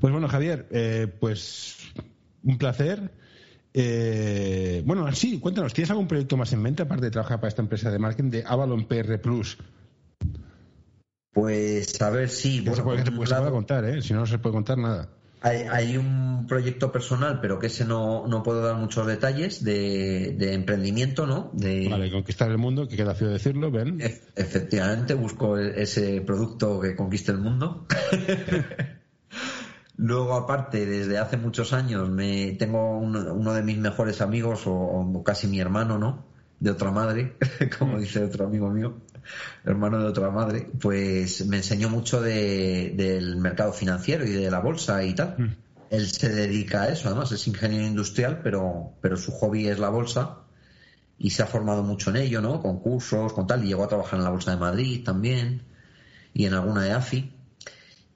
Pues 0.00 0.12
bueno, 0.12 0.28
Javier, 0.28 0.66
eh, 0.70 1.06
pues 1.20 1.78
un 2.44 2.58
placer. 2.58 3.10
Eh, 3.72 4.82
bueno, 4.86 5.10
sí, 5.12 5.40
cuéntanos, 5.40 5.74
¿tienes 5.74 5.90
algún 5.90 6.06
proyecto 6.06 6.36
más 6.36 6.52
en 6.52 6.62
mente 6.62 6.82
aparte 6.82 7.06
de 7.06 7.10
trabajar 7.10 7.40
para 7.40 7.48
esta 7.48 7.62
empresa 7.62 7.90
de 7.90 7.98
marketing 7.98 8.30
de 8.30 8.44
Avalon 8.46 8.86
PR 8.86 9.20
Plus? 9.20 9.58
Pues 11.32 12.00
a 12.00 12.10
ver, 12.10 12.28
sí. 12.28 12.64
se 12.64 12.82
puede, 12.82 13.50
contar, 13.50 13.84
¿eh? 13.84 14.00
Si 14.00 14.12
no, 14.12 14.20
no 14.20 14.26
se 14.26 14.38
puede 14.38 14.52
contar 14.52 14.78
nada. 14.78 15.08
Hay, 15.44 15.98
un 15.98 16.46
proyecto 16.48 16.90
personal, 16.90 17.38
pero 17.42 17.58
que 17.58 17.66
ese 17.66 17.84
no, 17.84 18.26
no 18.26 18.42
puedo 18.42 18.62
dar 18.62 18.76
muchos 18.76 19.06
detalles 19.06 19.62
de, 19.62 20.54
emprendimiento, 20.54 21.26
¿no? 21.26 21.50
De... 21.52 21.86
Vale, 21.90 22.10
conquistar 22.10 22.50
el 22.50 22.56
mundo, 22.56 22.88
que 22.88 22.96
queda 22.96 23.14
feo 23.14 23.28
decirlo, 23.28 23.70
ven. 23.70 24.00
efectivamente, 24.00 25.12
busco 25.12 25.58
e, 25.58 25.82
ese 25.82 26.22
producto 26.22 26.80
que 26.80 26.96
conquiste 26.96 27.32
el 27.32 27.38
mundo. 27.38 27.86
Luego, 30.04 30.34
aparte, 30.34 30.84
desde 30.84 31.16
hace 31.16 31.38
muchos 31.38 31.72
años, 31.72 32.10
me 32.10 32.52
tengo 32.58 32.98
uno, 32.98 33.54
de 33.54 33.62
mis 33.62 33.78
mejores 33.78 34.20
amigos, 34.20 34.64
o, 34.66 35.22
casi 35.24 35.46
mi 35.46 35.60
hermano, 35.60 35.98
¿no? 35.98 36.26
De 36.60 36.70
otra 36.70 36.90
madre, 36.90 37.38
como 37.78 37.96
mm. 37.96 38.00
dice 38.00 38.22
otro 38.22 38.44
amigo 38.44 38.68
mío, 38.68 38.98
hermano 39.64 39.98
de 40.00 40.04
otra 40.04 40.28
madre, 40.28 40.68
pues 40.78 41.46
me 41.46 41.56
enseñó 41.56 41.88
mucho 41.88 42.20
del 42.20 43.36
mercado 43.38 43.72
financiero 43.72 44.26
y 44.26 44.32
de 44.32 44.50
la 44.50 44.58
bolsa 44.58 45.02
y 45.04 45.14
tal. 45.14 45.36
Mm. 45.38 45.56
Él 45.88 46.06
se 46.10 46.28
dedica 46.28 46.82
a 46.82 46.88
eso, 46.90 47.08
además 47.08 47.32
es 47.32 47.48
ingeniero 47.48 47.86
industrial, 47.86 48.40
pero, 48.42 48.92
pero 49.00 49.16
su 49.16 49.32
hobby 49.32 49.68
es 49.68 49.78
la 49.78 49.88
bolsa 49.88 50.40
y 51.18 51.30
se 51.30 51.42
ha 51.42 51.46
formado 51.46 51.82
mucho 51.82 52.10
en 52.10 52.16
ello, 52.16 52.42
¿no? 52.42 52.60
Con 52.60 52.80
cursos, 52.80 53.32
con 53.32 53.46
tal, 53.46 53.64
y 53.64 53.68
llegó 53.68 53.84
a 53.84 53.88
trabajar 53.88 54.18
en 54.18 54.24
la 54.24 54.30
Bolsa 54.30 54.50
de 54.50 54.58
Madrid 54.58 55.02
también 55.02 55.62
y 56.34 56.44
en 56.44 56.52
alguna 56.52 56.82
de 56.82 56.92
AFI. 56.92 57.33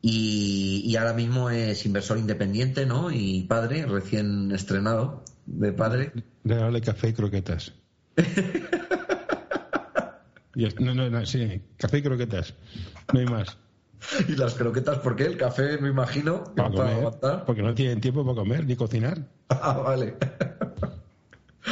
Y, 0.00 0.94
ahora 0.96 1.12
mismo 1.12 1.50
es 1.50 1.84
inversor 1.84 2.18
independiente, 2.18 2.86
¿no? 2.86 3.10
Y 3.10 3.42
padre, 3.42 3.84
recién 3.86 4.52
estrenado 4.52 5.24
de 5.46 5.72
padre. 5.72 6.12
Regale 6.44 6.80
café 6.80 7.08
y 7.08 7.12
croquetas. 7.12 7.72
no, 10.78 10.94
no, 10.94 11.10
no, 11.10 11.26
sí, 11.26 11.62
café 11.76 11.98
y 11.98 12.02
croquetas. 12.02 12.54
No 13.12 13.20
hay 13.20 13.26
más. 13.26 13.58
¿Y 14.28 14.36
las 14.36 14.54
croquetas 14.54 14.98
por 14.98 15.16
qué? 15.16 15.24
El 15.24 15.36
café, 15.36 15.78
me 15.78 15.88
imagino, 15.88 16.44
para, 16.54 16.70
comer, 16.70 17.44
porque 17.44 17.62
no 17.62 17.74
tienen 17.74 18.00
tiempo 18.00 18.24
para 18.24 18.36
comer 18.36 18.66
ni 18.66 18.76
cocinar. 18.76 19.18
Ah, 19.50 19.78
vale. 19.78 20.14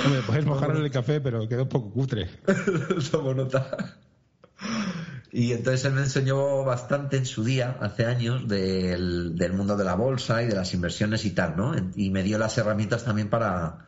Hombre, 0.05 0.23
puedes 0.27 0.47
mojar 0.47 0.75
el 0.75 0.91
café, 0.91 1.21
pero 1.21 1.47
quedó 1.47 1.65
un 1.65 1.69
poco 1.69 1.91
cutre. 1.91 2.29
Somos 3.01 3.37
nota. 3.37 3.99
Y 5.33 5.53
entonces 5.53 5.85
él 5.85 5.93
me 5.93 6.03
enseñó 6.03 6.65
bastante 6.65 7.17
en 7.17 7.27
su 7.27 7.45
día, 7.45 7.77
hace 7.81 8.07
años, 8.07 8.47
del, 8.49 9.35
mundo 9.55 9.77
de 9.77 9.85
la 9.85 9.95
bolsa 9.95 10.43
y 10.43 10.47
de 10.47 10.55
las 10.55 10.73
inversiones 10.73 11.25
y 11.25 11.31
tal, 11.31 11.57
¿no? 11.57 11.75
Y 11.95 12.11
me 12.11 12.23
dio 12.23 12.39
las 12.39 12.57
herramientas 12.59 13.05
también 13.05 13.29
para, 13.29 13.87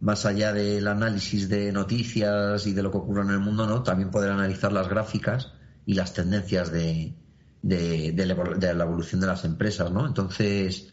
más 0.00 0.26
allá 0.26 0.52
del 0.52 0.86
análisis 0.88 1.48
de 1.48 1.72
noticias 1.72 2.66
y 2.66 2.72
de 2.72 2.82
lo 2.82 2.90
que 2.90 2.98
ocurre 2.98 3.22
en 3.22 3.30
el 3.30 3.38
mundo, 3.38 3.66
¿no? 3.66 3.82
También 3.82 4.10
poder 4.10 4.30
analizar 4.30 4.72
las 4.72 4.88
gráficas 4.88 5.52
y 5.84 5.94
las 5.94 6.14
tendencias 6.14 6.72
de, 6.72 7.14
de, 7.62 8.26
la 8.74 8.84
evolución 8.84 9.20
de 9.20 9.26
las 9.26 9.44
empresas, 9.44 9.90
¿no? 9.90 10.06
Entonces, 10.06 10.88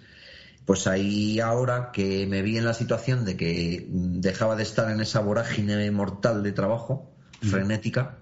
pues 0.65 0.87
ahí 0.87 1.39
ahora 1.39 1.91
que 1.91 2.27
me 2.27 2.41
vi 2.41 2.57
en 2.57 2.65
la 2.65 2.73
situación 2.73 3.25
de 3.25 3.37
que 3.37 3.87
dejaba 3.89 4.55
de 4.55 4.63
estar 4.63 4.91
en 4.91 4.99
esa 4.99 5.19
vorágine 5.19 5.89
mortal 5.91 6.43
de 6.43 6.51
trabajo, 6.51 7.11
frenética, 7.41 8.17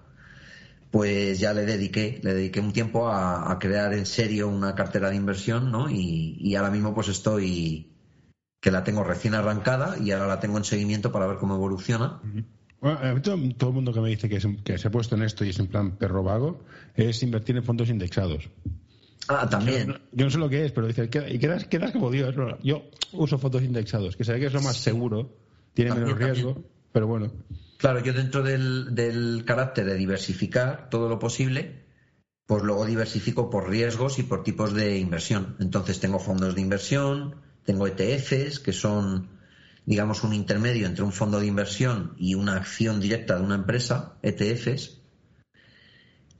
pues 0.94 1.40
ya 1.40 1.52
le 1.52 1.66
dediqué, 1.66 2.20
le 2.22 2.34
dediqué 2.34 2.60
un 2.60 2.72
tiempo 2.72 3.08
a, 3.08 3.58
crear 3.58 3.92
en 3.94 4.06
serio 4.06 4.46
una 4.46 4.76
cartera 4.76 5.10
de 5.10 5.16
inversión, 5.16 5.72
¿no? 5.72 5.90
Y, 5.90 6.54
ahora 6.54 6.70
mismo 6.70 6.94
pues 6.94 7.08
estoy 7.08 7.90
que 8.60 8.70
la 8.70 8.84
tengo 8.84 9.02
recién 9.02 9.34
arrancada 9.34 9.96
y 9.98 10.12
ahora 10.12 10.28
la 10.28 10.38
tengo 10.38 10.56
en 10.56 10.62
seguimiento 10.62 11.10
para 11.10 11.26
ver 11.26 11.38
cómo 11.38 11.56
evoluciona. 11.56 12.20
Bueno, 12.80 13.20
todo, 13.22 13.34
el 13.34 13.74
mundo 13.74 13.92
que 13.92 14.00
me 14.02 14.08
dice 14.10 14.28
que, 14.28 14.38
se 14.78 14.86
ha 14.86 14.90
puesto 14.92 15.16
en 15.16 15.24
esto 15.24 15.44
y 15.44 15.48
es 15.48 15.58
en 15.58 15.66
plan 15.66 15.96
perro 15.96 16.22
vago 16.22 16.62
es 16.94 17.20
invertir 17.24 17.56
en 17.56 17.64
fondos 17.64 17.88
indexados. 17.88 18.48
Ah, 19.26 19.48
también. 19.48 19.96
Yo, 20.12 20.26
no 20.26 20.30
sé 20.30 20.38
lo 20.38 20.48
que 20.48 20.64
es, 20.64 20.70
pero 20.70 20.86
dice, 20.86 21.10
y 21.28 21.38
quedas, 21.40 21.64
quedas 21.64 21.90
como 21.90 22.08
Dios. 22.12 22.36
Yo 22.62 22.84
uso 23.14 23.36
fondos 23.38 23.64
indexados, 23.64 24.16
que 24.16 24.22
sé 24.22 24.38
que 24.38 24.46
es 24.46 24.52
lo 24.52 24.62
más 24.62 24.76
seguro, 24.76 25.38
tiene 25.72 25.92
menos 25.92 26.16
riesgo, 26.16 26.62
pero 26.92 27.08
bueno. 27.08 27.32
Claro, 27.76 28.00
yo 28.00 28.12
dentro 28.12 28.42
del, 28.42 29.44
carácter 29.46 29.84
de 29.84 29.96
diversificar 29.96 30.88
todo 30.90 31.08
lo 31.08 31.18
posible, 31.18 31.84
pues 32.46 32.62
luego 32.62 32.86
diversifico 32.86 33.50
por 33.50 33.68
riesgos 33.68 34.18
y 34.18 34.22
por 34.22 34.42
tipos 34.42 34.74
de 34.74 34.98
inversión. 34.98 35.56
Entonces 35.60 36.00
tengo 36.00 36.18
fondos 36.18 36.54
de 36.54 36.60
inversión, 36.60 37.36
tengo 37.64 37.86
ETFs, 37.86 38.60
que 38.60 38.72
son, 38.72 39.28
digamos, 39.86 40.24
un 40.24 40.34
intermedio 40.34 40.86
entre 40.86 41.04
un 41.04 41.12
fondo 41.12 41.40
de 41.40 41.46
inversión 41.46 42.14
y 42.18 42.34
una 42.34 42.56
acción 42.56 43.00
directa 43.00 43.36
de 43.36 43.42
una 43.42 43.56
empresa, 43.56 44.16
ETFs. 44.22 45.00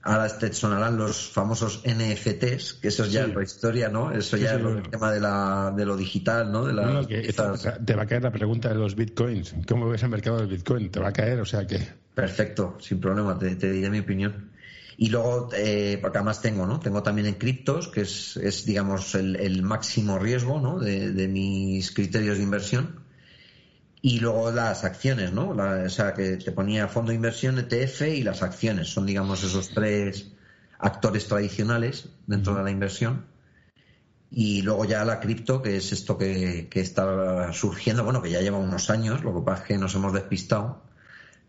Ahora 0.06 0.28
te 0.28 0.52
sonarán 0.52 0.98
los 0.98 1.30
famosos 1.30 1.82
NFTs, 1.86 2.74
que 2.74 2.88
eso 2.88 3.04
es 3.04 3.12
ya 3.12 3.26
la 3.26 3.42
historia, 3.42 3.88
¿no? 3.88 4.12
Eso 4.12 4.36
ya 4.36 4.56
es 4.56 4.60
el 4.60 4.82
tema 4.90 5.10
de, 5.10 5.18
la, 5.18 5.72
de 5.74 5.86
lo 5.86 5.96
digital, 5.96 6.52
¿no? 6.52 6.66
De 6.66 6.74
la, 6.74 7.06
te 7.06 7.94
va 7.94 8.02
a 8.02 8.06
caer 8.06 8.22
la 8.22 8.30
pregunta 8.30 8.68
de 8.68 8.74
los 8.74 8.96
bitcoins. 8.96 9.54
¿Cómo 9.66 9.88
ves 9.88 10.02
el 10.02 10.10
mercado 10.10 10.36
del 10.36 10.48
bitcoin? 10.48 10.90
Te 10.90 11.00
va 11.00 11.08
a 11.08 11.12
caer, 11.14 11.40
o 11.40 11.46
sea 11.46 11.66
que... 11.66 11.78
Perfecto, 12.14 12.76
sin 12.80 13.00
problema, 13.00 13.38
te, 13.38 13.54
diré 13.54 13.88
mi 13.88 14.00
opinión. 14.00 14.50
Y 14.98 15.08
luego, 15.08 15.48
eh, 15.56 15.98
porque 16.02 16.18
además 16.18 16.42
tengo, 16.42 16.66
¿no? 16.66 16.80
Tengo 16.80 17.02
también 17.02 17.26
en 17.26 17.34
criptos, 17.34 17.88
que 17.88 18.02
es, 18.02 18.36
es 18.36 18.66
digamos, 18.66 19.14
el, 19.14 19.36
el, 19.36 19.62
máximo 19.62 20.18
riesgo, 20.18 20.60
¿no? 20.60 20.78
De, 20.78 21.12
de 21.12 21.28
mis 21.28 21.90
criterios 21.92 22.36
de 22.36 22.44
inversión 22.44 23.03
y 24.04 24.20
luego 24.20 24.50
las 24.50 24.84
acciones, 24.84 25.32
¿no? 25.32 25.48
o 25.48 25.88
sea, 25.88 26.12
que 26.12 26.36
te 26.36 26.52
ponía 26.52 26.88
fondo 26.88 27.08
de 27.08 27.16
inversión, 27.16 27.58
ETF 27.58 28.02
y 28.02 28.22
las 28.22 28.42
acciones. 28.42 28.88
Son, 28.88 29.06
digamos, 29.06 29.42
esos 29.42 29.70
tres 29.70 30.30
actores 30.78 31.26
tradicionales 31.26 32.10
dentro 32.26 32.54
de 32.54 32.64
la 32.64 32.70
inversión. 32.70 33.24
Y 34.30 34.60
luego 34.60 34.84
ya 34.84 35.06
la 35.06 35.20
cripto, 35.20 35.62
que 35.62 35.78
es 35.78 35.90
esto 35.90 36.18
que, 36.18 36.68
que 36.70 36.80
está 36.82 37.50
surgiendo, 37.54 38.04
bueno, 38.04 38.20
que 38.20 38.30
ya 38.30 38.42
lleva 38.42 38.58
unos 38.58 38.90
años, 38.90 39.24
lo 39.24 39.34
que 39.34 39.40
pasa 39.40 39.62
es 39.62 39.68
que 39.68 39.78
nos 39.78 39.94
hemos 39.94 40.12
despistado. 40.12 40.82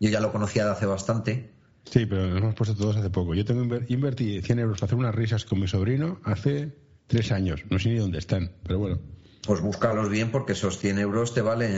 Yo 0.00 0.08
ya 0.08 0.20
lo 0.20 0.32
conocía 0.32 0.64
de 0.64 0.70
hace 0.70 0.86
bastante. 0.86 1.50
Sí, 1.84 2.06
pero 2.06 2.26
nos 2.26 2.38
hemos 2.38 2.54
puesto 2.54 2.74
todos 2.74 2.96
hace 2.96 3.10
poco. 3.10 3.34
Yo 3.34 3.44
tengo 3.44 3.80
invertí 3.88 4.40
100 4.40 4.60
euros 4.60 4.80
para 4.80 4.86
hacer 4.86 4.98
unas 4.98 5.14
risas 5.14 5.44
con 5.44 5.60
mi 5.60 5.68
sobrino 5.68 6.22
hace 6.24 6.74
tres 7.06 7.32
años. 7.32 7.64
No 7.68 7.78
sé 7.78 7.90
ni 7.90 7.96
dónde 7.96 8.16
están, 8.16 8.52
pero 8.62 8.78
bueno. 8.78 9.16
Pues 9.46 9.60
búscalos 9.60 10.10
bien 10.10 10.32
porque 10.32 10.52
esos 10.52 10.78
100 10.78 10.98
euros 10.98 11.32
te 11.32 11.40
valen, 11.40 11.70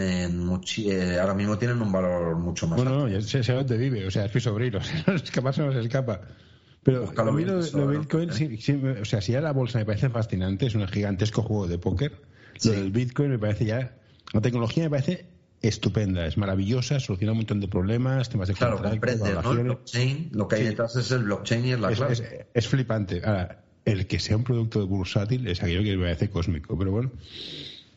eh, 0.78 1.18
ahora 1.20 1.34
mismo 1.34 1.58
tienen 1.58 1.82
un 1.82 1.92
valor 1.92 2.36
mucho 2.36 2.66
más 2.66 2.76
bueno, 2.76 3.04
alto. 3.04 3.14
no, 3.14 3.20
sé, 3.20 3.42
sé 3.42 3.52
dónde 3.52 3.76
vive, 3.76 4.06
o 4.06 4.10
sea, 4.10 4.24
es 4.24 4.34
mi 4.34 4.40
sobrino, 4.40 4.78
capaz 5.32 5.54
se 5.54 5.62
nos 5.62 5.76
escapa. 5.76 6.22
Pero 6.82 7.12
a 7.14 7.24
mí 7.30 7.44
lo, 7.44 7.58
Bitcoin, 7.88 8.30
o 8.30 9.04
sea, 9.04 9.20
si 9.20 9.32
ya 9.32 9.42
la 9.42 9.52
bolsa 9.52 9.78
me 9.78 9.84
parece 9.84 10.08
fascinante, 10.08 10.66
es 10.66 10.74
un 10.74 10.88
gigantesco 10.88 11.42
juego 11.42 11.66
de 11.66 11.78
póker, 11.78 12.22
lo 12.64 12.72
del 12.72 12.90
Bitcoin 12.90 13.30
me 13.30 13.38
parece 13.38 13.66
ya, 13.66 13.98
la 14.32 14.40
tecnología 14.40 14.84
me 14.84 14.90
parece 14.90 15.26
estupenda, 15.60 16.26
es 16.26 16.38
maravillosa, 16.38 17.00
soluciona 17.00 17.32
un 17.32 17.38
montón 17.38 17.60
de 17.60 17.68
problemas, 17.68 18.30
temas 18.30 18.48
de 18.48 18.54
Claro, 18.54 18.80
comprende, 18.80 19.34
¿no? 19.42 19.52
El 19.52 19.64
blockchain, 19.64 20.30
lo 20.32 20.48
que 20.48 20.56
hay 20.56 20.64
detrás 20.64 20.96
es 20.96 21.10
el 21.10 21.24
blockchain 21.24 21.66
y 21.66 21.72
es 21.72 21.80
la 21.80 21.90
clave. 21.90 22.12
Es, 22.14 22.22
es 22.54 22.68
flipante. 22.68 23.20
Ahora, 23.24 23.64
el 23.92 24.06
que 24.06 24.18
sea 24.18 24.36
un 24.36 24.44
producto 24.44 24.86
bursátil 24.86 25.46
es 25.48 25.62
aquello 25.62 25.82
que 25.82 25.96
me 25.96 26.04
parece 26.04 26.28
cósmico, 26.28 26.76
pero 26.78 26.92
bueno. 26.92 27.10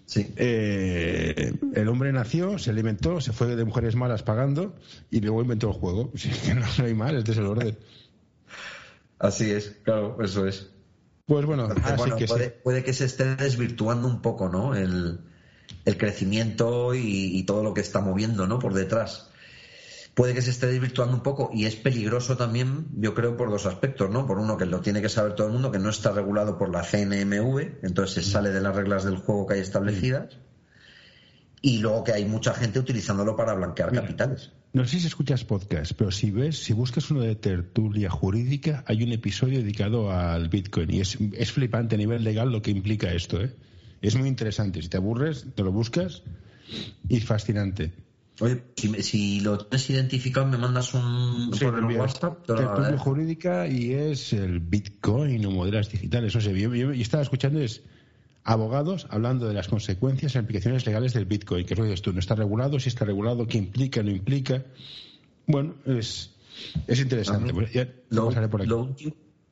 Sí. 0.06 0.34
Eh, 0.36 1.54
el 1.74 1.88
hombre 1.88 2.12
nació, 2.12 2.58
se 2.58 2.70
alimentó, 2.70 3.22
se 3.22 3.32
fue 3.32 3.56
de 3.56 3.64
mujeres 3.64 3.96
malas 3.96 4.24
pagando 4.24 4.76
y 5.10 5.22
luego 5.22 5.42
inventó 5.42 5.68
el 5.68 5.74
juego. 5.74 6.12
no, 6.56 6.86
hay 6.86 6.94
mal, 6.94 7.18
este 7.18 7.32
es 7.32 7.38
el 7.38 7.46
orden. 7.46 7.78
Así 9.20 9.52
es, 9.52 9.78
claro, 9.84 10.18
eso 10.22 10.48
es. 10.48 10.70
Pues 11.26 11.46
bueno, 11.46 11.70
puede, 12.64 12.84
que 12.84 12.94
se 12.94 13.06
esté 13.06 13.36
desvirtuando 13.36 14.08
un 14.08 14.22
poco, 14.22 14.50
¿no? 14.50 14.76
El, 14.76 15.20
crecimiento 15.98 16.94
y, 16.94 17.38
y, 17.38 17.44
todo 17.44 17.64
lo 17.64 17.74
que 17.74 17.82
está 17.82 18.02
moviendo, 18.02 18.48
¿no? 18.48 18.60
Por 18.60 18.74
detrás 18.74 19.31
puede 20.14 20.34
que 20.34 20.42
se 20.42 20.52
esté 20.52 20.68
desvirtuando 20.68 21.16
un 21.16 21.24
poco 21.24 21.50
y 21.54 21.66
es 21.66 21.76
peligroso 21.76 22.38
también, 22.38 22.88
yo 22.98 23.14
creo, 23.14 23.38
por 23.38 23.50
dos 23.50 23.66
aspectos, 23.66 24.10
¿no? 24.10 24.28
Por 24.28 24.40
uno, 24.40 24.58
que 24.58 24.66
lo 24.66 24.82
tiene 24.82 25.02
que 25.02 25.10
saber 25.10 25.36
todo 25.36 25.48
el 25.48 25.54
mundo, 25.54 25.72
que 25.72 25.80
no 25.80 25.90
está 25.90 26.12
regulado 26.12 26.58
por 26.58 26.70
la 26.70 26.84
CNMV, 26.84 27.84
entonces 27.84 28.26
se 28.26 28.32
sale 28.32 28.50
de 28.50 28.62
las 28.62 28.76
reglas 28.76 29.04
del 29.04 29.18
juego 29.18 29.48
que 29.48 29.56
hay 29.56 29.60
establecidas. 29.62 30.38
y 31.64 31.78
luego 31.78 32.04
que 32.04 32.14
hay 32.14 32.26
mucha 32.26 32.56
gente 32.56 32.80
utilizándolo 32.80 33.36
para 33.36 33.54
blanquear 33.54 33.92
capitales. 33.92 34.52
No 34.74 34.88
sé 34.88 35.00
si 35.00 35.08
escuchas 35.08 35.44
podcast, 35.44 35.92
pero 35.96 36.10
si 36.10 36.32
ves, 36.32 36.58
si 36.58 36.74
buscas 36.74 37.12
uno 37.12 37.22
de 37.22 37.36
tertulia 37.36 38.10
jurídica, 38.10 38.84
hay 38.88 39.04
un 39.04 39.12
episodio 39.12 39.60
dedicado 39.60 40.12
al 40.12 40.50
Bitcoin 40.50 40.92
y 40.92 41.02
es, 41.02 41.18
es 41.34 41.52
flipante 41.52 41.96
a 41.96 41.98
nivel 41.98 42.24
legal 42.24 42.52
lo 42.52 42.62
que 42.62 42.72
implica 42.72 43.12
esto. 43.12 43.42
¿eh? 43.42 43.54
Es 44.02 44.16
muy 44.16 44.28
interesante. 44.28 44.82
Si 44.82 44.88
te 44.88 44.98
aburres, 44.98 45.46
te 45.54 45.62
lo 45.62 45.72
buscas 45.72 46.24
y 47.08 47.18
es 47.18 47.26
fascinante. 47.26 47.92
Oye, 48.40 48.64
si, 48.76 49.42
lo 49.42 49.58
tienes 49.60 49.90
identificado, 49.90 50.48
me 50.48 50.58
mandas 50.58 50.94
un 50.94 51.52
por 51.52 51.78
el 51.78 51.86
WhatsApp. 51.98 52.46
Tertulia 52.46 52.98
jurídica 52.98 53.68
y 53.68 53.94
es 53.94 54.34
el 54.34 54.60
Bitcoin 54.60 55.46
o 55.46 55.52
modelos 55.52 55.92
digitales. 55.92 56.36
O 56.36 56.42
sea, 56.42 56.52
yo, 56.52 56.74
yo, 56.74 56.94
yo 56.94 57.02
estaba 57.02 57.22
escuchando 57.22 57.60
es 57.60 57.84
abogados 58.44 59.08
hablando 59.10 59.48
de 59.48 59.54
las 59.54 59.68
consecuencias 59.68 60.36
e 60.36 60.40
implicaciones 60.40 60.86
legales 60.86 61.14
del 61.14 61.26
Bitcoin, 61.26 61.66
que 61.66 61.74
es 61.74 61.78
lo 61.78 61.84
que 61.84 61.92
dices 61.92 62.02
tú, 62.02 62.14
no 62.14 62.20
está 62.20 62.36
regulado, 62.36 62.80
si 62.80 62.90
está 62.90 63.06
regulado, 63.06 63.48
qué 63.48 63.58
implica, 63.58 64.02
no 64.02 64.10
implica. 64.10 64.64
Bueno, 65.48 65.76
es, 65.86 66.32
es 66.88 67.00
interesante. 67.00 67.54
Pues 67.54 67.72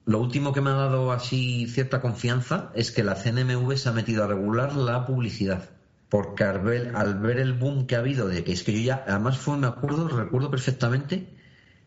lo, 0.05 0.19
último 0.19 0.53
que 0.53 0.61
me 0.61 0.69
ha 0.71 0.73
dado 0.73 1.11
así 1.11 1.67
cierta 1.67 2.01
confianza 2.01 2.71
es 2.73 2.91
que 2.91 3.03
la 3.03 3.15
CNMV 3.15 3.75
se 3.77 3.89
ha 3.89 3.91
metido 3.91 4.23
a 4.23 4.27
regular 4.27 4.75
la 4.75 5.05
publicidad. 5.05 5.69
Porque 6.09 6.43
al 6.43 6.59
ver, 6.61 6.95
al 6.95 7.19
ver 7.19 7.39
el 7.39 7.53
boom 7.53 7.85
que 7.85 7.95
ha 7.95 7.99
habido, 7.99 8.27
de 8.27 8.43
que 8.43 8.51
es 8.51 8.63
que 8.63 8.73
yo 8.73 8.79
ya, 8.79 9.05
además 9.07 9.37
fue, 9.37 9.57
me 9.57 9.67
acuerdo, 9.67 10.07
recuerdo 10.07 10.49
perfectamente, 10.49 11.27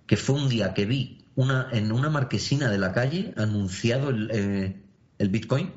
que 0.07 0.17
fue 0.17 0.37
un 0.37 0.49
día 0.49 0.75
que 0.75 0.87
vi 0.87 1.27
una, 1.35 1.69
en 1.73 1.91
una 1.91 2.09
marquesina 2.09 2.71
de 2.71 2.79
la 2.79 2.93
calle 2.93 3.35
anunciado 3.37 4.11
el, 4.11 4.31
eh, 4.33 4.81
el 5.19 5.29
Bitcoin 5.29 5.73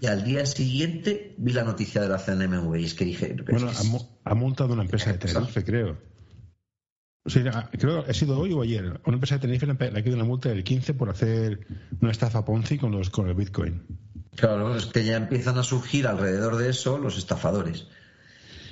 y 0.00 0.06
al 0.06 0.22
día 0.22 0.44
siguiente 0.44 1.34
vi 1.38 1.52
la 1.52 1.64
noticia 1.64 2.02
de 2.02 2.08
la 2.08 2.18
CNMV 2.18 2.76
y 2.76 2.84
es 2.84 2.94
que 2.94 3.06
dije... 3.06 3.36
Bueno, 3.50 3.70
ha, 4.24 4.34
montado 4.34 4.74
una 4.74 4.82
empresa 4.82 5.12
de 5.12 5.18
Tenerife, 5.18 5.64
creo. 5.64 6.11
Sea, 7.24 7.70
creo 7.78 8.04
que 8.04 8.10
ha 8.10 8.14
sido 8.14 8.38
hoy 8.38 8.52
o 8.52 8.62
ayer. 8.62 9.00
Una 9.04 9.14
empresa 9.14 9.36
de 9.36 9.40
Tenerife 9.40 9.66
le 9.66 9.72
ha 9.72 10.02
quedado 10.02 10.16
una 10.16 10.24
multa 10.24 10.48
del 10.48 10.64
15 10.64 10.94
por 10.94 11.08
hacer 11.08 11.66
una 12.00 12.10
estafa 12.10 12.44
Ponzi 12.44 12.78
con, 12.78 12.90
los, 12.92 13.10
con 13.10 13.28
el 13.28 13.34
Bitcoin. 13.34 13.82
Claro, 14.34 14.74
es 14.74 14.86
que 14.86 15.04
ya 15.04 15.16
empiezan 15.16 15.58
a 15.58 15.62
surgir 15.62 16.06
alrededor 16.06 16.56
de 16.56 16.70
eso 16.70 16.98
los 16.98 17.18
estafadores. 17.18 17.86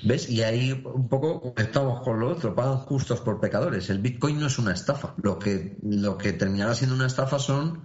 ¿Ves? 0.03 0.31
Y 0.31 0.43
ahí 0.43 0.73
un 0.73 1.09
poco 1.09 1.55
conectamos 1.55 2.03
con 2.03 2.21
lo 2.21 2.31
otro, 2.31 2.55
pagan 2.55 2.79
justos 2.79 3.21
por 3.21 3.39
pecadores. 3.39 3.91
El 3.91 3.99
Bitcoin 3.99 4.41
no 4.41 4.47
es 4.47 4.59
una 4.59 4.73
estafa. 4.73 5.15
Lo 5.23 5.39
que, 5.39 5.77
lo 5.83 6.17
que 6.17 6.33
terminará 6.33 6.75
siendo 6.75 6.97
una 6.97 7.07
estafa 7.07 7.39
son 7.39 7.83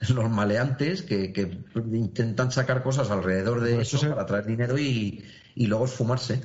los 0.00 0.30
maleantes 0.30 1.02
que, 1.02 1.62
intentan 1.92 2.50
sacar 2.50 2.82
cosas 2.82 3.10
alrededor 3.10 3.60
de 3.60 3.80
eso 3.80 4.00
para 4.00 4.26
traer 4.26 4.46
dinero 4.46 4.76
y, 4.78 5.24
luego 5.56 5.84
esfumarse. 5.84 6.42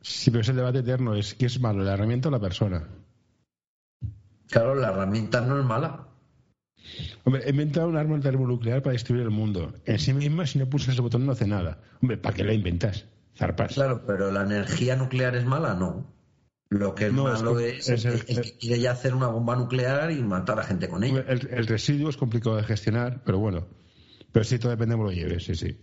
Sí, 0.00 0.30
pero 0.30 0.42
es 0.42 0.48
el 0.48 0.56
debate 0.56 0.78
eterno, 0.78 1.14
es 1.14 1.34
que 1.34 1.46
es 1.46 1.60
malo, 1.60 1.84
la 1.84 1.94
herramienta 1.94 2.28
o 2.28 2.32
la 2.32 2.40
persona. 2.40 2.88
Claro, 4.52 4.74
la 4.74 4.90
herramienta 4.90 5.40
no 5.40 5.58
es 5.58 5.64
mala. 5.64 6.08
Hombre, 7.24 7.42
he 7.46 7.50
inventado 7.50 7.88
un 7.88 7.96
arma 7.96 8.20
termonuclear 8.20 8.82
para 8.82 8.92
destruir 8.92 9.22
el 9.22 9.30
mundo. 9.30 9.72
En 9.86 9.98
sí 9.98 10.12
misma, 10.12 10.46
si 10.46 10.58
no 10.58 10.68
pulsas 10.68 10.94
el 10.94 11.00
botón, 11.00 11.24
no 11.24 11.32
hace 11.32 11.46
nada. 11.46 11.80
Hombre, 12.02 12.18
¿para 12.18 12.36
qué 12.36 12.44
la 12.44 12.52
inventas? 12.52 13.06
Zarpas. 13.34 13.72
Claro, 13.72 14.04
pero 14.06 14.30
la 14.30 14.42
energía 14.42 14.94
nuclear 14.94 15.36
es 15.36 15.46
mala, 15.46 15.72
no. 15.72 16.06
Lo 16.68 16.94
que 16.94 17.06
es 17.06 17.12
malo 17.14 17.58
es, 17.60 17.88
el, 17.88 18.24
que 18.26 18.58
quiere 18.58 18.78
ya 18.78 18.92
hacer 18.92 19.14
una 19.14 19.28
bomba 19.28 19.56
nuclear 19.56 20.10
y 20.10 20.22
matar 20.22 20.60
a 20.60 20.64
gente 20.64 20.86
con 20.86 21.02
ella. 21.02 21.24
El, 21.26 21.66
residuo 21.66 22.10
es 22.10 22.18
complicado 22.18 22.56
de 22.56 22.64
gestionar, 22.64 23.22
pero 23.24 23.38
bueno. 23.38 23.68
Pero 24.32 24.44
sí, 24.44 24.58
todo 24.58 24.70
depende 24.70 24.94
de 24.94 24.98
cómo 24.98 25.08
lo 25.08 25.16
lleves, 25.16 25.44
sí, 25.44 25.54
sí. 25.54 25.78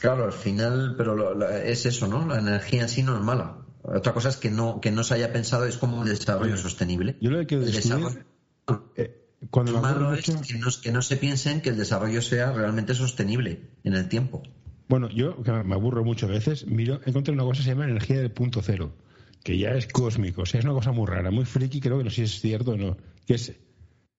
Claro, 0.00 0.24
al 0.24 0.32
final, 0.32 0.94
pero 0.98 1.42
es 1.48 1.86
eso, 1.86 2.06
¿no? 2.06 2.26
La 2.26 2.38
energía 2.38 2.82
en 2.82 2.88
sí 2.90 3.02
no 3.02 3.16
es 3.16 3.22
mala. 3.22 3.64
Otra 3.82 4.12
cosa 4.12 4.28
es 4.28 4.36
que 4.36 4.50
no, 4.50 4.80
que 4.80 4.90
no 4.90 5.04
se 5.04 5.14
haya 5.14 5.32
pensado 5.32 5.64
es 5.64 5.76
como 5.76 5.98
un 5.98 6.06
desarrollo 6.06 6.56
sostenible. 6.56 7.16
Yo 7.20 7.30
lo 7.30 7.38
que 7.40 7.46
quiero 7.46 7.64
decir 7.64 8.24
eh, 8.96 9.26
cuando 9.50 9.72
lo 9.72 9.80
malo 9.80 10.14
es 10.14 10.26
que 10.26 10.54
no, 10.58 10.68
que 10.82 10.92
no 10.92 11.02
se 11.02 11.16
piensen 11.16 11.60
que 11.60 11.70
el 11.70 11.76
desarrollo 11.76 12.20
sea 12.20 12.52
realmente 12.52 12.94
sostenible 12.94 13.70
en 13.84 13.94
el 13.94 14.08
tiempo. 14.08 14.42
Bueno, 14.88 15.08
yo 15.08 15.42
que 15.42 15.52
me 15.52 15.74
aburro 15.74 16.04
muchas 16.04 16.28
veces, 16.28 16.66
miro, 16.66 17.00
encontré 17.06 17.32
una 17.32 17.44
cosa 17.44 17.58
que 17.58 17.64
se 17.64 17.70
llama 17.70 17.84
energía 17.84 18.18
del 18.18 18.32
punto 18.32 18.60
cero 18.62 18.92
que 19.42 19.58
ya 19.58 19.70
es 19.70 19.86
cósmico, 19.86 20.42
o 20.42 20.46
sea, 20.46 20.60
es 20.60 20.64
una 20.64 20.74
cosa 20.74 20.92
muy 20.92 21.06
rara, 21.06 21.30
muy 21.30 21.44
friki, 21.44 21.80
creo 21.80 21.98
que 21.98 22.04
no 22.04 22.10
sé 22.10 22.16
si 22.16 22.22
es 22.22 22.40
cierto 22.40 22.72
o 22.72 22.76
no, 22.76 22.96
que 23.26 23.34
es 23.34 23.54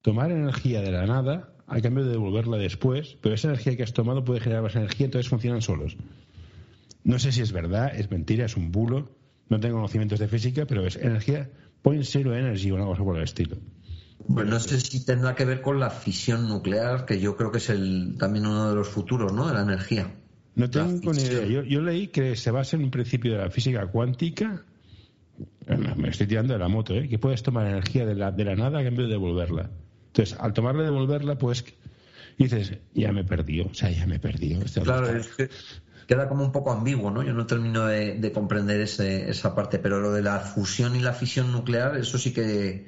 tomar 0.01 0.32
energía 0.32 0.82
de 0.82 0.91
la 0.91 1.05
nada 1.05 1.53
a 1.68 1.80
cambio 1.80 2.03
de 2.03 2.12
devolverla 2.12 2.57
después, 2.57 3.18
pero 3.22 3.36
esa 3.36 3.49
energía 3.49 3.78
que 3.78 3.84
has 3.84 3.93
tomado 3.93 4.26
puede 4.26 4.39
generar 4.39 4.64
más 4.64 4.76
energía, 4.76 5.05
entonces 5.05 5.30
funcionan 5.30 5.62
solos. 5.62 5.95
No 7.03 7.20
sé 7.20 7.32
si 7.32 7.41
es 7.41 7.51
verdad, 7.51 7.95
es 7.95 8.12
mentira, 8.12 8.45
es 8.45 8.57
un 8.57 8.72
bulo, 8.72 9.09
no 9.52 9.60
tengo 9.60 9.76
conocimientos 9.76 10.18
de 10.18 10.28
física, 10.28 10.66
pero 10.66 10.88
es 10.88 10.95
energía 10.95 11.49
point 11.84 12.04
zero 12.04 12.36
energy 12.36 12.72
o 12.72 12.76
una 12.76 12.86
cosa 12.86 13.04
por 13.04 13.18
el 13.18 13.24
estilo. 13.24 13.58
Pues 14.28 14.47
no 14.47 14.60
sé 14.60 14.80
si 14.80 15.06
tendrá 15.06 15.36
que 15.36 15.45
ver 15.45 15.62
con 15.62 15.80
la 15.80 15.89
fisión 15.89 16.47
nuclear, 16.47 17.06
que 17.06 17.20
yo 17.20 17.36
creo 17.36 17.52
que 17.52 17.58
es 17.58 17.70
el, 17.70 18.16
también 18.18 18.45
uno 18.47 18.70
de 18.70 18.76
los 18.76 18.88
futuros, 18.88 19.34
¿no? 19.34 19.47
De 19.47 19.54
la 19.54 19.62
energía. 19.62 20.16
No 20.56 20.70
tengo 20.70 21.14
ni 21.14 21.22
idea. 21.22 21.45
Yo, 21.45 21.64
yo, 21.64 21.82
leí 21.82 22.08
que 22.08 22.36
se 22.36 22.49
basa 22.49 22.78
en 22.78 22.84
un 22.84 22.91
principio 22.91 23.34
de 23.34 23.39
la 23.39 23.49
física 23.49 23.86
cuántica 23.88 24.64
me 25.95 26.10
estoy 26.10 26.28
tirando 26.28 26.54
de 26.54 26.60
la 26.60 26.68
moto, 26.68 26.93
¿eh? 26.93 27.08
que 27.08 27.20
puedes 27.20 27.43
tomar 27.43 27.68
energía 27.68 28.06
de 28.06 28.16
la, 28.16 28.32
de 28.32 28.45
la 28.45 28.56
nada 28.56 28.80
a 28.80 28.84
cambio 28.84 29.06
de 29.06 29.12
devolverla. 29.12 29.70
Entonces, 30.08 30.38
al 30.39 30.54
tomarla 30.54 30.82
y 30.82 30.86
devolverla, 30.86 31.38
pues 31.38 31.64
dices, 32.38 32.78
ya 32.93 33.12
me 33.12 33.22
he 33.22 33.24
perdido, 33.24 33.68
o 33.68 33.74
sea, 33.74 33.89
ya 33.89 34.06
me 34.08 34.16
he 34.16 34.20
perdido. 34.20 34.62
Claro, 34.84 35.18
es 35.18 35.28
que 35.30 35.49
queda 36.12 36.28
como 36.28 36.43
un 36.43 36.51
poco 36.51 36.74
ambiguo, 36.74 37.09
¿no? 37.09 37.24
Yo 37.24 37.32
no 37.32 37.45
termino 37.45 37.86
de, 37.86 38.32
comprender 38.34 38.82
ese, 38.82 39.30
esa 39.30 39.55
parte, 39.55 39.80
pero 39.80 40.01
lo 40.01 40.12
de 40.12 40.22
la 40.22 40.41
fusión 40.41 40.93
y 40.97 40.99
la 40.99 41.14
fisión 41.14 41.53
nuclear, 41.53 41.95
eso 41.95 42.18
sí 42.18 42.34
que 42.34 42.86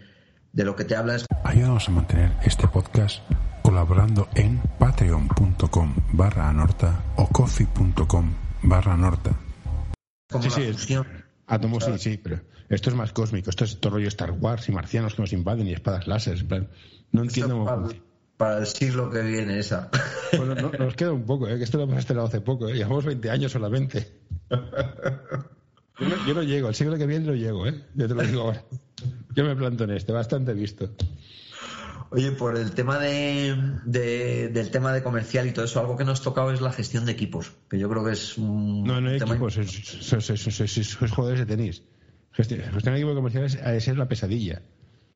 de 0.51 0.65
lo 0.65 0.75
que 0.75 0.83
te 0.83 0.97
habla 0.97 1.15
es... 1.15 1.25
Ayúdanos 1.45 1.87
a 1.87 1.91
mantener 1.93 2.33
este 2.43 2.67
podcast 2.67 3.21
colaborando 3.61 4.27
en 4.35 4.59
patreon.com 4.77 5.95
barra 6.11 6.49
anorta 6.49 7.01
o 7.15 7.29
coffee.com 7.29 8.33
barra 8.63 8.93
anorta. 8.95 9.31
Como 10.29 10.49
sí, 10.49 10.65
la 10.65 10.73
fusión 10.73 11.07
Átomos 11.47 11.85
sí, 11.85 11.97
sí, 11.99 12.17
pero 12.21 12.41
esto 12.67 12.89
es 12.89 12.95
más 12.97 13.13
cósmico. 13.13 13.49
Esto 13.49 13.63
es 13.63 13.79
todo 13.79 13.93
rollo 13.93 14.09
Star 14.09 14.31
Wars 14.31 14.67
y 14.67 14.73
marcianos 14.73 15.15
que 15.15 15.21
nos 15.21 15.31
invaden 15.31 15.67
y 15.67 15.71
espadas 15.71 16.07
láser. 16.07 16.43
No 17.13 17.21
entiendo 17.21 17.87
para, 18.37 18.59
el 18.59 18.67
siglo 18.67 19.09
que 19.09 19.21
viene 19.21 19.59
esa. 19.59 19.89
Bueno, 20.35 20.55
nos 20.55 20.95
queda 20.95 21.11
un 21.11 21.25
poco, 21.25 21.47
¿eh? 21.47 21.57
que 21.59 21.63
esto 21.63 21.77
lo 21.77 21.83
hemos 21.83 21.97
instalado 21.97 22.25
hace 22.25 22.41
poco. 22.41 22.67
¿eh? 22.67 22.73
Llevamos 22.73 23.05
20 23.05 23.29
años 23.29 23.51
solamente. 23.51 24.19
Yo 26.27 26.33
no, 26.33 26.41
llego, 26.41 26.69
el 26.69 26.75
siglo 26.75 26.97
que 26.97 27.05
viene 27.05 27.27
no 27.27 27.35
llego, 27.35 27.67
¿eh? 27.67 27.83
Yo 27.93 28.07
te 28.07 28.15
lo 28.15 28.23
digo 28.23 28.41
ahora. 28.41 28.63
Yo 29.35 29.45
me 29.45 29.55
planto 29.55 29.83
en 29.83 29.91
este, 29.91 30.11
bastante 30.11 30.53
visto. 30.53 30.89
Oye, 32.09 32.31
por 32.31 32.57
el 32.57 32.71
tema 32.71 32.99
de, 32.99 33.55
del 33.85 34.69
tema 34.69 34.93
de 34.93 35.01
comercial 35.01 35.47
y 35.47 35.51
todo 35.51 35.65
eso, 35.65 35.79
algo 35.79 35.97
que 35.97 36.03
nos 36.03 36.21
tocado 36.21 36.51
es 36.51 36.61
la 36.61 36.71
gestión 36.71 37.05
de 37.05 37.11
equipos, 37.11 37.53
que 37.67 37.79
yo 37.79 37.89
creo 37.89 38.05
que 38.05 38.11
es 38.11 38.37
un 38.37 38.83
No, 38.83 39.01
no 39.01 39.09
hay 39.09 39.17
equipos, 39.17 39.57
es, 39.57 40.95
jugadores 40.95 41.39
de 41.39 41.45
tenis. 41.45 41.83
Gestión, 42.31 42.59
de 42.59 42.95
equipos 42.95 43.15
comerciales 43.15 43.55
es 43.55 43.97
la 43.97 44.07
pesadilla. 44.07 44.61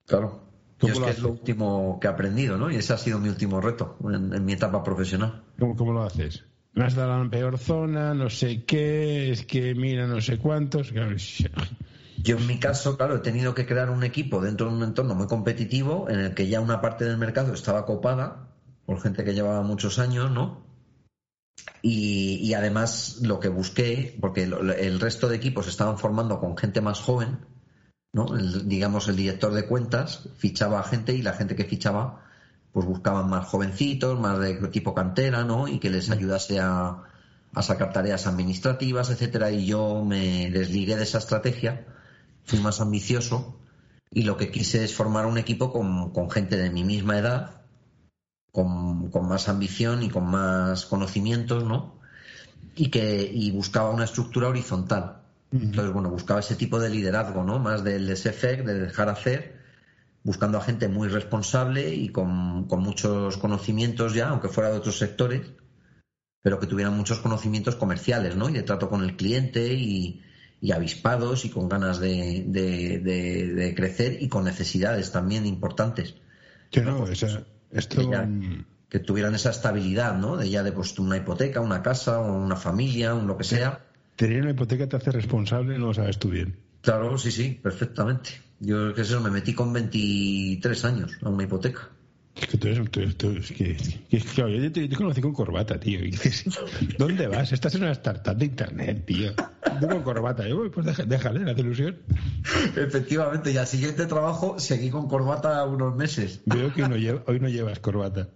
Claro. 0.07 0.46
Yo 0.79 0.89
es 0.89 0.99
que 0.99 1.09
es 1.09 1.19
lo 1.19 1.31
último 1.31 1.97
que 1.99 2.07
he 2.07 2.09
aprendido, 2.09 2.57
¿no? 2.57 2.69
Y 2.69 2.75
ese 2.75 2.93
ha 2.93 2.97
sido 2.97 3.19
mi 3.19 3.29
último 3.29 3.59
reto 3.61 3.97
en, 4.03 4.45
mi 4.45 4.53
etapa 4.53 4.83
profesional. 4.83 5.43
¿Cómo, 5.57 5.75
¿Cómo, 5.75 5.93
lo 5.93 6.03
haces? 6.03 6.45
Me 6.73 6.85
has 6.85 6.93
dado 6.93 7.23
la 7.23 7.29
peor 7.29 7.57
zona, 7.57 8.13
no 8.13 8.29
sé 8.29 8.63
qué, 8.63 9.31
es 9.31 9.45
que 9.45 9.73
mira 9.73 10.05
no 10.05 10.21
sé 10.21 10.37
cuántos. 10.37 10.93
Yo 12.23 12.37
en 12.37 12.47
mi 12.47 12.59
caso, 12.59 12.97
claro, 12.97 13.15
he 13.15 13.19
tenido 13.19 13.55
que 13.55 13.65
crear 13.65 13.89
un 13.89 14.03
equipo 14.03 14.41
dentro 14.41 14.69
de 14.69 14.75
un 14.75 14.83
entorno 14.83 15.15
muy 15.15 15.27
competitivo 15.27 16.07
en 16.09 16.19
el 16.19 16.33
que 16.35 16.47
ya 16.47 16.61
una 16.61 16.79
parte 16.79 17.05
del 17.05 17.17
mercado 17.17 17.53
estaba 17.53 17.85
copada 17.85 18.49
por 18.85 19.01
gente 19.01 19.23
que 19.23 19.33
llevaba 19.33 19.63
muchos 19.63 19.97
años, 19.97 20.29
¿no? 20.29 20.65
Y, 21.81 22.53
además 22.53 23.19
lo 23.21 23.39
que 23.39 23.49
busqué, 23.49 24.17
porque 24.21 24.43
el 24.43 24.99
resto 24.99 25.27
de 25.27 25.35
equipos 25.35 25.67
estaban 25.67 25.97
formando 25.97 26.39
con 26.39 26.57
gente 26.57 26.81
más 26.81 26.99
joven, 26.99 27.39
¿no? 28.17 28.25
digamos, 28.65 29.07
el 29.07 29.15
director 29.15 29.53
de 29.53 29.65
cuentas 29.65 30.27
fichaba 30.37 30.79
a 30.79 30.83
gente 30.83 31.13
y 31.13 31.21
la 31.21 31.33
gente 31.33 31.55
que 31.55 31.65
fichaba 31.65 32.23
pues 32.73 32.85
buscaban 32.85 33.29
más 33.29 33.47
jovencitos, 33.47 34.19
más 34.19 34.39
de 34.39 34.55
tipo 34.69 34.93
cantera, 34.93 35.43
¿no? 35.43 35.67
Y 35.67 35.79
que 35.79 35.89
les 35.89 36.09
ayudase 36.11 36.59
a, 36.59 37.03
a 37.53 37.61
sacar 37.63 37.93
tareas 37.93 38.27
administrativas, 38.27 39.09
etcétera. 39.09 39.51
Y 39.51 39.65
yo 39.65 40.03
me 40.05 40.51
desligué 40.51 40.95
de 40.95 41.03
esa 41.03 41.19
estrategia 41.19 41.85
fui 42.47 42.59
más 42.59 42.79
ambicioso 42.81 43.59
y 44.09 44.23
lo 44.23 44.37
que 44.37 44.49
quise 44.49 44.83
es 44.83 44.95
formar 44.95 45.25
un 45.25 45.37
equipo 45.37 45.71
con, 45.71 46.31
gente 46.31 46.57
de 46.57 46.69
mi 46.69 46.83
misma 46.85 47.19
edad, 47.19 47.61
con, 48.51 49.11
más 49.27 49.49
ambición 49.49 50.01
y 50.01 50.09
con 50.09 50.25
más 50.25 50.85
conocimientos, 50.85 51.65
¿no? 51.65 51.99
Y 52.75 52.89
que 52.89 53.29
y 53.31 53.51
buscaba 53.51 53.89
una 53.89 54.05
estructura 54.05 54.47
horizontal. 54.47 55.23
Entonces, 55.51 55.93
bueno, 55.93 56.09
buscaba 56.09 56.41
ese 56.41 56.55
tipo 56.55 56.79
de 56.79 56.89
liderazgo, 56.89 57.43
¿no? 57.43 57.59
Más 57.59 57.83
del 57.83 58.15
SFEC, 58.15 58.65
de 58.65 58.79
dejar 58.79 59.09
hacer, 59.09 59.57
buscando 60.23 60.57
a 60.57 60.61
gente 60.61 60.89
muy 60.89 61.07
responsable 61.07 61.93
y 61.93 62.09
con, 62.09 62.67
con 62.67 62.81
muchos 62.81 63.37
conocimientos 63.37 64.13
ya, 64.13 64.29
aunque 64.29 64.49
fuera 64.49 64.71
de 64.71 64.77
otros 64.77 64.97
sectores, 64.97 65.41
pero 66.41 66.59
que 66.59 66.67
tuvieran 66.67 66.97
muchos 66.97 67.19
conocimientos 67.19 67.75
comerciales, 67.75 68.35
¿no? 68.35 68.49
Y 68.49 68.53
de 68.53 68.63
trato 68.63 68.89
con 68.89 69.03
el 69.03 69.15
cliente 69.15 69.73
y, 69.73 70.21
y 70.59 70.71
avispados 70.71 71.45
y 71.45 71.49
con 71.49 71.69
ganas 71.69 71.99
de, 71.99 72.43
de, 72.47 72.99
de, 72.99 73.75
crecer 73.75 74.21
y 74.21 74.27
con 74.27 74.43
necesidades 74.43 75.11
también 75.11 75.45
importantes. 75.45 76.15
Que 76.71 76.81
no, 76.81 76.97
pues 76.97 77.23
esto... 77.71 78.11
Que, 78.89 78.99
tuvieran 78.99 79.35
esa 79.35 79.49
estabilidad, 79.49 80.17
¿no? 80.17 80.37
De 80.37 80.49
ya 80.49 80.63
de 80.63 80.71
pues, 80.71 80.97
una 80.97 81.17
hipoteca, 81.17 81.59
una 81.59 81.81
casa, 81.81 82.19
una 82.19 82.55
familia, 82.55 83.13
un 83.13 83.27
lo 83.27 83.37
que 83.37 83.43
sea. 83.43 83.86
Tener 84.17 84.41
una 84.41 84.51
hipoteca 84.51 84.89
te 84.89 84.95
hace 84.95 85.11
responsable, 85.11 85.77
no 85.77 85.87
lo 85.87 85.93
sabes 85.93 86.17
tú 86.17 86.29
bien. 86.29 86.57
Claro, 86.81 87.19
sí, 87.19 87.31
sí, 87.31 87.59
perfectamente. 87.61 88.31
Yo, 88.59 88.91
qué 88.95 89.03
sé, 89.03 89.19
me 89.19 89.29
metí 89.29 89.53
con 89.53 89.71
23 89.71 90.85
años 90.85 91.11
a 91.21 91.29
una 91.29 91.43
hipoteca. 91.43 91.91
Es 92.35 92.47
que 92.47 92.57
tú 92.57 92.67
eres, 92.67 93.15
tú, 93.17 93.29
es 93.29 93.51
que, 93.51 93.71
es 93.71 93.99
que, 94.09 94.19
claro, 94.19 94.49
yo 94.49 94.71
te, 94.71 94.89
conocí 94.89 95.21
con 95.21 95.33
corbata, 95.33 95.79
tío. 95.79 95.99
¿Dónde 96.97 97.27
vas? 97.27 97.51
Estás 97.51 97.75
en 97.75 97.83
una 97.83 97.91
startup 97.91 98.35
de 98.35 98.45
internet, 98.45 99.05
tío. 99.05 99.33
Tú 99.79 99.87
con 99.87 100.01
corbata. 100.01 100.47
Yo, 100.47 100.69
pues 100.71 101.07
déjale, 101.07 101.39
la 101.41 101.51
ilusión. 101.51 101.97
Efectivamente, 102.75 103.51
y 103.51 103.57
al 103.57 103.67
siguiente 103.67 104.07
trabajo 104.07 104.57
seguí 104.59 104.89
con 104.89 105.07
corbata 105.07 105.63
unos 105.65 105.95
meses. 105.95 106.41
Veo 106.45 106.73
que 106.73 106.83
hoy 106.83 107.39
no 107.39 107.49
llevas 107.49 107.79
corbata. 107.79 108.29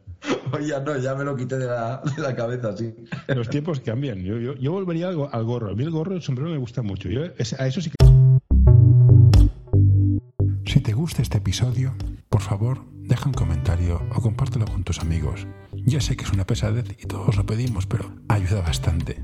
Ya 0.68 0.80
no, 0.80 0.98
ya 0.98 1.16
me 1.16 1.24
lo 1.24 1.36
quité 1.36 1.58
de 1.58 1.68
la, 1.68 2.02
de 2.16 2.22
la 2.22 2.36
cabeza, 2.36 2.76
sí. 2.76 2.94
Los 3.28 3.50
tiempos 3.50 3.80
cambian. 3.80 4.20
Yo, 4.24 4.38
yo, 4.38 4.56
yo 4.56 4.72
volvería 4.72 5.10
al, 5.10 5.28
al, 5.32 5.44
gorro. 5.44 5.72
A 5.72 5.76
mí 5.76 5.84
el 5.84 5.92
gorro, 5.92 6.16
el 6.16 6.22
sombrero 6.22 6.50
me 6.50 6.58
gusta 6.58 6.82
mucho. 6.82 7.10
Yo, 7.10 7.24
a 7.24 7.68
eso 7.68 7.82
sí 7.82 7.90
que... 7.90 7.96
Si 10.66 10.80
te 10.80 10.94
gusta 10.94 11.22
este 11.22 11.40
episodio, 11.40 11.96
por 12.30 12.42
favor, 12.42 12.86
deja 12.94 13.28
un 13.28 13.34
comentario 13.34 14.02
o 14.16 14.22
compártelo 14.22 14.66
con 14.66 14.84
tus 14.84 15.00
amigos. 15.00 15.46
Ya 15.74 16.00
sé 16.00 16.16
que 16.16 16.24
es 16.24 16.32
una 16.32 16.46
pesadez 16.46 16.86
y 16.98 17.08
todos 17.08 17.36
lo 17.36 17.46
pedimos, 17.46 17.86
pero 17.86 18.14
ayuda 18.30 18.62
bastante. 18.62 19.22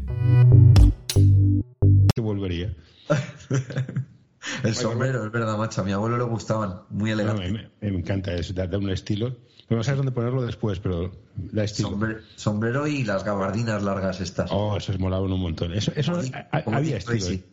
Te 2.14 2.22
volvería. 2.22 2.76
El 4.64 4.76
sombrero, 4.76 5.26
es 5.26 5.32
verdad, 5.32 5.58
macho. 5.58 5.82
A 5.82 5.84
mi 5.84 5.92
abuelo 5.92 6.18
le 6.18 6.24
gustaban. 6.24 6.82
Muy 6.90 7.12
elegante. 7.12 7.70
me, 7.82 7.88
encanta 7.88 8.34
eso, 8.34 8.54
da, 8.54 8.66
un 8.78 8.90
estilo. 8.90 9.38
No 9.70 9.84
sabes 9.84 9.98
dónde 9.98 10.14
ponerlo 10.14 10.46
después, 10.46 10.80
pero 10.80 11.12
da 11.36 11.64
estilo. 11.66 12.00
sombrero 12.36 12.88
y 12.88 13.04
las 13.04 13.26
gabardinas 13.26 13.84
largas 13.84 14.22
estas. 14.22 14.50
Oh, 14.52 14.78
eso 14.78 14.94
es 14.94 15.00
molado 15.00 15.26
un 15.26 15.40
montón. 15.40 15.74
Eso, 15.74 15.92
eso 15.96 16.22
había 16.52 16.98
estilo. 16.98 17.28
¿eh? 17.28 17.44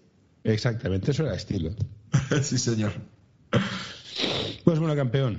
Exactamente, 0.44 1.10
eso 1.10 1.24
era 1.24 1.34
estilo. 1.34 1.70
sí, 2.42 2.58
señor. 2.58 2.92
Pues 4.62 4.78
bueno, 4.78 4.94
campeón, 4.94 5.38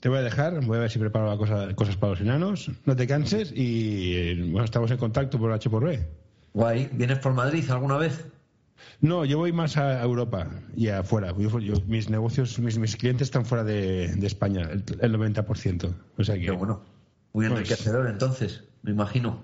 te 0.00 0.08
voy 0.08 0.18
a 0.18 0.22
dejar, 0.22 0.64
voy 0.64 0.78
a 0.78 0.80
ver 0.80 0.90
si 0.90 0.98
preparo 0.98 1.28
la 1.28 1.36
cosa, 1.36 1.74
cosas 1.74 1.96
para 1.96 2.12
los 2.12 2.20
enanos, 2.20 2.70
no 2.84 2.96
te 2.96 3.06
canses 3.06 3.52
y 3.54 4.50
bueno, 4.50 4.64
estamos 4.64 4.90
en 4.90 4.98
contacto 4.98 5.38
por 5.38 5.52
H 5.52 5.70
por 5.70 5.84
B. 5.84 6.04
Guay, 6.54 6.90
¿vienes 6.92 7.18
por 7.18 7.34
Madrid 7.34 7.68
alguna 7.70 7.98
vez? 7.98 8.24
No, 9.00 9.24
yo 9.24 9.38
voy 9.38 9.52
más 9.52 9.76
a 9.76 10.02
Europa 10.02 10.48
y 10.76 10.88
afuera. 10.88 11.32
mis 11.34 12.10
negocios, 12.10 12.58
mis, 12.58 12.78
mis, 12.78 12.96
clientes 12.96 13.28
están 13.28 13.44
fuera 13.44 13.64
de, 13.64 14.06
España, 14.22 14.68
el, 14.70 14.84
90%. 14.84 15.94
O 16.16 16.24
sea 16.24 16.34
que, 16.36 16.42
Qué 16.42 16.50
bueno. 16.50 16.82
Muy 17.32 17.46
pues 17.48 17.58
enriquecedor 17.58 18.08
entonces, 18.08 18.64
me 18.82 18.92
imagino. 18.92 19.42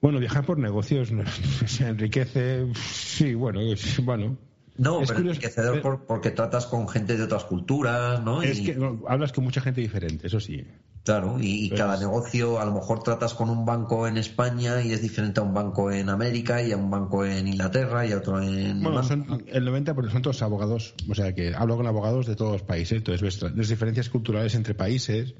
Bueno, 0.00 0.18
viajar 0.18 0.44
por 0.44 0.58
negocios 0.58 1.12
se 1.66 1.86
enriquece. 1.86 2.66
Sí, 2.74 3.34
bueno, 3.34 3.60
bueno, 4.02 4.36
no, 4.76 5.00
pero 5.06 5.20
enriquecedor 5.20 5.78
eh, 5.78 6.00
porque 6.06 6.30
tratas 6.30 6.66
con 6.66 6.88
gente 6.88 7.16
de 7.16 7.24
otras 7.24 7.44
culturas, 7.44 8.22
¿no? 8.22 8.42
Es 8.42 8.60
que 8.60 8.76
hablas 9.06 9.32
con 9.32 9.44
mucha 9.44 9.60
gente 9.60 9.80
diferente, 9.80 10.26
eso 10.26 10.40
sí. 10.40 10.66
Claro, 11.04 11.36
y, 11.40 11.68
cada 11.70 11.98
negocio, 11.98 12.60
a 12.60 12.64
lo 12.64 12.74
mejor 12.74 13.02
tratas 13.02 13.34
con 13.34 13.50
un 13.50 13.66
banco 13.66 14.06
en 14.06 14.18
España 14.18 14.82
y 14.82 14.92
es 14.92 15.02
diferente 15.02 15.40
a 15.40 15.42
un 15.42 15.52
banco 15.52 15.90
en 15.90 16.08
América 16.08 16.62
y 16.62 16.70
a 16.70 16.76
un 16.76 16.90
banco 16.92 17.24
en 17.24 17.48
Inglaterra 17.48 18.06
y 18.06 18.12
a 18.12 18.18
otro 18.18 18.40
en. 18.40 18.80
Bueno, 18.84 19.02
son 19.02 19.42
el 19.48 19.66
90% 19.66 19.94
porque 19.96 20.12
son 20.12 20.22
todos 20.22 20.42
abogados, 20.42 20.94
o 21.10 21.14
sea 21.16 21.34
que 21.34 21.56
hablo 21.56 21.76
con 21.76 21.88
abogados 21.88 22.26
de 22.26 22.36
todos 22.36 22.52
los 22.52 22.62
países, 22.62 22.98
entonces 22.98 23.42
las 23.42 23.68
diferencias 23.68 24.08
culturales 24.10 24.54
entre 24.54 24.74
países. 24.74 25.34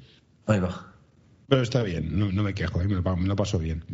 Ahí 0.46 0.58
va. 0.58 0.92
Pero 1.48 1.62
está 1.62 1.84
bien, 1.84 2.18
no, 2.18 2.42
me 2.42 2.54
quejo, 2.54 2.80
¿eh? 2.80 2.88
me, 2.88 2.96
lo, 2.96 3.36
paso 3.36 3.60
bien. 3.60 3.84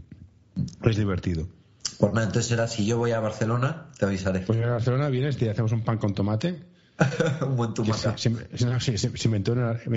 Es 0.85 0.97
divertido. 0.97 1.49
Pues 1.99 2.13
nada, 2.15 2.29
entonces 2.29 2.47
será 2.47 2.67
si 2.67 2.87
yo 2.87 2.97
voy 2.97 3.11
a 3.11 3.21
Barcelona, 3.21 3.89
te 3.99 4.07
avisaré. 4.07 4.41
Pues 4.41 4.59
a 4.65 4.71
Barcelona 4.71 5.11
vienes 5.11 5.41
y 5.43 5.49
hacemos 5.49 5.73
un 5.73 5.83
pan 5.83 5.99
con 5.99 6.15
tomate. 6.15 6.65
Un 7.43 7.57
buen 7.57 7.75
tomate. 7.75 8.31
me, 8.31 8.39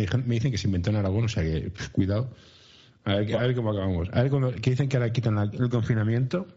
dicen 0.01 0.51
que 0.51 0.57
se 0.57 0.67
inventó 0.67 0.89
en 0.91 0.95
Aragón, 0.95 1.25
o 1.25 1.29
sea 1.29 1.43
que 1.43 1.71
cuidado. 1.91 2.29
A 3.03 3.15
ver, 3.15 3.35
a 3.35 3.39
ver 3.39 3.55
cómo 3.55 3.71
acabamos. 3.71 4.09
A 4.13 4.21
ver, 4.21 4.29
cuando, 4.29 4.51
que 4.51 4.69
dicen 4.71 4.87
que 4.87 4.97
ahora 4.97 5.11
quitan 5.11 5.37
el 5.37 5.69
confinamiento. 5.69 6.47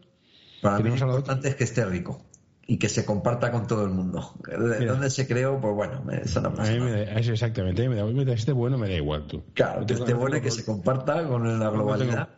Para 0.61 0.79
mí 0.79 0.91
lo 0.91 0.97
importante 0.97 1.49
es 1.49 1.55
que 1.57 1.65
esté 1.65 1.85
rico 1.85 2.23
y 2.67 2.79
que 2.79 2.89
se 2.89 3.05
comparta 3.05 3.51
con 3.51 3.67
todo 3.67 3.85
el 3.85 3.91
mundo. 3.91 4.35
¿De 4.47 4.87
dónde 4.87 5.11
se 5.11 5.27
creó? 5.27 5.61
Pues 5.61 5.75
bueno, 5.75 6.03
eso 6.13 6.41
no 6.41 6.55
pasa 6.55 6.73
a 6.73 6.75
mí 6.75 6.81
me 6.81 6.91
da, 6.91 7.03
exactamente, 7.15 7.89
me 7.89 7.97
da, 7.97 8.05
me 8.05 8.25
da, 8.25 8.33
este 8.33 8.53
bueno 8.53 8.79
me 8.79 8.89
da 8.89 8.95
igual 8.95 9.27
tú. 9.27 9.43
Claro, 9.55 9.87
que 9.87 9.95
esté 9.95 10.15
bueno 10.15 10.37
y 10.37 10.41
que 10.41 10.51
se 10.51 10.65
comparta 10.65 11.27
con 11.27 11.59
la 11.59 11.71
globalidad. 11.71 12.29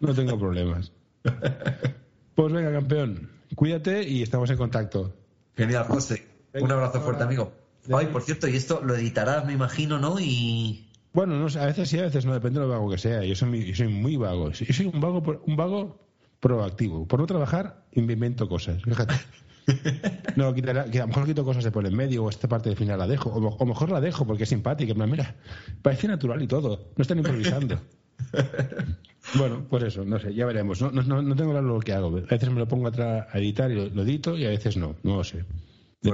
No 0.00 0.12
tengo, 0.12 0.12
no 0.12 0.14
tengo 0.14 0.38
problemas. 0.38 0.92
Pues 2.36 2.52
venga, 2.52 2.70
campeón, 2.70 3.30
cuídate 3.54 4.06
y 4.06 4.22
estamos 4.22 4.50
en 4.50 4.58
contacto. 4.58 5.16
Genial, 5.56 5.84
José. 5.84 6.35
Un 6.60 6.72
abrazo 6.72 7.00
fuerte, 7.00 7.22
amigo. 7.22 7.52
Ay, 7.92 8.06
por 8.06 8.22
cierto, 8.22 8.48
y 8.48 8.56
esto 8.56 8.80
lo 8.82 8.96
editarás, 8.96 9.44
me 9.44 9.52
imagino, 9.52 9.98
¿no? 9.98 10.18
Y 10.18 10.86
bueno, 11.16 11.38
no, 11.38 11.46
a 11.46 11.64
veces 11.64 11.88
sí, 11.88 11.98
a 11.98 12.02
veces 12.02 12.26
no, 12.26 12.34
depende 12.34 12.60
de 12.60 12.66
lo 12.66 12.72
vago 12.72 12.90
que 12.90 12.98
sea. 12.98 13.24
Yo 13.24 13.34
soy, 13.34 13.48
muy, 13.48 13.74
soy 13.74 13.88
muy 13.88 14.16
vago. 14.16 14.50
Yo 14.50 14.74
soy 14.74 14.90
un 14.92 15.00
vago, 15.00 15.42
un 15.46 15.56
vago 15.56 16.06
proactivo. 16.40 17.08
Por 17.08 17.20
no 17.20 17.26
trabajar, 17.26 17.86
invento 17.92 18.48
cosas. 18.48 18.82
Fíjate. 18.82 19.14
No, 20.36 20.54
que 20.54 20.60
a 20.70 20.84
lo 20.84 21.06
mejor 21.08 21.24
quito 21.24 21.44
cosas 21.44 21.64
de 21.64 21.72
por 21.72 21.84
en 21.86 21.96
medio 21.96 22.22
o 22.22 22.28
esta 22.30 22.46
parte 22.46 22.68
de 22.68 22.76
final 22.76 22.98
la 22.98 23.08
dejo. 23.08 23.30
O, 23.30 23.66
mejor 23.66 23.90
la 23.90 24.00
dejo 24.00 24.24
porque 24.24 24.44
es 24.44 24.48
simpática. 24.50 24.94
Mira, 24.94 25.34
parece 25.82 26.06
natural 26.06 26.40
y 26.40 26.46
todo. 26.46 26.90
No 26.96 27.02
están 27.02 27.18
improvisando. 27.18 27.80
Bueno, 29.34 29.66
pues 29.68 29.82
eso, 29.82 30.04
no 30.04 30.20
sé, 30.20 30.32
ya 30.32 30.46
veremos. 30.46 30.80
No, 30.80 30.92
no, 30.92 31.20
no 31.20 31.34
tengo 31.34 31.50
claro 31.50 31.66
lo 31.66 31.80
que 31.80 31.92
hago. 31.92 32.16
A 32.16 32.20
veces 32.20 32.48
me 32.48 32.60
lo 32.60 32.68
pongo 32.68 32.86
a, 32.86 33.26
editar 33.34 33.68
y 33.72 33.74
lo, 33.74 34.02
edito 34.04 34.38
y 34.38 34.44
a 34.44 34.50
veces 34.50 34.76
no, 34.76 34.94
no 35.02 35.16
lo 35.16 35.24
sé. 35.24 35.44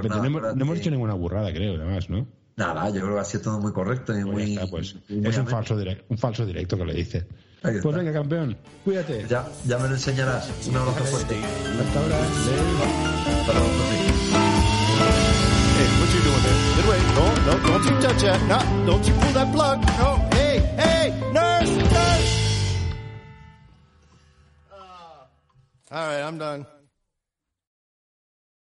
Pues 0.01 0.09
no, 0.09 0.49
hemos 0.49 0.75
dicho 0.75 0.91
ninguna 0.91 1.13
burrada, 1.13 1.51
creo, 1.53 1.75
además, 1.75 2.09
¿no? 2.09 2.27
Nada, 2.55 2.89
yo 2.89 3.01
creo 3.01 3.15
que 3.15 3.19
ha 3.19 3.25
sido 3.25 3.43
todo 3.43 3.59
muy 3.59 3.71
correcto 3.73 4.17
y 4.17 4.23
pues 4.23 4.49
muy. 4.49 4.67
pues. 4.69 4.95
es 5.09 5.37
un 5.37 5.47
falso, 5.47 5.75
directo, 5.75 6.05
un 6.09 6.17
falso 6.17 6.45
directo 6.45 6.77
que 6.77 6.85
le 6.85 6.93
dice. 6.93 7.25
Pues 7.61 7.83
venga, 7.83 8.11
campeón, 8.13 8.57
cuídate. 8.83 9.25
Ya, 9.27 9.47
ya 9.65 9.77
me 9.77 9.87
lo 9.87 9.95
enseñarás. 9.95 10.51
Un 10.67 10.75
abrazo 10.75 11.03
fuerte. 11.05 11.35
Hasta 11.37 11.99
ahora. 11.99 12.17
Hasta 12.19 13.53
luego. 13.53 13.67
Hey, 15.75 15.87
what 15.99 16.09
you 16.13 16.21
doing 16.21 16.43
there? 16.43 16.57
Get 16.75 16.85
away. 16.85 16.99
No, 17.15 17.25
no, 17.45 17.53
don't 17.67 17.85
you 17.85 17.95
touch 18.01 18.21
that. 18.21 18.41
No, 18.47 18.85
don't 18.85 19.07
you 19.07 19.13
pull 19.15 19.33
that 19.33 19.51
plug. 19.51 19.81
No, 19.97 20.29
hey, 20.33 20.61
hey, 20.77 21.13
nurse, 21.33 21.75
nurse. 21.75 22.43
All 25.89 26.07
right, 26.07 26.21
I'm 26.21 26.37
done. 26.37 26.65